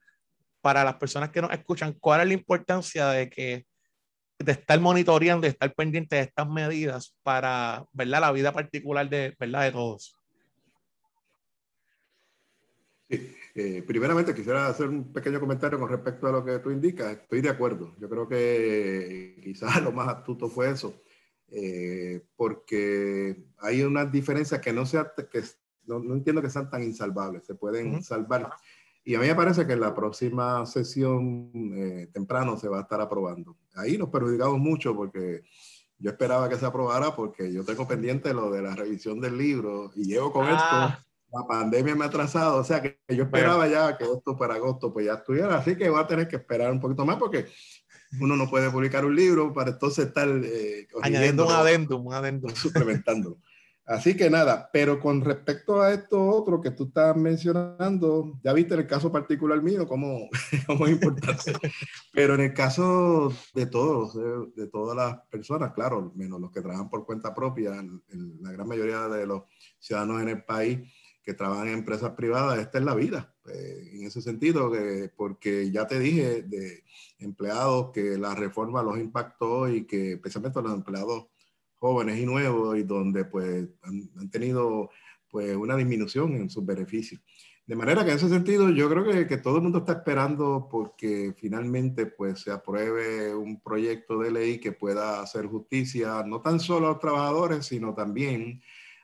para 0.60 0.84
las 0.84 0.96
personas 0.96 1.30
que 1.30 1.40
nos 1.40 1.50
escuchan. 1.52 1.96
¿Cuál 1.98 2.20
es 2.20 2.26
la 2.26 2.34
importancia 2.34 3.08
de 3.08 3.30
que 3.30 3.64
de 4.38 4.52
estar 4.52 4.78
monitoreando, 4.78 5.46
de 5.46 5.52
estar 5.52 5.72
pendiente 5.72 6.16
de 6.16 6.22
estas 6.22 6.46
medidas 6.46 7.16
para, 7.22 7.82
¿verdad?, 7.92 8.20
la 8.20 8.32
vida 8.32 8.52
particular 8.52 9.08
de, 9.08 9.34
¿verdad?, 9.40 9.62
de 9.62 9.72
todos. 9.72 10.14
Sí. 13.08 13.34
Eh, 13.54 13.82
primeramente 13.86 14.34
quisiera 14.34 14.66
hacer 14.66 14.88
un 14.90 15.14
pequeño 15.14 15.40
comentario 15.40 15.78
con 15.78 15.88
respecto 15.88 16.26
a 16.26 16.32
lo 16.32 16.44
que 16.44 16.58
tú 16.58 16.72
indicas. 16.72 17.10
Estoy 17.22 17.40
de 17.40 17.48
acuerdo. 17.48 17.94
Yo 17.98 18.10
creo 18.10 18.28
que 18.28 19.40
quizás 19.42 19.80
lo 19.82 19.92
más 19.92 20.08
astuto 20.08 20.50
fue 20.50 20.68
eso, 20.68 21.00
eh, 21.48 22.22
porque 22.36 23.44
hay 23.58 23.82
unas 23.82 24.10
diferencias 24.10 24.60
que 24.60 24.72
no, 24.72 24.86
sea, 24.86 25.12
que 25.30 25.42
no, 25.86 25.98
entiendo 26.14 26.42
que 26.42 26.50
sean 26.50 26.70
tan 26.70 26.82
insalvables, 26.82 27.44
se 27.44 27.54
pueden 27.54 28.02
salvar. 28.02 28.50
Y 29.04 29.14
a 29.14 29.20
mí 29.20 29.26
me 29.26 29.34
parece 29.34 29.66
que 29.66 29.74
en 29.74 29.80
la 29.80 29.94
próxima 29.94 30.64
sesión 30.66 31.50
eh, 31.76 32.08
temprano 32.12 32.56
se 32.56 32.68
va 32.68 32.78
a 32.78 32.82
estar 32.82 33.00
aprobando. 33.00 33.58
Ahí 33.74 33.98
nos 33.98 34.08
perjudicamos 34.08 34.58
mucho 34.58 34.96
porque 34.96 35.42
yo 35.98 36.10
esperaba 36.10 36.48
que 36.48 36.56
se 36.56 36.66
aprobara 36.66 37.14
porque 37.14 37.52
yo 37.52 37.64
tengo 37.64 37.86
pendiente 37.86 38.32
lo 38.32 38.50
de 38.50 38.62
la 38.62 38.74
revisión 38.74 39.20
del 39.20 39.36
libro 39.36 39.90
y 39.94 40.04
llego 40.04 40.32
con 40.32 40.46
ah. 40.46 40.96
esto 40.96 41.04
la 41.34 41.46
pandemia 41.46 41.96
me 41.96 42.04
ha 42.04 42.08
atrasado, 42.08 42.58
o 42.58 42.64
sea 42.64 42.80
que 42.80 43.00
yo 43.08 43.24
esperaba 43.24 43.66
ya 43.66 43.96
que 43.96 44.04
esto 44.04 44.36
para 44.36 44.54
agosto 44.54 44.92
pues 44.92 45.06
ya 45.06 45.14
estuviera, 45.14 45.56
así 45.56 45.76
que 45.76 45.88
voy 45.88 46.00
a 46.00 46.06
tener 46.06 46.28
que 46.28 46.36
esperar 46.36 46.70
un 46.70 46.80
poquito 46.80 47.04
más 47.04 47.16
porque 47.16 47.46
uno 48.20 48.36
no 48.36 48.48
puede 48.48 48.70
publicar 48.70 49.04
un 49.04 49.16
libro 49.16 49.52
para 49.52 49.70
entonces 49.70 50.06
estar 50.06 50.28
eh, 50.28 50.86
añadiendo 51.02 51.46
un 51.46 51.52
adendum, 51.52 52.06
un 52.06 52.14
adendum. 52.14 52.50
suplementándolo. 52.54 53.38
Así 53.86 54.16
que 54.16 54.30
nada, 54.30 54.70
pero 54.72 54.98
con 54.98 55.20
respecto 55.20 55.82
a 55.82 55.92
esto 55.92 56.18
otro 56.18 56.58
que 56.62 56.70
tú 56.70 56.84
estás 56.84 57.14
mencionando, 57.14 58.40
ya 58.42 58.54
viste 58.54 58.74
el 58.74 58.86
caso 58.86 59.12
particular 59.12 59.62
mío, 59.62 59.86
cómo, 59.86 60.30
cómo 60.66 60.86
es 60.86 60.92
importante. 60.92 61.52
pero 62.12 62.34
en 62.34 62.40
el 62.40 62.54
caso 62.54 63.30
de 63.52 63.66
todos, 63.66 64.14
de, 64.14 64.62
de, 64.62 64.70
todas 64.70 64.96
las 64.96 65.20
personas, 65.28 65.74
claro, 65.74 66.12
menos 66.14 66.40
los 66.40 66.50
que 66.50 66.62
trabajan 66.62 66.88
por 66.88 67.04
cuenta 67.04 67.34
propia, 67.34 67.72
la 67.72 68.52
gran 68.52 68.66
mayoría 68.66 69.06
de 69.08 69.26
los 69.26 69.42
ciudadanos 69.78 70.22
en 70.22 70.28
el 70.28 70.44
país, 70.44 70.80
que 71.22 71.34
trabajan 71.34 71.68
en 71.68 71.74
empresas 71.74 72.12
privadas, 72.12 72.58
esta 72.58 72.78
es 72.78 72.84
la 72.84 72.94
vida. 72.94 73.33
Eh, 73.46 73.90
en 73.92 74.06
ese 74.06 74.22
sentido, 74.22 74.70
que, 74.70 75.10
porque 75.14 75.70
ya 75.70 75.86
te 75.86 75.98
dije 75.98 76.42
de 76.42 76.82
empleados 77.18 77.90
que 77.92 78.16
la 78.16 78.34
reforma 78.34 78.82
los 78.82 78.98
impactó 78.98 79.68
y 79.68 79.84
que 79.84 80.12
especialmente 80.12 80.62
los 80.62 80.72
empleados 80.72 81.26
jóvenes 81.74 82.18
y 82.18 82.24
nuevos 82.24 82.78
y 82.78 82.82
donde 82.84 83.26
pues 83.26 83.68
han, 83.82 84.30
tenido 84.30 84.90
pues 85.28 85.54
una 85.56 85.76
disminución 85.76 86.34
en 86.36 86.48
sus 86.48 86.64
beneficios. 86.64 87.20
De 87.66 87.76
manera 87.76 88.04
que 88.04 88.10
en 88.10 88.16
ese 88.16 88.28
sentido 88.28 88.70
yo 88.70 88.88
creo 88.88 89.04
que, 89.04 89.26
que, 89.26 89.38
todo 89.38 89.56
el 89.56 89.62
mundo 89.62 89.78
está 89.78 89.92
esperando 89.92 90.68
porque 90.70 91.34
finalmente 91.36 92.06
pues 92.06 92.40
se 92.40 92.50
apruebe 92.50 93.34
un 93.34 93.60
proyecto 93.60 94.18
de 94.20 94.30
ley 94.30 94.58
que 94.58 94.72
pueda 94.72 95.20
hacer 95.20 95.46
justicia 95.46 96.22
no 96.26 96.40
tan 96.40 96.60
solo 96.60 96.86
a 96.86 96.90
los 96.90 97.00
trabajadores, 97.00 97.66
sino 97.66 97.94
también 97.94 98.62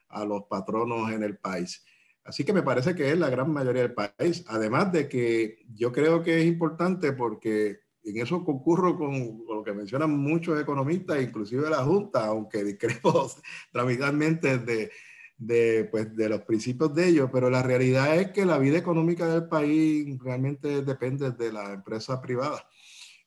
a 0.09 0.24
los 0.24 0.45
patronos 0.45 1.11
en 1.11 1.22
el 1.22 1.36
país. 1.38 1.84
Así 2.30 2.44
que 2.44 2.52
me 2.52 2.62
parece 2.62 2.94
que 2.94 3.10
es 3.10 3.18
la 3.18 3.28
gran 3.28 3.52
mayoría 3.52 3.82
del 3.82 3.92
país. 3.92 4.44
Además 4.46 4.92
de 4.92 5.08
que 5.08 5.64
yo 5.74 5.90
creo 5.90 6.22
que 6.22 6.38
es 6.38 6.46
importante 6.46 7.12
porque 7.12 7.80
en 8.04 8.18
eso 8.18 8.44
concurro 8.44 8.96
con, 8.96 9.42
lo 9.48 9.64
que 9.64 9.72
mencionan 9.72 10.16
muchos 10.16 10.60
economistas, 10.60 11.20
inclusive 11.20 11.68
la 11.68 11.82
Junta, 11.82 12.26
aunque 12.26 12.62
discrepo 12.72 13.28
radicalmente 13.72 14.58
de, 14.58 14.92
de, 15.38 15.88
pues, 15.90 16.14
de 16.14 16.28
los 16.28 16.42
principios 16.42 16.94
de 16.94 17.08
ellos, 17.08 17.30
pero 17.32 17.50
la 17.50 17.64
realidad 17.64 18.16
es 18.16 18.30
que 18.30 18.46
la 18.46 18.58
vida 18.58 18.78
económica 18.78 19.26
del 19.26 19.48
país 19.48 20.16
realmente 20.20 20.82
depende 20.82 21.32
de 21.32 21.52
la 21.52 21.72
empresa 21.72 22.22
privada. 22.22 22.64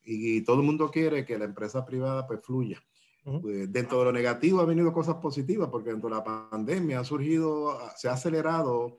Y, 0.06 0.46
todo 0.46 0.62
el 0.62 0.66
mundo 0.66 0.90
quiere 0.90 1.26
que 1.26 1.38
la 1.38 1.44
empresa 1.44 1.86
privada 1.86 2.26
pues 2.26 2.40
fluya. 2.42 2.82
Pues, 3.24 3.72
dentro 3.72 4.00
de 4.00 4.06
lo 4.06 4.12
negativo 4.12 4.60
ha 4.60 4.66
venido 4.66 4.92
cosas 4.92 5.16
positivas 5.16 5.70
porque 5.70 5.92
dentro 5.92 6.10
de 6.10 6.16
la 6.16 6.24
pandemia 6.24 7.00
ha 7.00 7.04
surgido, 7.06 7.80
se 7.96 8.10
ha 8.10 8.14
acelerado 8.14 8.98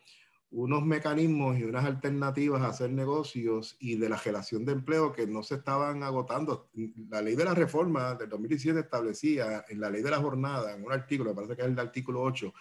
unos 0.51 0.87
mecanismos 0.87 1.59
y 1.59 1.65
unas 1.65 1.85
alternativas 1.85 2.63
a 2.63 2.69
hacer 2.69 2.91
negocios 2.91 3.77
y 3.81 3.97
de 3.97 4.09
la 4.09 4.17
generación 4.17 4.65
de 4.65 4.73
empleo 4.73 5.13
que 5.13 5.27
no 5.27 5.43
se 5.43 5.57
estaban 5.57 6.03
agotando. 6.05 6.71
La 7.11 7.21
ley 7.21 7.35
de 7.35 7.45
la 7.45 7.55
reforma 7.55 8.15
del 8.15 8.29
2017 8.29 8.79
establecía 8.79 9.65
en 9.69 9.81
la 9.81 9.91
ley 9.91 10.01
de 10.01 10.11
la 10.11 10.19
jornada, 10.19 10.75
en 10.75 10.85
un 10.85 10.93
artículo, 10.93 11.31
me 11.31 11.35
parece 11.35 11.57
que 11.57 11.63
es 11.63 11.69
el 11.69 11.79
artículo 11.79 12.23
8, 12.23 12.55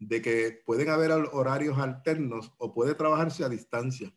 de 0.00 0.20
que 0.20 0.62
pueden 0.66 0.90
haber 0.90 1.12
horarios 1.12 1.78
alternos 1.78 2.52
o 2.58 2.74
puede 2.74 2.94
trabajarse 2.94 3.44
a 3.44 3.48
distancia 3.48 4.12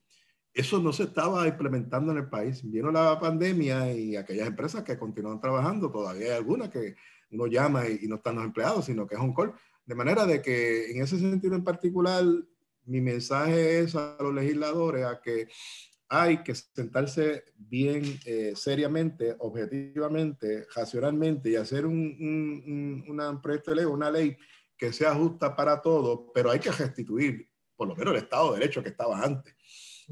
eso 0.53 0.79
no 0.79 0.91
se 0.91 1.03
estaba 1.03 1.47
implementando 1.47 2.11
en 2.11 2.19
el 2.19 2.29
país. 2.29 2.61
Vino 2.63 2.91
la 2.91 3.19
pandemia 3.19 3.93
y 3.93 4.15
aquellas 4.15 4.47
empresas 4.47 4.83
que 4.83 4.97
continúan 4.97 5.39
trabajando, 5.39 5.91
todavía 5.91 6.27
hay 6.27 6.31
algunas 6.33 6.69
que 6.69 6.95
uno 7.31 7.47
llama 7.47 7.87
y, 7.87 8.07
no 8.07 8.15
están 8.15 8.35
los 8.35 8.45
empleados, 8.45 8.85
sino 8.85 9.05
que 9.07 9.15
es 9.15 9.21
un 9.21 9.33
call. 9.33 9.53
De 9.85 9.95
manera 9.95 10.25
de 10.25 10.41
que 10.41 10.91
en 10.91 11.01
ese 11.01 11.19
sentido 11.19 11.55
en 11.55 11.63
particular, 11.63 12.23
mi 12.85 13.01
mensaje 13.01 13.79
es 13.79 13.95
a 13.95 14.17
los 14.19 14.33
legisladores 14.33 15.05
a 15.05 15.21
que 15.21 15.47
hay 16.09 16.41
que 16.43 16.55
sentarse 16.55 17.43
bien 17.55 18.03
eh, 18.25 18.53
seriamente, 18.55 19.35
objetivamente, 19.39 20.65
racionalmente 20.75 21.51
y 21.51 21.55
hacer 21.55 21.85
un, 21.85 23.05
una 23.07 23.39
proyecto 23.39 23.71
de 23.71 23.77
ley, 23.77 23.85
una 23.85 24.09
ley 24.09 24.35
que 24.75 24.91
sea 24.91 25.13
justa 25.13 25.55
para 25.55 25.81
todos, 25.81 26.31
pero 26.33 26.49
hay 26.49 26.59
que 26.59 26.71
restituir 26.71 27.47
por 27.75 27.87
lo 27.87 27.95
menos 27.95 28.13
el 28.13 28.23
Estado 28.23 28.51
de 28.51 28.59
Derecho 28.59 28.81
que 28.81 28.89
estaba 28.89 29.23
antes. 29.23 29.55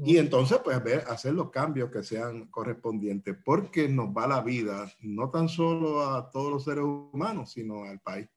Y 0.00 0.18
entonces, 0.18 0.58
pues, 0.62 0.82
ver, 0.82 1.04
hacer 1.08 1.34
los 1.34 1.50
cambios 1.50 1.90
que 1.90 2.04
sean 2.04 2.46
correspondientes, 2.46 3.36
porque 3.44 3.88
nos 3.88 4.08
va 4.08 4.28
la 4.28 4.40
vida, 4.42 4.90
no 5.00 5.30
tan 5.30 5.48
solo 5.48 6.08
a 6.08 6.30
todos 6.30 6.52
los 6.52 6.64
seres 6.64 6.84
humanos, 6.84 7.52
sino 7.52 7.82
al 7.82 7.98
país. 7.98 8.28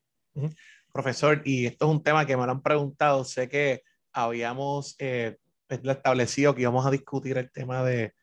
Profesor, 0.91 1.41
y 1.45 1.67
esto 1.67 1.85
es 1.85 1.91
un 1.91 2.03
tema 2.03 2.25
que 2.25 2.35
me 2.35 2.45
lo 2.45 2.51
han 2.51 2.61
preguntado, 2.61 3.23
sé 3.23 3.47
que 3.47 3.83
habíamos 4.11 4.95
eh, 4.97 5.37
establecido 5.69 6.55
que 6.55 6.63
íbamos 6.63 6.85
a 6.85 6.91
discutir 6.91 7.37
el 7.37 7.51
tema 7.51 7.83
de, 7.83 8.13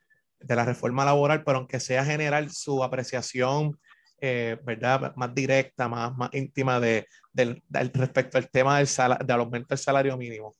de, 0.40 0.56
la 0.56 0.64
reforma 0.64 1.04
laboral, 1.04 1.44
pero 1.44 1.58
aunque 1.58 1.78
sea 1.80 2.04
general, 2.04 2.50
su 2.50 2.82
apreciación, 2.82 3.78
eh, 4.20 4.58
¿verdad? 4.64 5.14
Más 5.14 5.32
directa, 5.32 5.88
más, 5.88 6.16
más 6.16 6.30
íntima 6.32 6.80
de, 6.80 7.06
del, 7.32 7.62
respecto 7.70 8.36
al 8.36 8.50
tema 8.50 8.78
del, 8.78 8.88
del 9.24 9.40
aumento 9.40 9.68
del 9.68 9.78
salario 9.78 10.16
mínimo 10.16 10.56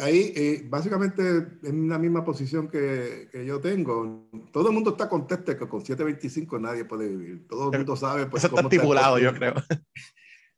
ahí 0.00 0.32
eh, 0.34 0.66
básicamente 0.68 1.22
en 1.62 1.88
la 1.88 1.98
misma 1.98 2.24
posición 2.24 2.68
que, 2.68 3.28
que, 3.30 3.44
yo 3.44 3.60
tengo. 3.60 4.28
Todo 4.52 4.68
el 4.68 4.74
mundo 4.74 4.90
está 4.90 5.08
contento 5.08 5.56
que 5.56 5.68
con 5.68 5.80
725 5.84 6.58
nadie 6.58 6.84
puede 6.84 7.08
vivir. 7.08 7.46
Todo 7.48 7.70
el 7.72 7.78
mundo 7.78 7.96
sabe. 7.96 8.26
Pues, 8.26 8.44
eso 8.44 8.54
está 8.54 8.68
estipulado, 8.68 9.18
yo 9.18 9.32
creo. 9.34 9.54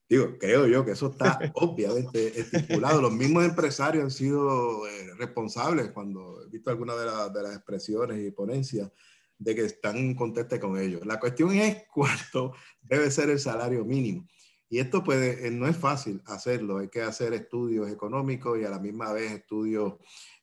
Digo, 0.09 0.39
creo 0.39 0.66
yo 0.66 0.85
que 0.85 0.93
eso 0.93 1.11
está 1.11 1.39
obviamente 1.55 2.41
estipulado. 2.41 3.03
Los 3.03 3.12
mismos 3.12 3.45
empresarios 3.45 4.05
han 4.05 4.11
sido 4.11 4.87
eh, 4.87 5.14
responsables 5.18 5.91
cuando 5.91 6.43
he 6.43 6.49
visto 6.49 6.70
algunas 6.70 6.97
de, 6.97 7.39
de, 7.39 7.43
las 7.43 7.57
expresiones 7.57 8.26
y 8.26 8.31
ponencias 8.31 8.91
de 9.37 9.55
que 9.55 9.64
están 9.66 10.14
contentos 10.14 10.59
con 10.59 10.79
ellos. 10.79 11.05
La 11.05 11.20
cuestión 11.20 11.53
es 11.53 11.85
cuánto 11.93 12.55
debe 12.81 13.11
ser 13.11 13.31
el 13.31 13.39
salario 13.39 13.85
mínimo. 13.85 14.26
Y 14.70 14.78
esto 14.78 15.02
puede, 15.02 15.46
eh, 15.46 15.50
no 15.50 15.66
es 15.66 15.76
fácil 15.76 16.22
hacerlo, 16.26 16.78
hay 16.78 16.88
que 16.88 17.02
hacer 17.02 17.32
estudios 17.32 17.90
económicos 17.90 18.58
y 18.58 18.64
a 18.64 18.70
la 18.70 18.78
misma 18.78 19.12
vez 19.12 19.32
estudios 19.32 19.94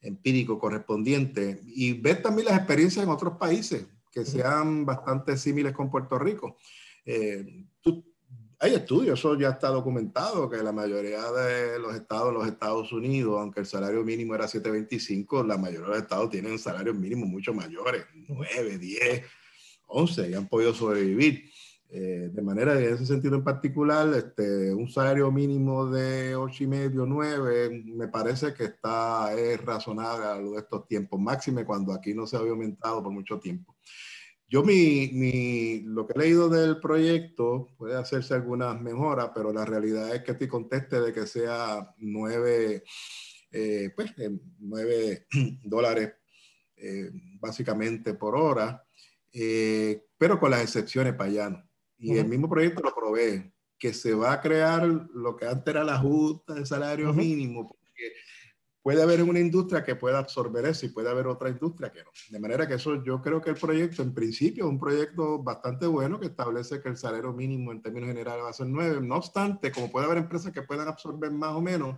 empíricos 0.02 0.60
correspondientes 0.60 1.60
y 1.66 1.94
ver 1.94 2.22
también 2.22 2.48
las 2.48 2.58
experiencias 2.58 3.04
en 3.04 3.12
otros 3.12 3.38
países 3.38 3.86
que 4.12 4.26
sean 4.26 4.86
bastante 4.86 5.38
similares 5.38 5.76
con 5.76 5.92
Puerto 5.92 6.18
Rico. 6.18 6.58
Eh, 7.06 7.66
hay 8.60 8.74
estudios, 8.74 9.20
eso 9.20 9.38
ya 9.38 9.50
está 9.50 9.68
documentado, 9.68 10.50
que 10.50 10.58
la 10.58 10.72
mayoría 10.72 11.22
de 11.32 11.78
los 11.78 11.94
estados, 11.94 12.34
los 12.34 12.48
Estados 12.48 12.92
Unidos, 12.94 13.38
aunque 13.40 13.60
el 13.60 13.66
salario 13.66 14.04
mínimo 14.04 14.34
era 14.34 14.46
7.25, 14.46 15.46
la 15.46 15.58
mayoría 15.58 15.82
de 15.82 15.88
los 15.90 15.98
estados 15.98 16.30
tienen 16.30 16.58
salarios 16.58 16.96
mínimos 16.96 17.28
mucho 17.28 17.54
mayores, 17.54 18.06
9, 18.28 18.78
10, 18.78 19.24
11, 19.88 20.30
y 20.30 20.34
han 20.34 20.48
podido 20.48 20.74
sobrevivir. 20.74 21.52
Eh, 21.88 22.30
de 22.34 22.42
manera 22.42 22.74
que 22.74 22.88
en 22.88 22.96
ese 22.96 23.06
sentido 23.06 23.36
en 23.36 23.44
particular, 23.44 24.12
este, 24.16 24.74
un 24.74 24.90
salario 24.90 25.32
mínimo 25.32 25.86
de 25.86 26.36
8 26.36 26.64
y 26.64 26.68
medio, 26.68 27.06
9, 27.06 27.84
me 27.86 28.08
parece 28.08 28.54
que 28.54 28.66
está, 28.66 29.34
es 29.34 29.64
razonable 29.64 30.26
a 30.26 30.36
lo 30.36 30.52
de 30.52 30.60
estos 30.60 30.88
tiempos, 30.88 31.20
máxime 31.20 31.64
cuando 31.64 31.94
aquí 31.94 32.14
no 32.14 32.26
se 32.26 32.38
había 32.38 32.52
aumentado 32.52 33.04
por 33.04 33.12
mucho 33.12 33.40
tiempo. 33.40 33.76
Yo 34.48 34.64
mi, 34.64 35.10
mi, 35.14 35.82
lo 35.82 36.06
que 36.06 36.14
he 36.16 36.20
leído 36.20 36.50
del 36.50 36.80
proyecto 36.80 37.70
puede 37.78 37.96
hacerse 37.96 38.34
algunas 38.34 38.80
mejoras, 38.82 39.32
pero 39.34 39.54
la 39.54 39.66
realidad 39.66 40.14
es 40.14 40.24
que 40.24 40.32
estoy 40.32 40.48
conteste 40.48 41.00
de 41.00 41.14
que 41.14 41.26
sea 41.28 41.94
9, 41.98 42.84
eh, 43.52 43.90
pues, 43.96 44.14
9 44.60 45.28
dólares 45.64 46.14
eh, 46.78 47.12
básicamente 47.40 48.16
por 48.16 48.36
hora, 48.36 48.84
pero 50.18 50.40
con 50.40 50.52
las 50.52 50.62
excepciones 50.62 51.14
payanos 51.14 51.65
y 52.14 52.18
el 52.18 52.28
mismo 52.28 52.50
proyecto 52.50 52.82
lo 52.82 52.94
provee, 52.94 53.52
que 53.78 53.94
se 53.94 54.14
va 54.14 54.34
a 54.34 54.42
crear 54.42 54.86
lo 54.86 55.36
que 55.36 55.48
antes 55.48 55.68
era 55.68 55.84
la 55.84 55.98
justa 55.98 56.54
de 56.54 56.66
salario 56.66 57.14
mínimo, 57.14 57.68
porque 57.68 58.14
puede 58.82 59.02
haber 59.02 59.24
una 59.24 59.40
industria 59.40 59.84
que 59.84 59.96
pueda 59.96 60.20
absorber 60.20 60.66
eso 60.66 60.86
y 60.86 60.90
puede 60.90 61.10
haber 61.10 61.26
otra 61.26 61.50
industria 61.50 61.92
que 61.92 62.04
no. 62.04 62.12
De 62.30 62.40
manera 62.40 62.68
que 62.68 62.76
eso 62.76 63.04
yo 63.04 63.20
creo 63.22 63.42
que 63.42 63.50
el 63.50 63.56
proyecto 63.56 64.04
en 64.04 64.14
principio 64.14 64.66
es 64.66 64.70
un 64.70 64.80
proyecto 64.80 65.42
bastante 65.42 65.88
bueno 65.88 66.20
que 66.20 66.28
establece 66.28 66.80
que 66.82 66.90
el 66.90 66.98
salario 66.98 67.34
mínimo 67.34 67.72
en 67.72 67.82
términos 67.82 68.10
generales 68.10 68.44
va 68.44 68.50
a 68.50 68.54
ser 68.54 68.68
9. 68.68 69.02
No 69.02 69.16
obstante, 69.16 69.72
como 69.72 69.90
puede 69.92 70.06
haber 70.06 70.20
empresas 70.20 70.54
que 70.54 70.62
puedan 70.62 70.88
absorber 70.88 71.32
más 71.32 71.56
o 71.56 71.62
menos, 71.62 71.98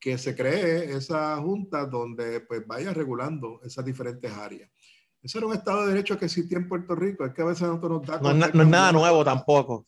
que 0.00 0.18
se 0.18 0.34
cree 0.34 0.96
esa 0.96 1.36
junta 1.36 1.86
donde 1.86 2.40
pues 2.40 2.66
vaya 2.66 2.92
regulando 2.92 3.60
esas 3.62 3.84
diferentes 3.84 4.30
áreas. 4.32 4.68
Eso 5.24 5.38
era 5.38 5.46
un 5.46 5.54
Estado 5.54 5.82
de 5.82 5.94
Derecho 5.94 6.18
que 6.18 6.26
existía 6.26 6.58
en 6.58 6.68
Puerto 6.68 6.94
Rico. 6.94 7.24
Es 7.24 7.32
que 7.32 7.40
a 7.40 7.46
veces 7.46 7.66
no 7.66 7.78
nos 7.78 8.06
da. 8.06 8.20
No, 8.20 8.34
no 8.34 8.44
es 8.44 8.68
nada 8.68 8.92
nuevo 8.92 9.24
tampoco. 9.24 9.86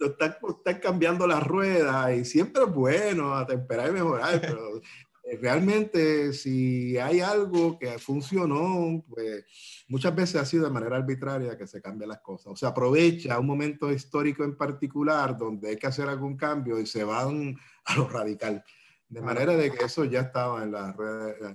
Están, 0.00 0.36
están 0.48 0.80
cambiando 0.80 1.26
las 1.26 1.46
ruedas 1.46 2.16
y 2.16 2.24
siempre 2.24 2.62
es 2.64 2.72
bueno 2.72 3.34
atemperar 3.34 3.90
y 3.90 3.92
mejorar, 3.92 4.40
pero 4.40 4.80
eh, 5.24 5.38
realmente 5.40 6.32
si 6.32 6.96
hay 6.96 7.20
algo 7.20 7.78
que 7.78 7.98
funcionó, 7.98 9.04
pues 9.08 9.44
muchas 9.88 10.14
veces 10.14 10.36
ha 10.36 10.46
sido 10.46 10.64
de 10.64 10.70
manera 10.70 10.96
arbitraria 10.96 11.56
que 11.56 11.66
se 11.66 11.82
cambian 11.82 12.08
las 12.08 12.20
cosas. 12.20 12.46
O 12.48 12.56
se 12.56 12.66
aprovecha 12.66 13.38
un 13.38 13.46
momento 13.46 13.92
histórico 13.92 14.42
en 14.42 14.56
particular 14.56 15.36
donde 15.36 15.68
hay 15.68 15.76
que 15.76 15.86
hacer 15.86 16.08
algún 16.08 16.36
cambio 16.36 16.80
y 16.80 16.86
se 16.86 17.04
van 17.04 17.56
a 17.84 17.96
lo 17.96 18.08
radical. 18.08 18.64
De 19.12 19.20
manera 19.20 19.54
de 19.54 19.70
que 19.70 19.84
eso 19.84 20.06
ya 20.06 20.20
estaba 20.20 20.62
en, 20.62 20.72
la 20.72 20.96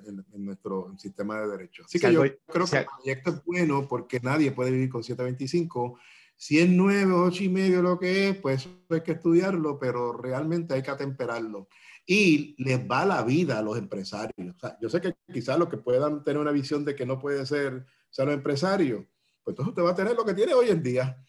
en, 0.05 0.45
nuestro 0.45 0.93
sistema 0.95 1.41
de 1.41 1.47
derechos. 1.47 1.87
Así 1.87 1.99
que 1.99 2.13
yo 2.13 2.21
creo 2.45 2.67
que 2.67 2.77
el 2.77 2.85
proyecto 2.85 3.31
es 3.31 3.43
bueno 3.45 3.87
porque 3.87 4.19
nadie 4.21 4.51
puede 4.51 4.69
vivir 4.69 4.89
con 4.89 5.03
725. 5.03 5.97
Si 6.35 6.59
es 6.59 6.69
9, 6.69 7.11
8 7.11 7.43
y 7.45 7.49
medio 7.49 7.81
lo 7.81 7.97
que 7.97 8.29
es, 8.29 8.37
pues 8.37 8.69
hay 8.91 9.01
que 9.01 9.13
estudiarlo, 9.13 9.79
pero 9.79 10.13
realmente 10.13 10.75
hay 10.75 10.83
que 10.83 10.91
atemperarlo. 10.91 11.67
Y 12.05 12.55
les 12.63 12.79
va 12.79 13.05
la 13.05 13.23
vida 13.23 13.57
a 13.57 13.63
los 13.63 13.75
empresarios. 13.75 14.55
O 14.55 14.59
sea, 14.59 14.77
yo 14.79 14.87
sé 14.87 15.01
que 15.01 15.15
quizás 15.33 15.57
los 15.57 15.67
que 15.67 15.77
puedan 15.77 16.23
tener 16.23 16.39
una 16.39 16.51
visión 16.51 16.85
de 16.85 16.93
que 16.93 17.07
no 17.07 17.17
puede 17.17 17.43
ser, 17.47 17.87
ser 18.11 18.27
los 18.27 18.35
empresarios, 18.35 19.03
pues 19.43 19.53
entonces 19.53 19.69
usted 19.69 19.81
va 19.81 19.89
a 19.89 19.95
tener 19.95 20.15
lo 20.15 20.25
que 20.25 20.35
tiene 20.35 20.53
hoy 20.53 20.69
en 20.69 20.83
día, 20.83 21.25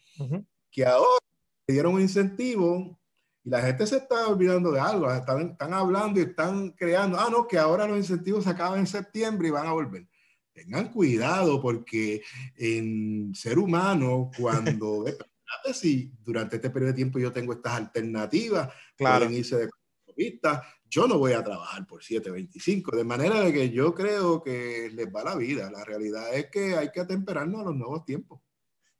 que 0.69 0.85
ahora 0.85 1.25
le 1.65 1.73
dieron 1.73 1.95
un 1.95 2.01
incentivo 2.01 2.98
y 3.43 3.49
la 3.49 3.61
gente 3.61 3.87
se 3.87 3.97
está 3.97 4.27
olvidando 4.27 4.71
de 4.71 4.79
algo, 4.79 5.11
están, 5.11 5.51
están 5.51 5.73
hablando 5.73 6.19
y 6.19 6.23
están 6.23 6.71
creando, 6.71 7.19
ah, 7.19 7.29
no, 7.31 7.47
que 7.47 7.57
ahora 7.57 7.87
los 7.87 7.97
incentivos 7.97 8.43
se 8.43 8.49
acaban 8.49 8.79
en 8.79 8.87
septiembre 8.87 9.47
y 9.47 9.51
van 9.51 9.67
a 9.67 9.71
volver. 9.71 10.07
Tengan 10.51 10.91
cuidado 10.91 11.61
porque 11.61 12.21
en 12.55 13.33
ser 13.33 13.59
humano, 13.59 14.29
cuando, 14.37 15.05
si 15.73 16.11
durante 16.23 16.57
este 16.57 16.69
periodo 16.69 16.91
de 16.91 16.97
tiempo 16.97 17.19
yo 17.19 17.31
tengo 17.31 17.53
estas 17.53 17.73
alternativas, 17.73 18.73
claro. 18.97 19.25
pueden 19.25 19.37
irse 19.37 19.55
de 19.57 19.69
vista, 20.17 20.61
yo 20.89 21.07
no 21.07 21.17
voy 21.17 21.31
a 21.31 21.43
trabajar 21.43 21.87
por 21.87 22.01
7.25, 22.01 22.95
de 22.95 23.03
manera 23.05 23.39
de 23.39 23.53
que 23.53 23.69
yo 23.69 23.93
creo 23.93 24.43
que 24.43 24.89
les 24.93 25.07
va 25.07 25.23
la 25.23 25.35
vida. 25.35 25.71
La 25.71 25.85
realidad 25.85 26.33
es 26.35 26.49
que 26.49 26.75
hay 26.75 26.91
que 26.91 26.99
atemperarnos 26.99 27.61
a 27.61 27.65
los 27.65 27.75
nuevos 27.75 28.03
tiempos 28.03 28.41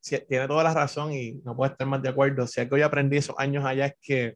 tiene 0.01 0.47
toda 0.47 0.63
la 0.63 0.73
razón 0.73 1.13
y 1.13 1.33
no 1.43 1.55
puedo 1.55 1.71
estar 1.71 1.87
más 1.87 2.01
de 2.01 2.09
acuerdo. 2.09 2.47
Si 2.47 2.61
algo 2.61 2.77
yo 2.77 2.85
aprendí 2.85 3.17
esos 3.17 3.35
años 3.37 3.65
allá 3.65 3.87
es 3.87 3.93
que 4.01 4.35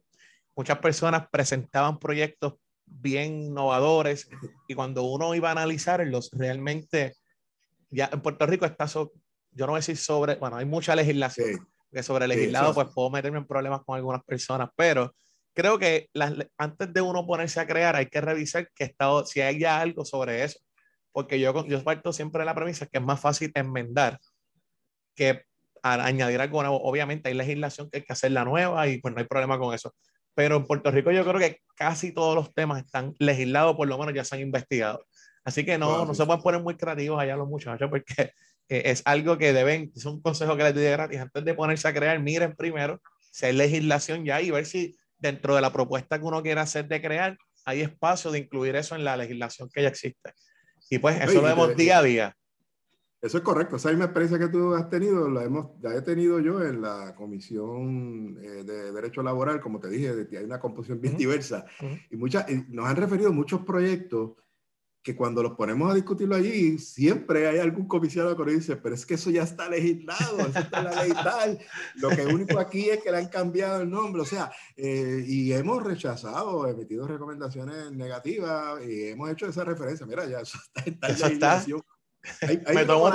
muchas 0.54 0.78
personas 0.78 1.26
presentaban 1.30 1.98
proyectos 1.98 2.54
bien 2.86 3.42
innovadores 3.42 4.28
y 4.68 4.74
cuando 4.74 5.04
uno 5.04 5.34
iba 5.34 5.48
a 5.48 5.52
analizarlos, 5.52 6.30
realmente, 6.32 7.16
ya 7.90 8.10
en 8.12 8.20
Puerto 8.20 8.46
Rico 8.46 8.66
está, 8.66 8.86
yo 8.86 9.10
no 9.52 9.68
voy 9.68 9.76
a 9.76 9.80
decir 9.80 9.96
sobre, 9.96 10.36
bueno, 10.36 10.56
hay 10.56 10.66
mucha 10.66 10.94
legislación, 10.94 11.66
que 11.90 12.02
sobre 12.02 12.28
legislado 12.28 12.74
pues 12.74 12.88
puedo 12.94 13.10
meterme 13.10 13.38
en 13.38 13.46
problemas 13.46 13.82
con 13.84 13.96
algunas 13.96 14.22
personas, 14.24 14.68
pero 14.76 15.14
creo 15.54 15.78
que 15.78 16.08
las, 16.12 16.34
antes 16.58 16.92
de 16.92 17.00
uno 17.00 17.26
ponerse 17.26 17.60
a 17.60 17.66
crear 17.66 17.96
hay 17.96 18.06
que 18.06 18.20
revisar 18.20 18.68
que 18.74 18.84
estado, 18.84 19.24
si 19.24 19.40
hay 19.40 19.60
ya 19.60 19.80
algo 19.80 20.04
sobre 20.04 20.44
eso, 20.44 20.58
porque 21.12 21.38
yo, 21.38 21.64
yo 21.66 21.82
parto 21.84 22.12
siempre 22.12 22.40
de 22.40 22.46
la 22.46 22.54
premisa 22.54 22.86
que 22.86 22.98
es 22.98 23.04
más 23.04 23.20
fácil 23.20 23.52
enmendar 23.54 24.18
que 25.14 25.44
añadir 25.84 26.40
algo 26.40 26.62
nuevo. 26.62 26.82
Obviamente 26.82 27.28
hay 27.28 27.34
legislación 27.34 27.90
que 27.90 27.98
hay 27.98 28.04
que 28.04 28.12
hacer 28.12 28.32
la 28.32 28.44
nueva 28.44 28.88
y 28.88 28.98
pues 29.00 29.14
no 29.14 29.20
hay 29.20 29.26
problema 29.26 29.58
con 29.58 29.74
eso. 29.74 29.94
Pero 30.34 30.56
en 30.56 30.66
Puerto 30.66 30.90
Rico 30.90 31.12
yo 31.12 31.24
creo 31.24 31.38
que 31.38 31.60
casi 31.76 32.12
todos 32.12 32.34
los 32.34 32.54
temas 32.54 32.82
están 32.84 33.14
legislados, 33.18 33.76
por 33.76 33.86
lo 33.86 33.98
menos 33.98 34.14
ya 34.14 34.24
se 34.24 34.34
han 34.34 34.40
investigado. 34.40 35.04
Así 35.44 35.64
que 35.64 35.76
no, 35.76 36.06
no 36.06 36.14
se 36.14 36.24
pueden 36.24 36.42
poner 36.42 36.62
muy 36.62 36.76
creativos 36.76 37.20
allá 37.20 37.36
los 37.36 37.48
muchachos 37.48 37.90
porque 37.90 38.32
eh, 38.68 38.82
es 38.86 39.02
algo 39.04 39.36
que 39.36 39.52
deben, 39.52 39.92
es 39.94 40.06
un 40.06 40.22
consejo 40.22 40.56
que 40.56 40.64
les 40.64 40.74
doy 40.74 40.84
gratis, 40.84 41.20
antes 41.20 41.44
de 41.44 41.54
ponerse 41.54 41.86
a 41.86 41.92
crear, 41.92 42.18
miren 42.18 42.56
primero 42.56 43.00
si 43.30 43.46
hay 43.46 43.52
legislación 43.52 44.24
ya 44.24 44.40
y 44.40 44.50
ver 44.50 44.64
si 44.64 44.96
dentro 45.18 45.54
de 45.54 45.60
la 45.60 45.72
propuesta 45.72 46.18
que 46.18 46.24
uno 46.24 46.42
quiera 46.42 46.62
hacer 46.62 46.88
de 46.88 47.02
crear, 47.02 47.36
hay 47.66 47.82
espacio 47.82 48.30
de 48.30 48.38
incluir 48.38 48.76
eso 48.76 48.94
en 48.94 49.04
la 49.04 49.16
legislación 49.16 49.68
que 49.72 49.82
ya 49.82 49.88
existe. 49.88 50.32
Y 50.88 50.98
pues 50.98 51.20
eso 51.20 51.34
lo 51.34 51.42
vemos 51.42 51.76
día 51.76 51.98
a 51.98 52.02
día. 52.02 52.36
Eso 53.24 53.38
es 53.38 53.42
correcto. 53.42 53.76
Esa 53.76 53.88
misma 53.88 54.04
experiencia 54.04 54.38
que 54.38 54.48
tú 54.48 54.74
has 54.74 54.90
tenido, 54.90 55.30
la, 55.30 55.44
hemos, 55.44 55.68
he 55.82 56.02
tenido 56.02 56.40
yo 56.40 56.62
en 56.62 56.82
la 56.82 57.14
Comisión 57.14 58.36
eh, 58.38 58.64
de 58.64 58.92
Derecho 58.92 59.22
Laboral, 59.22 59.62
como 59.62 59.80
te 59.80 59.88
dije, 59.88 60.28
hay 60.36 60.44
una 60.44 60.60
composición 60.60 61.00
bien 61.00 61.16
diversa. 61.16 61.64
Y, 62.10 62.16
muchas, 62.16 62.44
nos 62.68 62.86
han 62.86 62.96
referido 62.96 63.32
muchos 63.32 63.62
proyectos 63.62 64.32
que 65.02 65.16
cuando 65.16 65.42
los 65.42 65.52
ponemos 65.52 65.90
a 65.90 65.94
discutirlo 65.94 66.36
allí, 66.36 66.76
siempre 66.76 67.48
hay 67.48 67.60
algún 67.60 67.88
comisionado 67.88 68.36
que 68.36 68.52
dice, 68.52 68.76
pero 68.76 68.94
es 68.94 69.06
que 69.06 69.14
eso 69.14 69.30
ya 69.30 69.44
está 69.44 69.70
legislado, 69.70 70.40
eso 70.40 70.58
está 70.58 70.80
en 70.80 70.84
la 70.84 71.02
ley 71.02 71.12
tal. 71.12 71.58
Lo 71.94 72.10
que 72.10 72.26
único 72.26 72.58
aquí 72.58 72.90
es 72.90 73.02
que 73.02 73.10
le 73.10 73.16
han 73.18 73.28
cambiado 73.28 73.80
el 73.80 73.88
nombre. 73.88 74.20
O 74.20 74.26
sea, 74.26 74.52
eh, 74.76 75.24
y 75.26 75.50
hemos 75.54 75.82
rechazado, 75.82 76.68
emitido 76.68 77.08
recomendaciones 77.08 77.90
negativas 77.90 78.84
y 78.84 79.08
hemos 79.08 79.30
hecho 79.30 79.46
esa 79.46 79.64
referencia. 79.64 80.04
Mira, 80.04 80.26
ya 80.26 80.40
eso 80.40 80.58
está 80.62 80.82
en 80.84 81.00
tal 81.00 81.12
legislación 81.12 81.82
me 82.74 82.84
tomo 82.84 83.10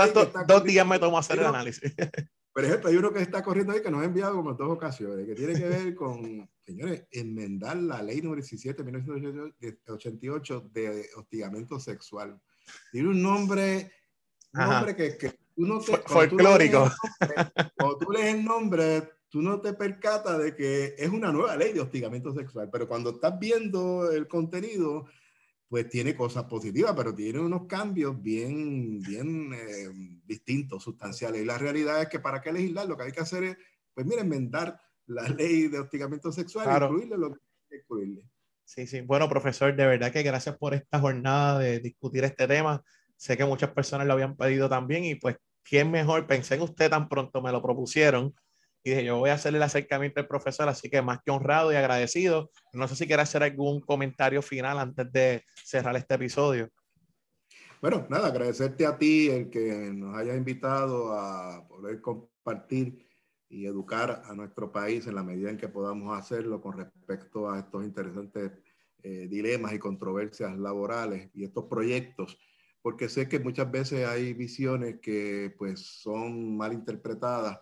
dos 0.48 0.64
días 0.64 0.86
me 0.86 1.00
tomo 1.00 1.18
hacer 1.18 1.40
el 1.40 1.46
análisis. 1.46 1.94
Por 2.54 2.66
ejemplo, 2.66 2.90
hay 2.90 2.98
uno 2.98 3.14
que 3.14 3.22
está 3.22 3.44
corriendo 3.44 3.74
ahí 3.74 3.82
que 3.82 3.92
nos 3.92 4.02
ha 4.02 4.06
enviado 4.06 4.36
como 4.36 4.52
en 4.52 4.58
dos 4.58 4.70
ocasiones, 4.70 5.26
que 5.26 5.36
tiene 5.36 5.54
que 5.54 5.68
ver 5.68 5.96
con, 5.96 6.50
señores, 6.66 7.04
enmendar 7.12 7.78
la 7.78 8.02
ley 8.02 8.22
número 8.22 8.42
17 8.42 8.84
de 8.84 8.92
1988 8.92 10.70
de 10.74 11.10
hostigamiento 11.16 11.80
sexual. 11.80 12.40
Tiene 12.92 13.10
un 13.10 13.22
nombre, 13.22 13.92
un 14.54 14.62
nombre 14.62 14.96
que, 14.96 15.18
que 15.18 15.30
tú 15.56 15.66
no 15.66 15.80
te... 15.80 15.98
Folclórico. 16.06 16.92
Cuando 17.78 17.98
tú 17.98 18.12
lees 18.12 18.36
el 18.36 18.44
nombre, 18.44 19.10
tú 19.30 19.42
no 19.42 19.62
te 19.62 19.74
percatas 19.74 20.40
de 20.40 20.56
que 20.56 20.96
es 20.98 21.10
una 21.10 21.32
nueva 21.32 21.56
ley 21.56 21.72
de 21.72 21.82
hostigamiento 21.82 22.34
sexual, 22.34 22.70
pero 22.72 22.88
cuando 22.88 23.12
estás 23.12 23.40
viendo 23.40 24.12
el 24.12 24.28
contenido, 24.28 25.06
pues 25.70 25.88
tiene 25.88 26.16
cosas 26.16 26.46
positivas, 26.46 26.94
pero 26.98 27.14
tiene 27.14 27.40
unos 27.40 27.68
cambios 27.68 28.20
bien, 28.20 29.00
bien 29.00 29.54
eh, 29.54 30.20
distintos, 30.26 30.84
sustanciales. 30.84 31.44
Y 31.44 31.46
la 31.46 31.60
realidad 31.60 32.02
es 32.02 32.10
que 32.10 32.20
para 32.20 32.42
qué 32.42 32.52
legislar, 32.52 32.88
lo 32.88 32.98
que 32.98 33.04
hay 33.04 33.12
que 33.12 33.22
hacer 33.22 33.44
es, 33.44 33.58
pues 33.94 34.08
mira, 34.08 34.22
enmendar 34.22 34.82
la 35.06 35.30
ley 35.30 35.68
de 35.68 35.80
hostigamiento 35.80 36.32
sexual 36.32 36.68
y 36.68 36.84
incluirle 36.84 37.18
lo 37.18 37.30
que 37.30 37.40
hay 37.40 37.70
que 37.70 37.78
incluirle. 37.84 38.30
Sí, 38.66 38.88
sí. 38.88 39.02
Bueno, 39.02 39.30
profesor, 39.30 39.76
de 39.76 39.86
verdad 39.86 40.12
que 40.12 40.24
gracias 40.24 40.58
por 40.58 40.74
esta 40.74 41.00
jornada 41.00 41.60
de 41.60 41.80
discutir 41.80 42.24
este 42.24 42.48
tema. 42.48 42.84
Sé 43.16 43.38
que 43.38 43.46
muchas 43.46 43.72
personas 43.72 44.08
lo 44.08 44.14
habían 44.14 44.36
pedido 44.36 44.70
también 44.70 45.04
y 45.06 45.16
pues, 45.16 45.38
¿quién 45.62 45.92
mejor? 45.92 46.26
Pensé 46.26 46.56
en 46.56 46.62
usted 46.62 46.90
tan 46.90 47.08
pronto, 47.10 47.44
me 47.44 47.52
lo 47.52 47.62
propusieron 47.62 48.34
y 48.84 48.92
dije, 48.92 49.04
yo 49.04 49.18
voy 49.18 49.30
a 49.30 49.34
hacerle 49.34 49.58
el 49.58 49.64
acercamiento 49.64 50.20
al 50.20 50.28
profesor, 50.28 50.70
así 50.70 50.90
que 50.90 51.02
más 51.02 51.20
que 51.24 51.32
honrado 51.32 51.72
y 51.72 51.76
agradecido. 51.76 52.50
No 52.74 52.88
sé 52.88 52.96
si 52.96 53.08
quiere 53.08 53.22
hacer 53.22 53.44
algún 53.44 53.82
comentario 53.82 54.42
final 54.42 54.80
antes 54.80 55.12
de 55.12 55.44
cerrar 55.64 55.96
este 55.96 56.16
episodio. 56.16 56.70
Bueno, 57.82 58.06
nada, 58.10 58.28
agradecerte 58.28 58.86
a 58.86 58.98
ti 58.98 59.30
el 59.30 59.50
que 59.50 59.92
nos 59.94 60.16
hayas 60.16 60.38
invitado 60.38 61.14
a 61.14 61.66
poder 61.68 62.02
compartir 62.02 63.06
y 63.50 63.66
educar 63.66 64.22
a 64.26 64.36
nuestro 64.36 64.72
país 64.72 65.08
en 65.08 65.16
la 65.16 65.24
medida 65.24 65.50
en 65.50 65.58
que 65.58 65.70
podamos 65.70 66.18
hacerlo 66.18 66.62
con 66.62 66.78
respecto 66.78 67.50
a 67.50 67.60
estos 67.60 67.84
interesantes 67.84 68.52
eh, 69.02 69.28
dilemas 69.30 69.74
y 69.74 69.80
controversias 69.80 70.58
laborales 70.58 71.30
y 71.34 71.46
estos 71.46 71.66
proyectos, 71.66 72.38
porque 72.82 73.10
sé 73.10 73.30
que 73.30 73.40
muchas 73.40 73.72
veces 73.72 74.06
hay 74.06 74.34
visiones 74.34 75.00
que 75.00 75.56
pues 75.58 75.80
son 75.80 76.58
mal 76.58 76.74
interpretadas 76.74 77.60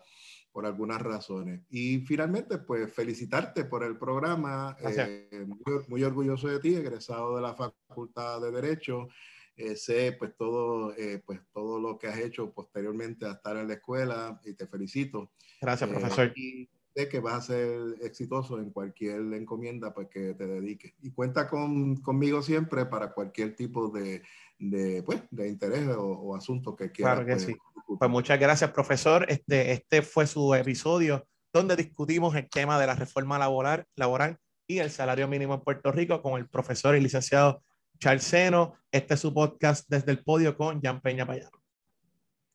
por 0.57 0.65
algunas 0.65 0.99
razones. 0.99 1.61
Y 1.69 1.99
finalmente, 1.99 2.57
pues 2.57 2.91
felicitarte 2.91 3.65
por 3.65 3.83
el 3.83 3.95
programa. 3.95 4.75
Eh, 4.79 5.45
muy, 5.45 5.83
muy, 5.87 6.03
orgulloso 6.03 6.47
de 6.47 6.59
ti, 6.59 6.73
egresado 6.73 7.35
de 7.35 7.43
la 7.43 7.53
Facultad 7.53 8.41
de 8.41 8.49
Derecho. 8.49 9.07
Eh, 9.55 9.75
sé 9.75 10.15
pues 10.17 10.35
todo, 10.35 10.95
eh, 10.97 11.21
pues 11.23 11.41
todo 11.53 11.79
lo 11.79 11.99
que 11.99 12.07
has 12.07 12.17
hecho 12.17 12.51
posteriormente 12.51 13.27
a 13.27 13.33
estar 13.33 13.55
en 13.55 13.67
la 13.67 13.75
escuela 13.75 14.41
y 14.45 14.53
te 14.53 14.65
felicito. 14.65 15.29
Gracias, 15.61 15.87
profesor. 15.87 16.33
Y 16.35 16.67
sé 16.95 17.07
que 17.07 17.19
vas 17.19 17.35
a 17.35 17.53
ser 17.53 17.79
exitoso 18.01 18.57
en 18.57 18.71
cualquier 18.71 19.31
encomienda 19.35 19.93
pues, 19.93 20.07
que 20.07 20.33
te 20.33 20.47
dediques. 20.47 20.91
Y 21.03 21.11
cuenta 21.11 21.47
con, 21.47 21.97
conmigo 21.97 22.41
siempre 22.41 22.87
para 22.87 23.13
cualquier 23.13 23.55
tipo 23.55 23.89
de, 23.89 24.23
de, 24.57 25.03
pues, 25.03 25.21
de 25.29 25.49
interés 25.49 25.87
o, 25.89 26.01
o 26.01 26.35
asunto 26.35 26.75
que 26.75 26.91
quieras. 26.91 27.13
Claro 27.13 27.27
que 27.27 27.33
pues, 27.33 27.43
sí. 27.43 27.55
Pues 27.87 28.11
muchas 28.11 28.39
gracias, 28.39 28.71
profesor. 28.71 29.25
Este, 29.29 29.71
este 29.71 30.01
fue 30.01 30.27
su 30.27 30.53
episodio 30.53 31.25
donde 31.53 31.75
discutimos 31.75 32.35
el 32.35 32.49
tema 32.49 32.77
de 32.79 32.85
la 32.85 32.95
reforma 32.95 33.39
laboral, 33.39 33.85
laboral 33.95 34.37
y 34.67 34.79
el 34.79 34.91
salario 34.91 35.27
mínimo 35.27 35.53
en 35.53 35.61
Puerto 35.61 35.91
Rico 35.91 36.21
con 36.21 36.37
el 36.37 36.49
profesor 36.49 36.95
y 36.95 37.01
licenciado 37.01 37.63
Charles 37.99 38.25
Seno. 38.25 38.75
Este 38.91 39.13
es 39.13 39.21
su 39.21 39.33
podcast 39.33 39.85
desde 39.87 40.11
el 40.11 40.23
podio 40.23 40.57
con 40.57 40.81
Jan 40.81 41.01
Peña 41.01 41.25
Payano. 41.25 41.66